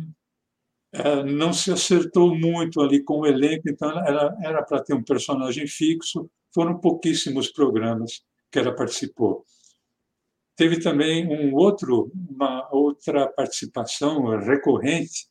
é, 0.91 1.23
não 1.23 1.53
se 1.53 1.71
acertou 1.71 2.36
muito 2.36 2.81
ali 2.81 3.03
com 3.03 3.19
o 3.19 3.25
elenco, 3.25 3.69
então 3.69 3.89
ela 4.05 4.36
era 4.41 4.63
para 4.63 4.83
ter 4.83 4.93
um 4.93 5.03
personagem 5.03 5.67
fixo, 5.67 6.29
foram 6.53 6.79
pouquíssimos 6.79 7.51
programas 7.51 8.23
que 8.51 8.59
ela 8.59 8.75
participou. 8.75 9.45
Teve 10.55 10.79
também 10.79 11.27
um 11.27 11.53
outro, 11.53 12.11
uma 12.29 12.69
outra 12.73 13.27
participação 13.27 14.38
recorrente 14.39 15.27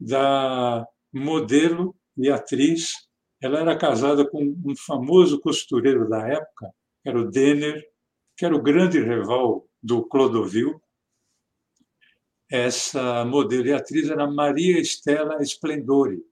da 0.00 0.86
modelo 1.12 1.94
e 2.16 2.30
atriz. 2.30 2.92
Ela 3.42 3.58
era 3.58 3.76
casada 3.76 4.24
com 4.24 4.56
um 4.64 4.76
famoso 4.76 5.40
costureiro 5.40 6.08
da 6.08 6.28
época, 6.28 6.72
que 7.02 7.08
era 7.08 7.20
o 7.20 7.28
Denner, 7.28 7.84
que 8.36 8.44
era 8.44 8.54
o 8.54 8.62
grande 8.62 9.00
rival 9.00 9.66
do 9.82 10.04
Clodovil. 10.04 10.80
Essa 12.48 13.24
modelo 13.24 13.66
e 13.66 13.72
atriz 13.72 14.08
era 14.08 14.30
Maria 14.30 14.78
Estela 14.78 15.42
Splendori. 15.42 16.22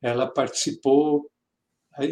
Ela 0.00 0.30
participou 0.30 1.28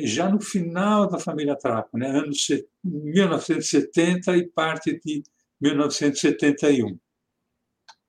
já 0.03 0.29
no 0.29 0.41
final 0.41 1.09
da 1.09 1.19
família 1.19 1.57
Trapo, 1.57 1.97
né? 1.97 2.09
anos 2.09 2.49
1970 2.83 4.37
e 4.37 4.49
parte 4.49 5.01
de 5.05 5.23
1971. 5.61 6.99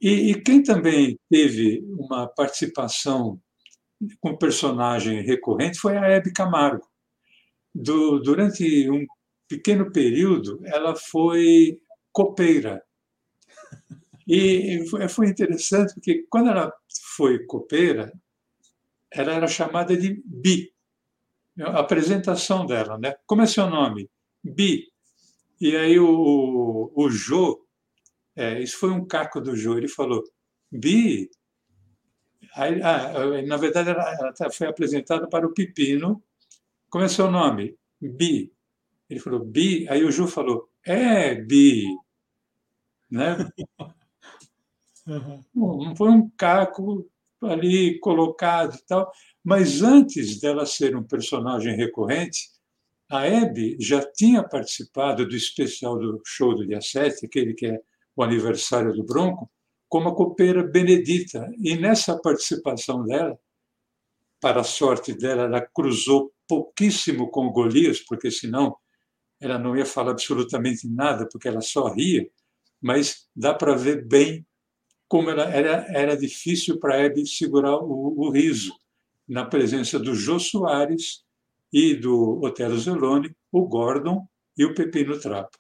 E, 0.02 0.32
e 0.32 0.42
quem 0.42 0.64
também 0.64 1.20
teve 1.30 1.86
uma 1.98 2.28
participação 2.28 3.40
com 4.20 4.38
personagem 4.38 5.22
recorrente 5.22 5.80
foi 5.80 5.98
a 5.98 6.08
Hebe 6.08 6.32
Camargo. 6.34 6.88
Do, 7.74 8.20
durante 8.20 8.90
um 8.90 9.06
pequeno 9.48 9.92
período, 9.92 10.60
ela 10.66 10.96
foi 10.96 11.80
copeira. 12.12 12.84
E 14.28 14.86
foi 15.10 15.28
interessante 15.28 15.94
porque 15.94 16.26
quando 16.30 16.50
ela 16.50 16.72
foi 17.16 17.46
copeira, 17.46 18.14
ela 19.12 19.34
era 19.34 19.48
chamada 19.48 19.96
de 19.96 20.22
Bi. 20.26 20.74
A 21.60 21.80
apresentação 21.80 22.66
dela, 22.66 22.98
né? 22.98 23.16
Como 23.26 23.42
é 23.42 23.46
seu 23.46 23.70
nome? 23.70 24.10
Bi. 24.44 24.88
E 25.60 25.76
aí 25.76 26.00
o, 26.00 26.92
o 26.96 27.10
Jô, 27.10 27.66
é, 28.36 28.62
isso 28.62 28.78
foi 28.78 28.90
um 28.90 29.06
caco 29.06 29.42
do 29.42 29.56
Jô, 29.56 29.78
ele 29.78 29.88
falou, 29.88 30.24
Bi, 30.72 31.30
Aí, 32.56 32.82
ah, 32.82 33.42
na 33.46 33.58
verdade, 33.58 33.90
ela, 33.90 34.34
foi 34.52 34.68
apresentada 34.68 35.28
para 35.28 35.48
o 35.48 35.54
Pepino. 35.54 36.22
Como 36.90 37.04
é 37.04 37.08
seu 37.08 37.32
nome? 37.32 37.78
Bi. 38.00 38.52
Ele 39.10 39.20
falou, 39.20 39.40
Bi. 39.40 39.88
Aí 39.90 40.04
o 40.04 40.12
Ju 40.12 40.28
falou, 40.28 40.70
é, 40.86 41.36
Bi. 41.36 41.86
Né? 43.10 43.38
Uhum. 45.56 45.96
Foi 45.96 46.10
um 46.10 46.30
caco 46.38 47.10
ali 47.42 48.00
colocado 48.00 48.76
e 48.76 48.86
tal. 48.86 49.12
Mas 49.44 49.82
antes 49.82 50.40
dela 50.40 50.66
ser 50.66 50.96
um 50.96 51.04
personagem 51.04 51.76
recorrente, 51.76 52.52
a 53.10 53.26
Hebe 53.26 53.76
já 53.80 54.02
tinha 54.14 54.44
participado 54.44 55.28
do 55.28 55.36
especial 55.36 55.98
do 55.98 56.22
show 56.24 56.56
do 56.56 56.66
dia 56.66 56.80
7, 56.80 57.26
aquele 57.26 57.54
que 57.54 57.66
é 57.66 57.82
o 58.16 58.24
aniversário 58.24 58.94
do 58.94 59.04
Bronco, 59.04 59.50
como 59.92 60.08
a 60.08 60.16
copeira 60.16 60.64
Benedita. 60.64 61.52
E 61.60 61.76
nessa 61.76 62.18
participação 62.18 63.04
dela, 63.04 63.38
para 64.40 64.62
a 64.62 64.64
sorte 64.64 65.14
dela, 65.14 65.44
ela 65.44 65.60
cruzou 65.60 66.32
pouquíssimo 66.48 67.30
com 67.30 67.52
Golias, 67.52 68.00
porque 68.00 68.32
senão 68.32 68.78
ela 69.38 69.60
não 69.60 69.76
ia 69.76 69.86
falar 69.86 70.12
absolutamente 70.12 70.88
nada, 70.88 71.28
porque 71.30 71.50
ela 71.50 71.60
só 71.60 71.90
ria, 71.90 72.26
mas 72.82 73.28
dá 73.36 73.54
para 73.54 73.76
ver 73.76 74.08
bem 74.08 74.46
como 75.10 75.30
ela 75.30 75.44
era, 75.44 75.86
era 75.90 76.16
difícil 76.16 76.80
para 76.80 76.96
Hebe 76.96 77.28
segurar 77.28 77.76
o, 77.76 78.14
o, 78.18 78.32
riso 78.32 78.74
na 79.28 79.44
presença 79.44 80.00
do 80.00 80.16
Jô 80.16 80.40
Soares 80.40 81.26
e 81.72 81.96
do 81.96 82.40
Otelo 82.42 82.80
Zeloni, 82.80 83.36
o 83.52 83.68
Gordon 83.68 84.26
e 84.58 84.64
o 84.64 84.74
Pepino 84.74 85.20
Trapo. 85.20 85.58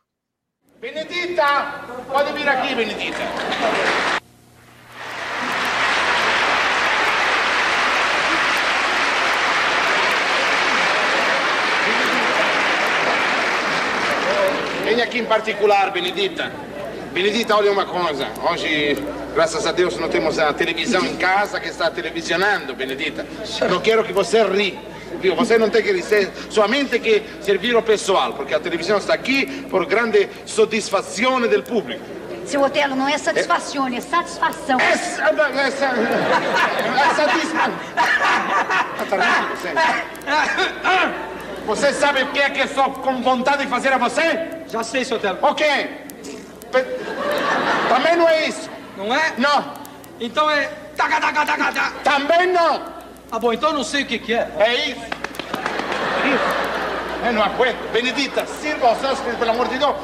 Benedita! 0.79 1.85
Pode 2.07 2.31
vir 2.31 2.47
aqui, 2.47 2.75
Benedita. 2.75 4.20
Vem 14.91 15.01
aqui 15.01 15.19
em 15.19 15.25
particular, 15.25 15.89
Benedita. 15.89 16.51
Benedita, 17.13 17.55
olha 17.55 17.71
uma 17.71 17.85
coisa. 17.85 18.27
Hoje, 18.51 18.97
graças 19.33 19.65
a 19.65 19.71
Deus, 19.71 19.97
não 19.97 20.09
temos 20.09 20.37
a 20.37 20.51
televisão 20.51 21.05
em 21.05 21.15
casa 21.15 21.61
que 21.61 21.69
está 21.69 21.89
televisionando, 21.89 22.75
Benedita. 22.75 23.25
Não 23.69 23.79
quero 23.79 24.03
que 24.03 24.11
você 24.11 24.43
ri. 24.43 24.77
Viu? 25.21 25.33
Você 25.37 25.57
não 25.57 25.69
tem 25.69 25.81
que 25.81 25.93
dizer 25.93 26.29
somente 26.49 26.99
que 26.99 27.23
servir 27.39 27.73
o 27.73 27.81
pessoal, 27.81 28.33
porque 28.33 28.53
a 28.53 28.59
televisão 28.59 28.97
está 28.97 29.13
aqui 29.13 29.65
por 29.69 29.85
grande 29.85 30.27
satisfação 30.45 31.39
do 31.39 31.63
público. 31.63 32.03
Seu 32.45 32.61
Otelo, 32.61 32.93
não 32.93 33.07
é 33.07 33.17
satisfação, 33.17 33.87
é, 33.87 33.95
é 33.95 34.01
satisfação. 34.01 34.77
Essa, 34.77 35.23
essa, 35.23 35.85
é 35.85 37.15
satisfação. 37.15 37.71
Você? 39.55 39.69
Você 41.65 41.93
sabe 41.93 42.23
o 42.23 42.27
que 42.27 42.41
é 42.41 42.49
que 42.49 42.59
estou 42.59 42.91
com 42.91 43.21
vontade 43.21 43.63
de 43.63 43.69
fazer 43.69 43.93
a 43.93 43.97
você? 43.97 44.60
Já 44.71 44.83
sei, 44.83 45.03
seu 45.03 45.19
Telo. 45.19 45.37
Ok. 45.41 45.67
Também 47.89 48.15
não 48.15 48.29
é 48.29 48.47
isso. 48.47 48.69
Não 48.97 49.13
é? 49.13 49.33
Não. 49.37 49.73
Então 50.19 50.49
é... 50.49 50.69
Taca, 50.95 51.19
taca, 51.19 51.45
taca, 51.45 51.73
taca. 51.73 51.91
Também 52.03 52.47
não. 52.47 52.81
Ah, 53.29 53.37
bom, 53.37 53.51
então 53.51 53.69
eu 53.69 53.75
não 53.75 53.83
sei 53.83 54.03
o 54.03 54.05
que, 54.05 54.19
que 54.19 54.33
é. 54.33 54.49
É 54.59 54.73
isso. 54.73 55.01
Isso. 56.25 57.25
Eu 57.25 57.33
não 57.33 57.43
aguento. 57.43 57.91
Benedita, 57.91 58.45
sirva 58.45 58.93
os 58.93 59.03
hóspedes, 59.03 59.37
pelo 59.37 59.51
amor 59.51 59.67
de 59.67 59.77
Deus. 59.77 59.95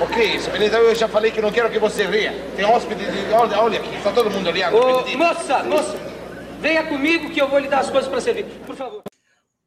O 0.00 0.06
que 0.06 0.20
é 0.20 0.24
isso, 0.24 0.50
Benedita? 0.50 0.78
Eu 0.78 0.94
já 0.94 1.08
falei 1.08 1.32
que 1.32 1.40
não 1.40 1.50
quero 1.50 1.68
que 1.68 1.78
você 1.78 2.06
ria. 2.06 2.32
Tem 2.56 2.64
hóspedes... 2.64 3.12
De... 3.12 3.32
Olha, 3.32 3.60
olha 3.60 3.80
aqui, 3.80 3.96
está 3.96 4.12
todo 4.12 4.30
mundo 4.30 4.48
olhando, 4.48 4.76
Ô, 4.76 5.02
Benedita. 5.02 5.18
Moça, 5.18 5.62
moça, 5.64 5.96
venha 6.60 6.84
comigo 6.84 7.30
que 7.30 7.40
eu 7.40 7.48
vou 7.48 7.58
lhe 7.58 7.68
dar 7.68 7.80
as 7.80 7.90
coisas 7.90 8.08
para 8.08 8.20
servir. 8.20 8.44
Por 8.66 8.76
favor. 8.76 9.02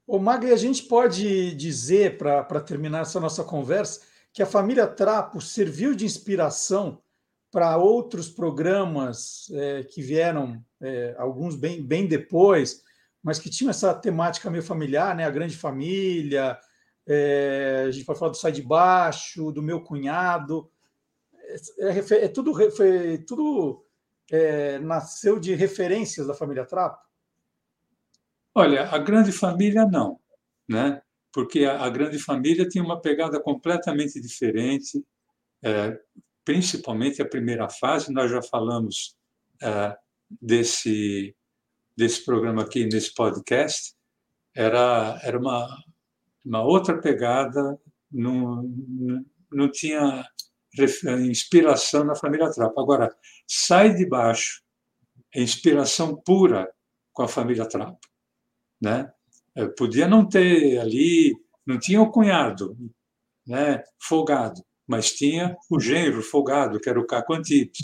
Ô, 0.06 0.20
Magri, 0.20 0.52
a 0.52 0.58
gente 0.58 0.84
pode 0.84 1.56
dizer, 1.56 2.18
para 2.18 2.60
terminar 2.60 3.04
essa 3.04 3.20
nossa 3.20 3.44
conversa, 3.44 4.02
que 4.34 4.44
a 4.44 4.46
família 4.46 4.86
Trapo 4.86 5.40
serviu 5.40 5.96
de 5.96 6.06
inspiração 6.06 7.02
para 7.50 7.78
outros 7.78 8.28
programas 8.28 9.50
é, 9.52 9.84
que 9.84 10.02
vieram, 10.02 10.62
é, 10.82 11.16
alguns 11.18 11.56
bem, 11.56 11.82
bem 11.82 12.06
depois, 12.06 12.84
mas 13.22 13.40
que 13.40 13.50
tinham 13.50 13.70
essa 13.70 13.94
temática 13.94 14.50
meio 14.50 14.64
familiar, 14.64 15.16
né? 15.16 15.24
A 15.24 15.32
Grande 15.32 15.56
Família, 15.56 16.60
é, 17.08 17.86
a 17.88 17.92
gente 17.92 18.06
pode 18.06 18.20
falar 18.20 18.32
do 18.32 18.38
Sai 18.38 18.52
de 18.52 18.62
Baixo, 18.62 19.52
do 19.52 19.62
Meu 19.62 19.82
Cunhado. 19.82 20.70
É, 21.80 21.88
é, 21.88 22.26
é 22.26 22.28
tudo, 22.28 22.54
foi, 22.72 23.20
tudo 23.20 23.86
é, 24.30 24.80
nasceu 24.80 25.40
de 25.40 25.54
referências 25.56 26.28
da 26.28 26.34
família 26.34 26.66
Trapo? 26.66 27.02
Olha, 28.56 28.90
a 28.90 28.98
grande 28.98 29.32
família 29.32 29.86
não. 29.86 30.20
né? 30.68 31.02
porque 31.34 31.66
a, 31.66 31.90
Grande 31.90 32.20
Família 32.20 32.70
tinha 32.70 32.84
uma 32.84 33.02
pegada 33.02 33.42
completamente 33.42 34.22
diferente, 34.22 35.04
é, 35.64 36.00
principalmente 36.46 37.22
a 37.22 37.28
primeira 37.28 37.68
fase, 37.68 38.14
nós 38.14 38.30
já 38.30 38.42
falamos 38.42 39.18
é, 39.62 39.98
desse, 40.30 41.36
desse 41.98 42.24
programa 42.24 42.62
aqui, 42.62 42.86
nesse 42.86 43.14
podcast, 43.16 43.96
era, 44.56 45.20
era 45.24 45.40
uma, 45.40 45.68
uma 46.46 46.62
outra 46.62 47.02
pegada, 47.02 47.80
não, 48.12 48.64
não 49.52 49.72
tinha 49.72 50.24
inspiração 51.28 52.04
na 52.04 52.16
família 52.16 52.52
Trapo. 52.52 52.80
Agora, 52.80 53.10
sai 53.48 53.96
de 53.96 54.08
baixo, 54.08 54.62
é 55.34 55.42
inspiração 55.42 56.16
pura 56.16 56.72
com 57.12 57.24
a 57.24 57.28
família 57.28 57.68
Trapo. 57.68 58.13
Né? 58.84 59.12
Eu 59.56 59.74
podia 59.74 60.08
não 60.08 60.28
ter 60.28 60.80
ali, 60.80 61.34
não 61.66 61.80
tinha 61.80 62.02
o 62.02 62.12
cunhado 62.12 62.76
né, 63.48 63.84
folgado, 64.00 64.62
mas 64.88 65.14
tinha 65.14 65.56
o 65.70 65.80
genro 65.80 66.22
folgado, 66.22 66.80
que 66.80 66.90
era 66.90 67.00
o 67.00 67.08
Caco 67.08 67.34
Antibes. 67.34 67.80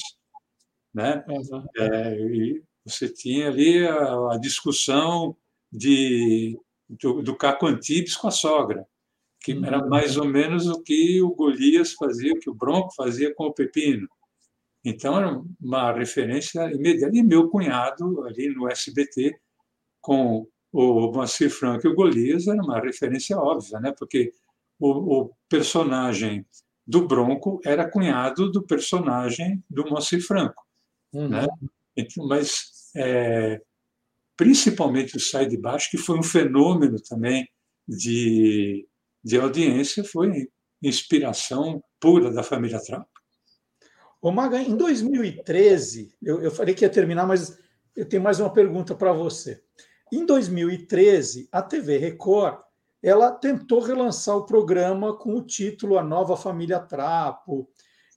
Né? 0.94 1.24
Uhum. 1.28 1.66
É, 1.78 2.20
e 2.20 2.64
você 2.84 3.08
tinha 3.08 3.48
ali 3.48 3.88
a, 3.88 4.34
a 4.34 4.38
discussão 4.38 5.38
de, 5.72 6.60
do, 6.90 7.22
do 7.22 7.36
Caco 7.38 7.68
Antibes 7.68 8.18
com 8.18 8.28
a 8.28 8.32
sogra 8.32 8.86
que 9.42 9.54
era 9.66 9.82
uhum. 9.82 9.90
mais 9.90 10.18
ou 10.18 10.26
menos 10.26 10.68
o 10.68 10.82
que 10.82 11.22
o 11.22 11.34
Golias 11.34 11.94
fazia, 11.94 12.34
o 12.34 12.40
que 12.40 12.50
o 12.50 12.54
Bronco 12.54 12.94
fazia 12.94 13.34
com 13.34 13.46
o 13.46 13.54
Pepino. 13.54 14.08
Então, 14.84 15.18
era 15.18 15.42
uma 15.60 15.92
referência 15.94 16.72
imediata. 16.72 17.16
E 17.16 17.24
meu 17.24 17.50
cunhado, 17.50 18.24
ali 18.24 18.50
no 18.50 18.70
SBT, 18.70 19.38
com 20.02 20.48
o 20.72 21.12
Moacir 21.12 21.50
Franco 21.50 21.88
e 21.88 21.90
o 21.90 21.96
Golias, 21.96 22.48
era 22.48 22.62
uma 22.62 22.80
referência 22.80 23.38
óbvia, 23.38 23.80
né? 23.80 23.94
porque 23.98 24.34
o, 24.80 25.22
o 25.22 25.32
personagem 25.48 26.46
do 26.86 27.08
Bronco 27.08 27.60
era 27.66 27.90
cunhado 27.90 28.52
do 28.52 28.64
personagem 28.64 29.64
do 29.70 29.88
Moacir 29.90 30.26
Franco. 30.26 30.66
Uhum. 31.14 31.30
Né? 31.30 31.48
Então, 31.96 32.28
mas, 32.28 32.92
é, 32.96 33.62
principalmente 34.38 35.18
o 35.18 35.20
Sai 35.20 35.46
de 35.46 35.58
Baixo, 35.58 35.90
que 35.92 35.98
foi 35.98 36.18
um 36.18 36.24
fenômeno 36.24 36.98
também 37.02 37.48
de 37.88 38.88
de 39.24 39.38
audiência 39.38 40.04
foi 40.04 40.50
inspiração 40.82 41.84
pura 42.00 42.32
da 42.32 42.44
família 42.44 42.82
Trapo. 42.82 43.10
Ô 44.22 44.32
Maga, 44.32 44.62
em 44.62 44.76
2013, 44.76 46.16
eu, 46.22 46.42
eu 46.42 46.52
falei 46.52 46.74
que 46.74 46.84
ia 46.84 46.90
terminar, 46.90 47.26
mas 47.26 47.58
eu 47.96 48.06
tenho 48.06 48.24
mais 48.24 48.40
uma 48.40 48.52
pergunta 48.52 48.96
para 48.96 49.14
você. 49.14 49.62
Em 50.12 50.26
2013, 50.26 51.48
a 51.52 51.62
TV 51.62 51.98
Record 51.98 52.62
ela 53.02 53.32
tentou 53.32 53.80
relançar 53.80 54.36
o 54.36 54.46
programa 54.46 55.16
com 55.16 55.36
o 55.36 55.42
título 55.42 55.98
A 55.98 56.04
Nova 56.04 56.36
Família 56.36 56.80
Trapo. 56.80 57.70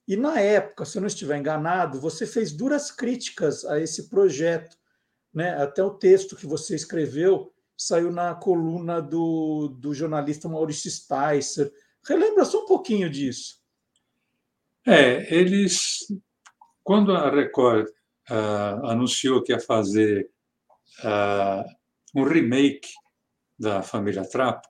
E 0.09 0.17
na 0.17 0.41
época, 0.41 0.85
se 0.85 0.99
eu 0.99 1.01
não 1.01 1.07
estiver 1.07 1.39
enganado, 1.39 2.01
você 2.01 2.27
fez 2.27 2.51
duras 2.51 2.91
críticas 2.91 3.65
a 3.65 3.79
esse 3.79 4.09
projeto. 4.09 4.77
Né? 5.33 5.51
Até 5.63 5.85
o 5.85 5.91
texto 5.91 6.35
que 6.35 6.47
você 6.47 6.75
escreveu 6.75 7.53
saiu 7.77 8.11
na 8.11 8.35
coluna 8.35 9.01
do, 9.01 9.69
do 9.79 9.95
jornalista 9.95 10.49
Maurício 10.49 10.91
Sticer. 10.91 11.73
Relembra 12.07 12.45
só 12.45 12.65
um 12.65 12.67
pouquinho 12.67 13.09
disso. 13.09 13.61
É, 14.85 15.33
eles, 15.33 16.07
quando 16.83 17.15
a 17.15 17.31
Record 17.31 17.87
uh, 18.31 18.87
anunciou 18.87 19.43
que 19.43 19.53
ia 19.53 19.61
fazer 19.61 20.29
uh, 21.05 21.82
um 22.15 22.25
remake 22.25 22.91
da 23.59 23.83
Família 23.83 24.29
Trapo, 24.29 24.69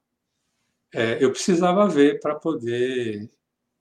é, 0.95 1.22
eu 1.22 1.30
precisava 1.30 1.88
ver 1.88 2.20
para 2.20 2.34
poder. 2.34 3.30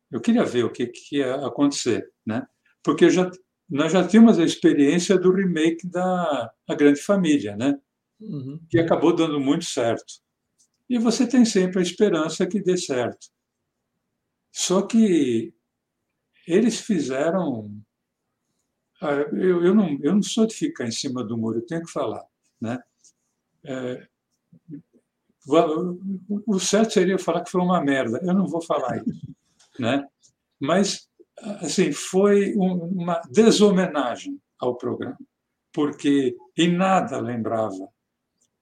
Eu 0.09 0.21
queria 0.21 0.43
ver 0.43 0.65
o 0.65 0.69
que, 0.69 0.87
que 0.87 1.17
ia 1.17 1.35
acontecer, 1.45 2.11
né? 2.25 2.47
Porque 2.83 3.09
já, 3.09 3.29
nós 3.69 3.91
já 3.91 4.07
tínhamos 4.07 4.39
a 4.39 4.43
experiência 4.43 5.17
do 5.17 5.31
remake 5.31 5.87
da 5.87 6.51
a 6.67 6.75
Grande 6.75 7.01
Família, 7.01 7.55
né? 7.55 7.79
uhum. 8.21 8.59
que 8.69 8.79
acabou 8.79 9.15
dando 9.15 9.39
muito 9.39 9.65
certo. 9.65 10.21
E 10.89 10.97
você 10.97 11.25
tem 11.25 11.43
sempre 11.45 11.79
a 11.79 11.81
esperança 11.81 12.45
que 12.45 12.61
dê 12.61 12.77
certo. 12.77 13.27
Só 14.51 14.81
que 14.81 15.53
eles 16.47 16.79
fizeram. 16.79 17.81
Ah, 19.01 19.13
eu, 19.33 19.63
eu, 19.65 19.73
não, 19.73 19.97
eu 20.01 20.13
não 20.13 20.21
sou 20.21 20.45
de 20.45 20.53
ficar 20.53 20.85
em 20.85 20.91
cima 20.91 21.23
do 21.23 21.37
muro, 21.37 21.59
eu 21.59 21.65
tenho 21.65 21.83
que 21.83 21.91
falar. 21.91 22.23
Né? 22.59 22.79
É, 23.63 24.07
o 26.45 26.59
certo 26.59 26.93
seria 26.93 27.17
falar 27.17 27.43
que 27.43 27.51
foi 27.51 27.61
uma 27.61 27.81
merda. 27.81 28.19
Eu 28.23 28.33
não 28.33 28.47
vou 28.47 28.61
falar 28.61 28.97
isso. 28.97 29.27
Né? 29.79 30.05
Mas, 30.59 31.07
assim, 31.61 31.93
foi 31.93 32.53
uma 32.55 33.21
deshomenagem 33.31 34.37
ao 34.59 34.75
programa, 34.75 35.17
porque 35.71 36.35
em 36.57 36.75
nada 36.75 37.21
lembrava 37.21 37.89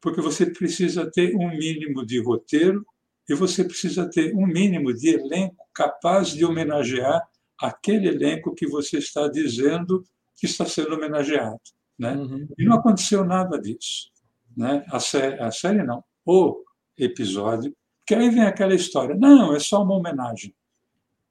porque 0.01 0.21
você 0.21 0.45
precisa 0.45 1.09
ter 1.09 1.35
um 1.35 1.49
mínimo 1.49 2.05
de 2.05 2.21
roteiro 2.21 2.85
e 3.27 3.35
você 3.35 3.63
precisa 3.63 4.09
ter 4.09 4.33
um 4.35 4.47
mínimo 4.47 4.93
de 4.93 5.09
elenco 5.09 5.67
capaz 5.73 6.29
de 6.29 6.43
homenagear 6.45 7.21
aquele 7.59 8.07
elenco 8.07 8.55
que 8.55 8.67
você 8.67 8.97
está 8.97 9.27
dizendo 9.27 10.03
que 10.37 10.45
está 10.45 10.65
sendo 10.65 10.95
homenageado. 10.95 11.59
Né? 11.97 12.13
Uhum. 12.13 12.47
E 12.57 12.63
não 12.63 12.77
aconteceu 12.77 13.25
nada 13.25 13.59
disso. 13.59 14.09
Né? 14.55 14.85
A, 14.89 14.99
série, 14.99 15.39
a 15.41 15.51
série 15.51 15.83
não, 15.83 16.03
o 16.25 16.63
episódio, 16.97 17.75
que 18.05 18.15
aí 18.15 18.29
vem 18.29 18.43
aquela 18.43 18.73
história, 18.73 19.15
não, 19.15 19.55
é 19.55 19.59
só 19.59 19.83
uma 19.83 19.95
homenagem. 19.95 20.53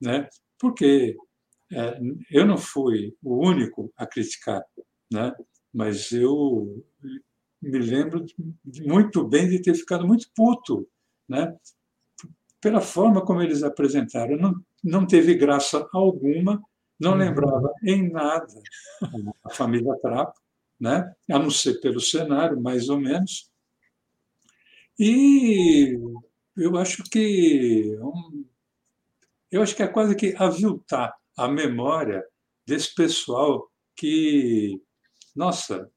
Né? 0.00 0.28
Porque 0.58 1.16
é, 1.72 1.98
eu 2.30 2.46
não 2.46 2.56
fui 2.56 3.14
o 3.22 3.46
único 3.46 3.92
a 3.96 4.06
criticar, 4.06 4.62
né? 5.12 5.34
mas 5.72 6.12
eu 6.12 6.84
me 7.60 7.78
lembro 7.78 8.24
muito 8.86 9.26
bem 9.26 9.48
de 9.48 9.60
ter 9.60 9.74
ficado 9.74 10.06
muito 10.06 10.28
puto, 10.34 10.88
né? 11.28 11.56
pela 12.60 12.80
forma 12.80 13.24
como 13.24 13.42
eles 13.42 13.62
apresentaram. 13.62 14.36
Não, 14.36 14.54
não 14.82 15.06
teve 15.06 15.34
graça 15.34 15.88
alguma, 15.92 16.62
não 16.98 17.12
uhum. 17.12 17.18
lembrava 17.18 17.72
em 17.84 18.10
nada 18.10 18.46
a 19.44 19.50
família 19.50 19.94
Trapo, 20.00 20.38
né? 20.80 21.12
a 21.30 21.38
não 21.38 21.50
ser 21.50 21.80
pelo 21.80 22.00
cenário, 22.00 22.60
mais 22.60 22.88
ou 22.88 22.98
menos. 22.98 23.50
E 24.98 25.98
eu 26.56 26.76
acho 26.76 27.02
que 27.04 27.96
eu 29.50 29.62
acho 29.62 29.74
que 29.74 29.82
é 29.82 29.88
quase 29.88 30.14
que 30.14 30.34
aviltar 30.36 31.14
a 31.36 31.48
memória 31.48 32.22
desse 32.66 32.94
pessoal 32.94 33.70
que, 33.96 34.80
nossa, 35.34 35.90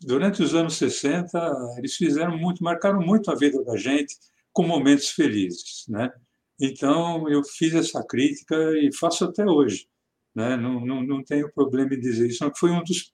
durante 0.00 0.42
os 0.42 0.54
anos 0.54 0.76
60, 0.76 1.74
eles 1.78 1.96
fizeram 1.96 2.38
muito, 2.38 2.62
marcaram 2.62 3.00
muito 3.00 3.30
a 3.30 3.34
vida 3.34 3.62
da 3.64 3.76
gente 3.76 4.16
com 4.52 4.62
momentos 4.62 5.10
felizes, 5.10 5.84
né? 5.88 6.12
Então, 6.60 7.28
eu 7.28 7.42
fiz 7.42 7.74
essa 7.74 8.04
crítica 8.06 8.54
e 8.78 8.94
faço 8.94 9.24
até 9.24 9.44
hoje. 9.44 9.88
Né? 10.34 10.56
Não, 10.56 10.80
não, 10.80 11.02
não 11.02 11.24
tenho 11.24 11.52
problema 11.52 11.94
em 11.94 12.00
dizer 12.00 12.28
isso. 12.28 12.48
Foi 12.56 12.70
um 12.70 12.82
dos, 12.84 13.12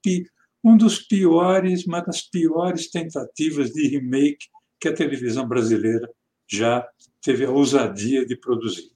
um 0.63 0.77
dos 0.77 0.99
piores, 0.99 1.87
uma 1.87 2.01
das 2.01 2.23
piores 2.23 2.91
tentativas 2.91 3.71
de 3.71 3.89
remake 3.89 4.47
que 4.81 4.89
a 4.89 4.95
televisão 4.95 5.47
brasileira 5.47 6.09
já 6.49 6.87
teve 7.23 7.45
a 7.45 7.51
ousadia 7.51 8.27
de 8.27 8.37
produzir. 8.37 8.91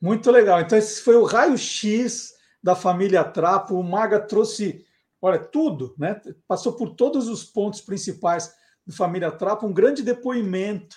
Muito 0.00 0.30
legal. 0.30 0.60
Então, 0.60 0.76
esse 0.76 1.00
foi 1.02 1.16
o 1.16 1.24
raio-x 1.24 2.32
da 2.62 2.74
família 2.74 3.24
Trapo. 3.24 3.74
O 3.74 3.82
Maga 3.82 4.20
trouxe 4.20 4.84
olha, 5.24 5.38
tudo, 5.38 5.94
né? 5.98 6.20
Passou 6.46 6.74
por 6.74 6.94
todos 6.94 7.28
os 7.28 7.44
pontos 7.44 7.80
principais 7.80 8.52
do 8.86 8.92
Família 8.92 9.32
Trapo, 9.32 9.66
um 9.66 9.72
grande 9.72 10.02
depoimento, 10.02 10.96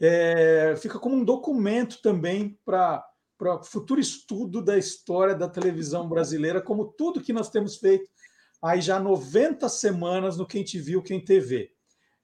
é, 0.00 0.76
fica 0.76 1.00
como 1.00 1.16
um 1.16 1.24
documento 1.24 2.00
também 2.00 2.58
para 2.64 3.04
para 3.38 3.62
futuro 3.62 4.00
estudo 4.00 4.62
da 4.62 4.78
história 4.78 5.34
da 5.34 5.46
televisão 5.46 6.08
brasileira, 6.08 6.58
como 6.58 6.86
tudo 6.86 7.20
que 7.20 7.34
nós 7.34 7.50
temos 7.50 7.76
feito 7.76 8.08
aí 8.62 8.80
já 8.80 8.98
90 8.98 9.68
semanas 9.68 10.36
no 10.36 10.46
Quem 10.46 10.64
Te 10.64 10.78
Viu, 10.78 11.02
Quem 11.02 11.24
TV. 11.24 11.70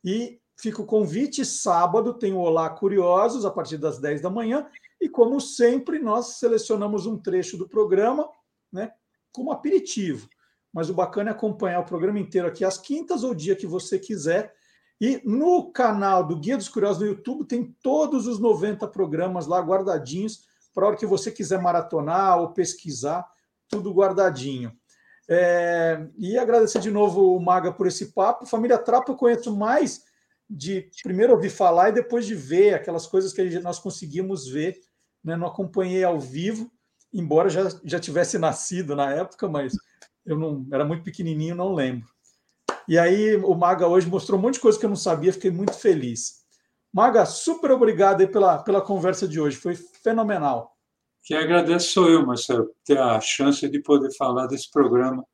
E 0.04 0.40
fica 0.56 0.82
o 0.82 0.86
convite, 0.86 1.44
sábado 1.44 2.14
tem 2.14 2.32
o 2.32 2.38
Olá 2.38 2.70
Curiosos, 2.70 3.44
a 3.44 3.50
partir 3.50 3.78
das 3.78 3.98
10 3.98 4.20
da 4.20 4.30
manhã, 4.30 4.66
e 5.00 5.08
como 5.08 5.40
sempre, 5.40 5.98
nós 5.98 6.38
selecionamos 6.38 7.06
um 7.06 7.18
trecho 7.18 7.56
do 7.56 7.68
programa 7.68 8.28
né, 8.72 8.92
como 9.32 9.50
aperitivo 9.50 10.28
mas 10.72 10.88
o 10.88 10.94
bacana 10.94 11.30
é 11.30 11.32
acompanhar 11.32 11.80
o 11.80 11.84
programa 11.84 12.18
inteiro 12.18 12.48
aqui 12.48 12.64
às 12.64 12.78
quintas 12.78 13.22
ou 13.22 13.34
dia 13.34 13.54
que 13.54 13.66
você 13.66 13.98
quiser. 13.98 14.54
E 15.00 15.20
no 15.24 15.70
canal 15.70 16.26
do 16.26 16.38
Guia 16.38 16.56
dos 16.56 16.68
Curiosos 16.68 17.02
no 17.02 17.08
YouTube 17.08 17.44
tem 17.44 17.76
todos 17.82 18.26
os 18.26 18.38
90 18.38 18.86
programas 18.88 19.46
lá 19.46 19.60
guardadinhos 19.60 20.44
para 20.72 20.84
a 20.84 20.88
hora 20.88 20.96
que 20.96 21.04
você 21.04 21.30
quiser 21.30 21.60
maratonar 21.60 22.38
ou 22.38 22.52
pesquisar, 22.52 23.28
tudo 23.68 23.92
guardadinho. 23.92 24.72
É, 25.28 26.06
e 26.18 26.36
agradecer 26.36 26.80
de 26.80 26.90
novo 26.90 27.36
o 27.36 27.40
Maga 27.40 27.72
por 27.72 27.86
esse 27.86 28.12
papo. 28.12 28.46
Família 28.46 28.78
Trapo 28.78 29.12
eu 29.12 29.16
conheço 29.16 29.54
mais 29.56 30.02
de 30.48 30.90
primeiro 31.02 31.32
ouvir 31.32 31.50
falar 31.50 31.88
e 31.88 31.92
depois 31.92 32.26
de 32.26 32.34
ver 32.34 32.74
aquelas 32.74 33.06
coisas 33.06 33.32
que 33.32 33.60
nós 33.60 33.78
conseguimos 33.78 34.48
ver. 34.48 34.76
Né? 35.24 35.36
Não 35.36 35.46
acompanhei 35.46 36.04
ao 36.04 36.20
vivo, 36.20 36.70
embora 37.12 37.48
já, 37.48 37.68
já 37.84 37.98
tivesse 37.98 38.36
nascido 38.38 38.96
na 38.96 39.12
época, 39.12 39.48
mas 39.48 39.72
eu 40.24 40.38
não 40.38 40.66
era 40.72 40.84
muito 40.84 41.02
pequenininho, 41.02 41.54
não 41.54 41.74
lembro. 41.74 42.06
E 42.88 42.98
aí 42.98 43.36
o 43.36 43.54
Maga 43.54 43.86
hoje 43.86 44.08
mostrou 44.08 44.38
um 44.38 44.42
monte 44.42 44.54
de 44.54 44.60
coisa 44.60 44.78
que 44.78 44.84
eu 44.84 44.90
não 44.90 44.96
sabia, 44.96 45.32
fiquei 45.32 45.50
muito 45.50 45.72
feliz. 45.72 46.42
Maga, 46.92 47.24
super 47.24 47.70
obrigado 47.70 48.26
pela, 48.28 48.58
pela 48.58 48.80
conversa 48.80 49.26
de 49.26 49.40
hoje, 49.40 49.56
foi 49.56 49.74
fenomenal. 49.74 50.71
Que 51.22 51.34
agradeço 51.34 51.92
sou 51.92 52.10
eu, 52.10 52.26
Marcelo, 52.26 52.74
ter 52.84 52.98
a 52.98 53.20
chance 53.20 53.68
de 53.68 53.80
poder 53.80 54.12
falar 54.16 54.46
desse 54.46 54.70
programa, 54.70 55.24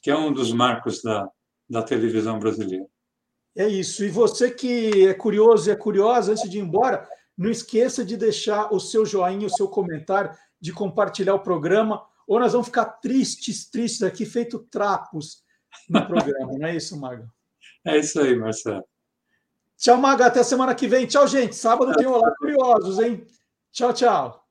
que 0.00 0.10
é 0.10 0.16
um 0.16 0.32
dos 0.32 0.52
marcos 0.52 1.02
da, 1.02 1.28
da 1.68 1.82
televisão 1.82 2.38
brasileira. 2.38 2.86
É 3.56 3.66
isso. 3.66 4.04
E 4.04 4.08
você 4.08 4.50
que 4.50 5.08
é 5.08 5.14
curioso 5.14 5.68
e 5.68 5.72
é 5.72 5.76
curiosa, 5.76 6.32
antes 6.32 6.48
de 6.48 6.58
ir 6.58 6.60
embora, 6.60 7.08
não 7.36 7.50
esqueça 7.50 8.04
de 8.04 8.16
deixar 8.16 8.72
o 8.72 8.78
seu 8.78 9.04
joinha, 9.04 9.46
o 9.46 9.50
seu 9.50 9.68
comentário, 9.68 10.30
de 10.60 10.72
compartilhar 10.72 11.34
o 11.34 11.42
programa, 11.42 12.04
ou 12.26 12.38
nós 12.38 12.52
vamos 12.52 12.68
ficar 12.68 12.86
tristes, 12.86 13.68
tristes 13.68 14.02
aqui, 14.02 14.24
feito 14.24 14.60
trapos 14.70 15.42
no 15.88 16.06
programa. 16.06 16.52
não 16.58 16.66
é 16.66 16.76
isso, 16.76 16.98
Maga? 16.98 17.28
É 17.86 17.98
isso 17.98 18.18
aí, 18.18 18.34
Marcelo. 18.34 18.82
Tchau, 19.76 19.98
Maga. 19.98 20.26
Até 20.26 20.42
semana 20.42 20.74
que 20.74 20.88
vem. 20.88 21.06
Tchau, 21.06 21.28
gente. 21.28 21.54
Sábado 21.54 21.94
tem 21.94 22.06
Olá 22.06 22.34
Curiosos, 22.38 22.98
hein? 22.98 23.26
Tchau, 23.70 23.92
tchau. 23.92 24.43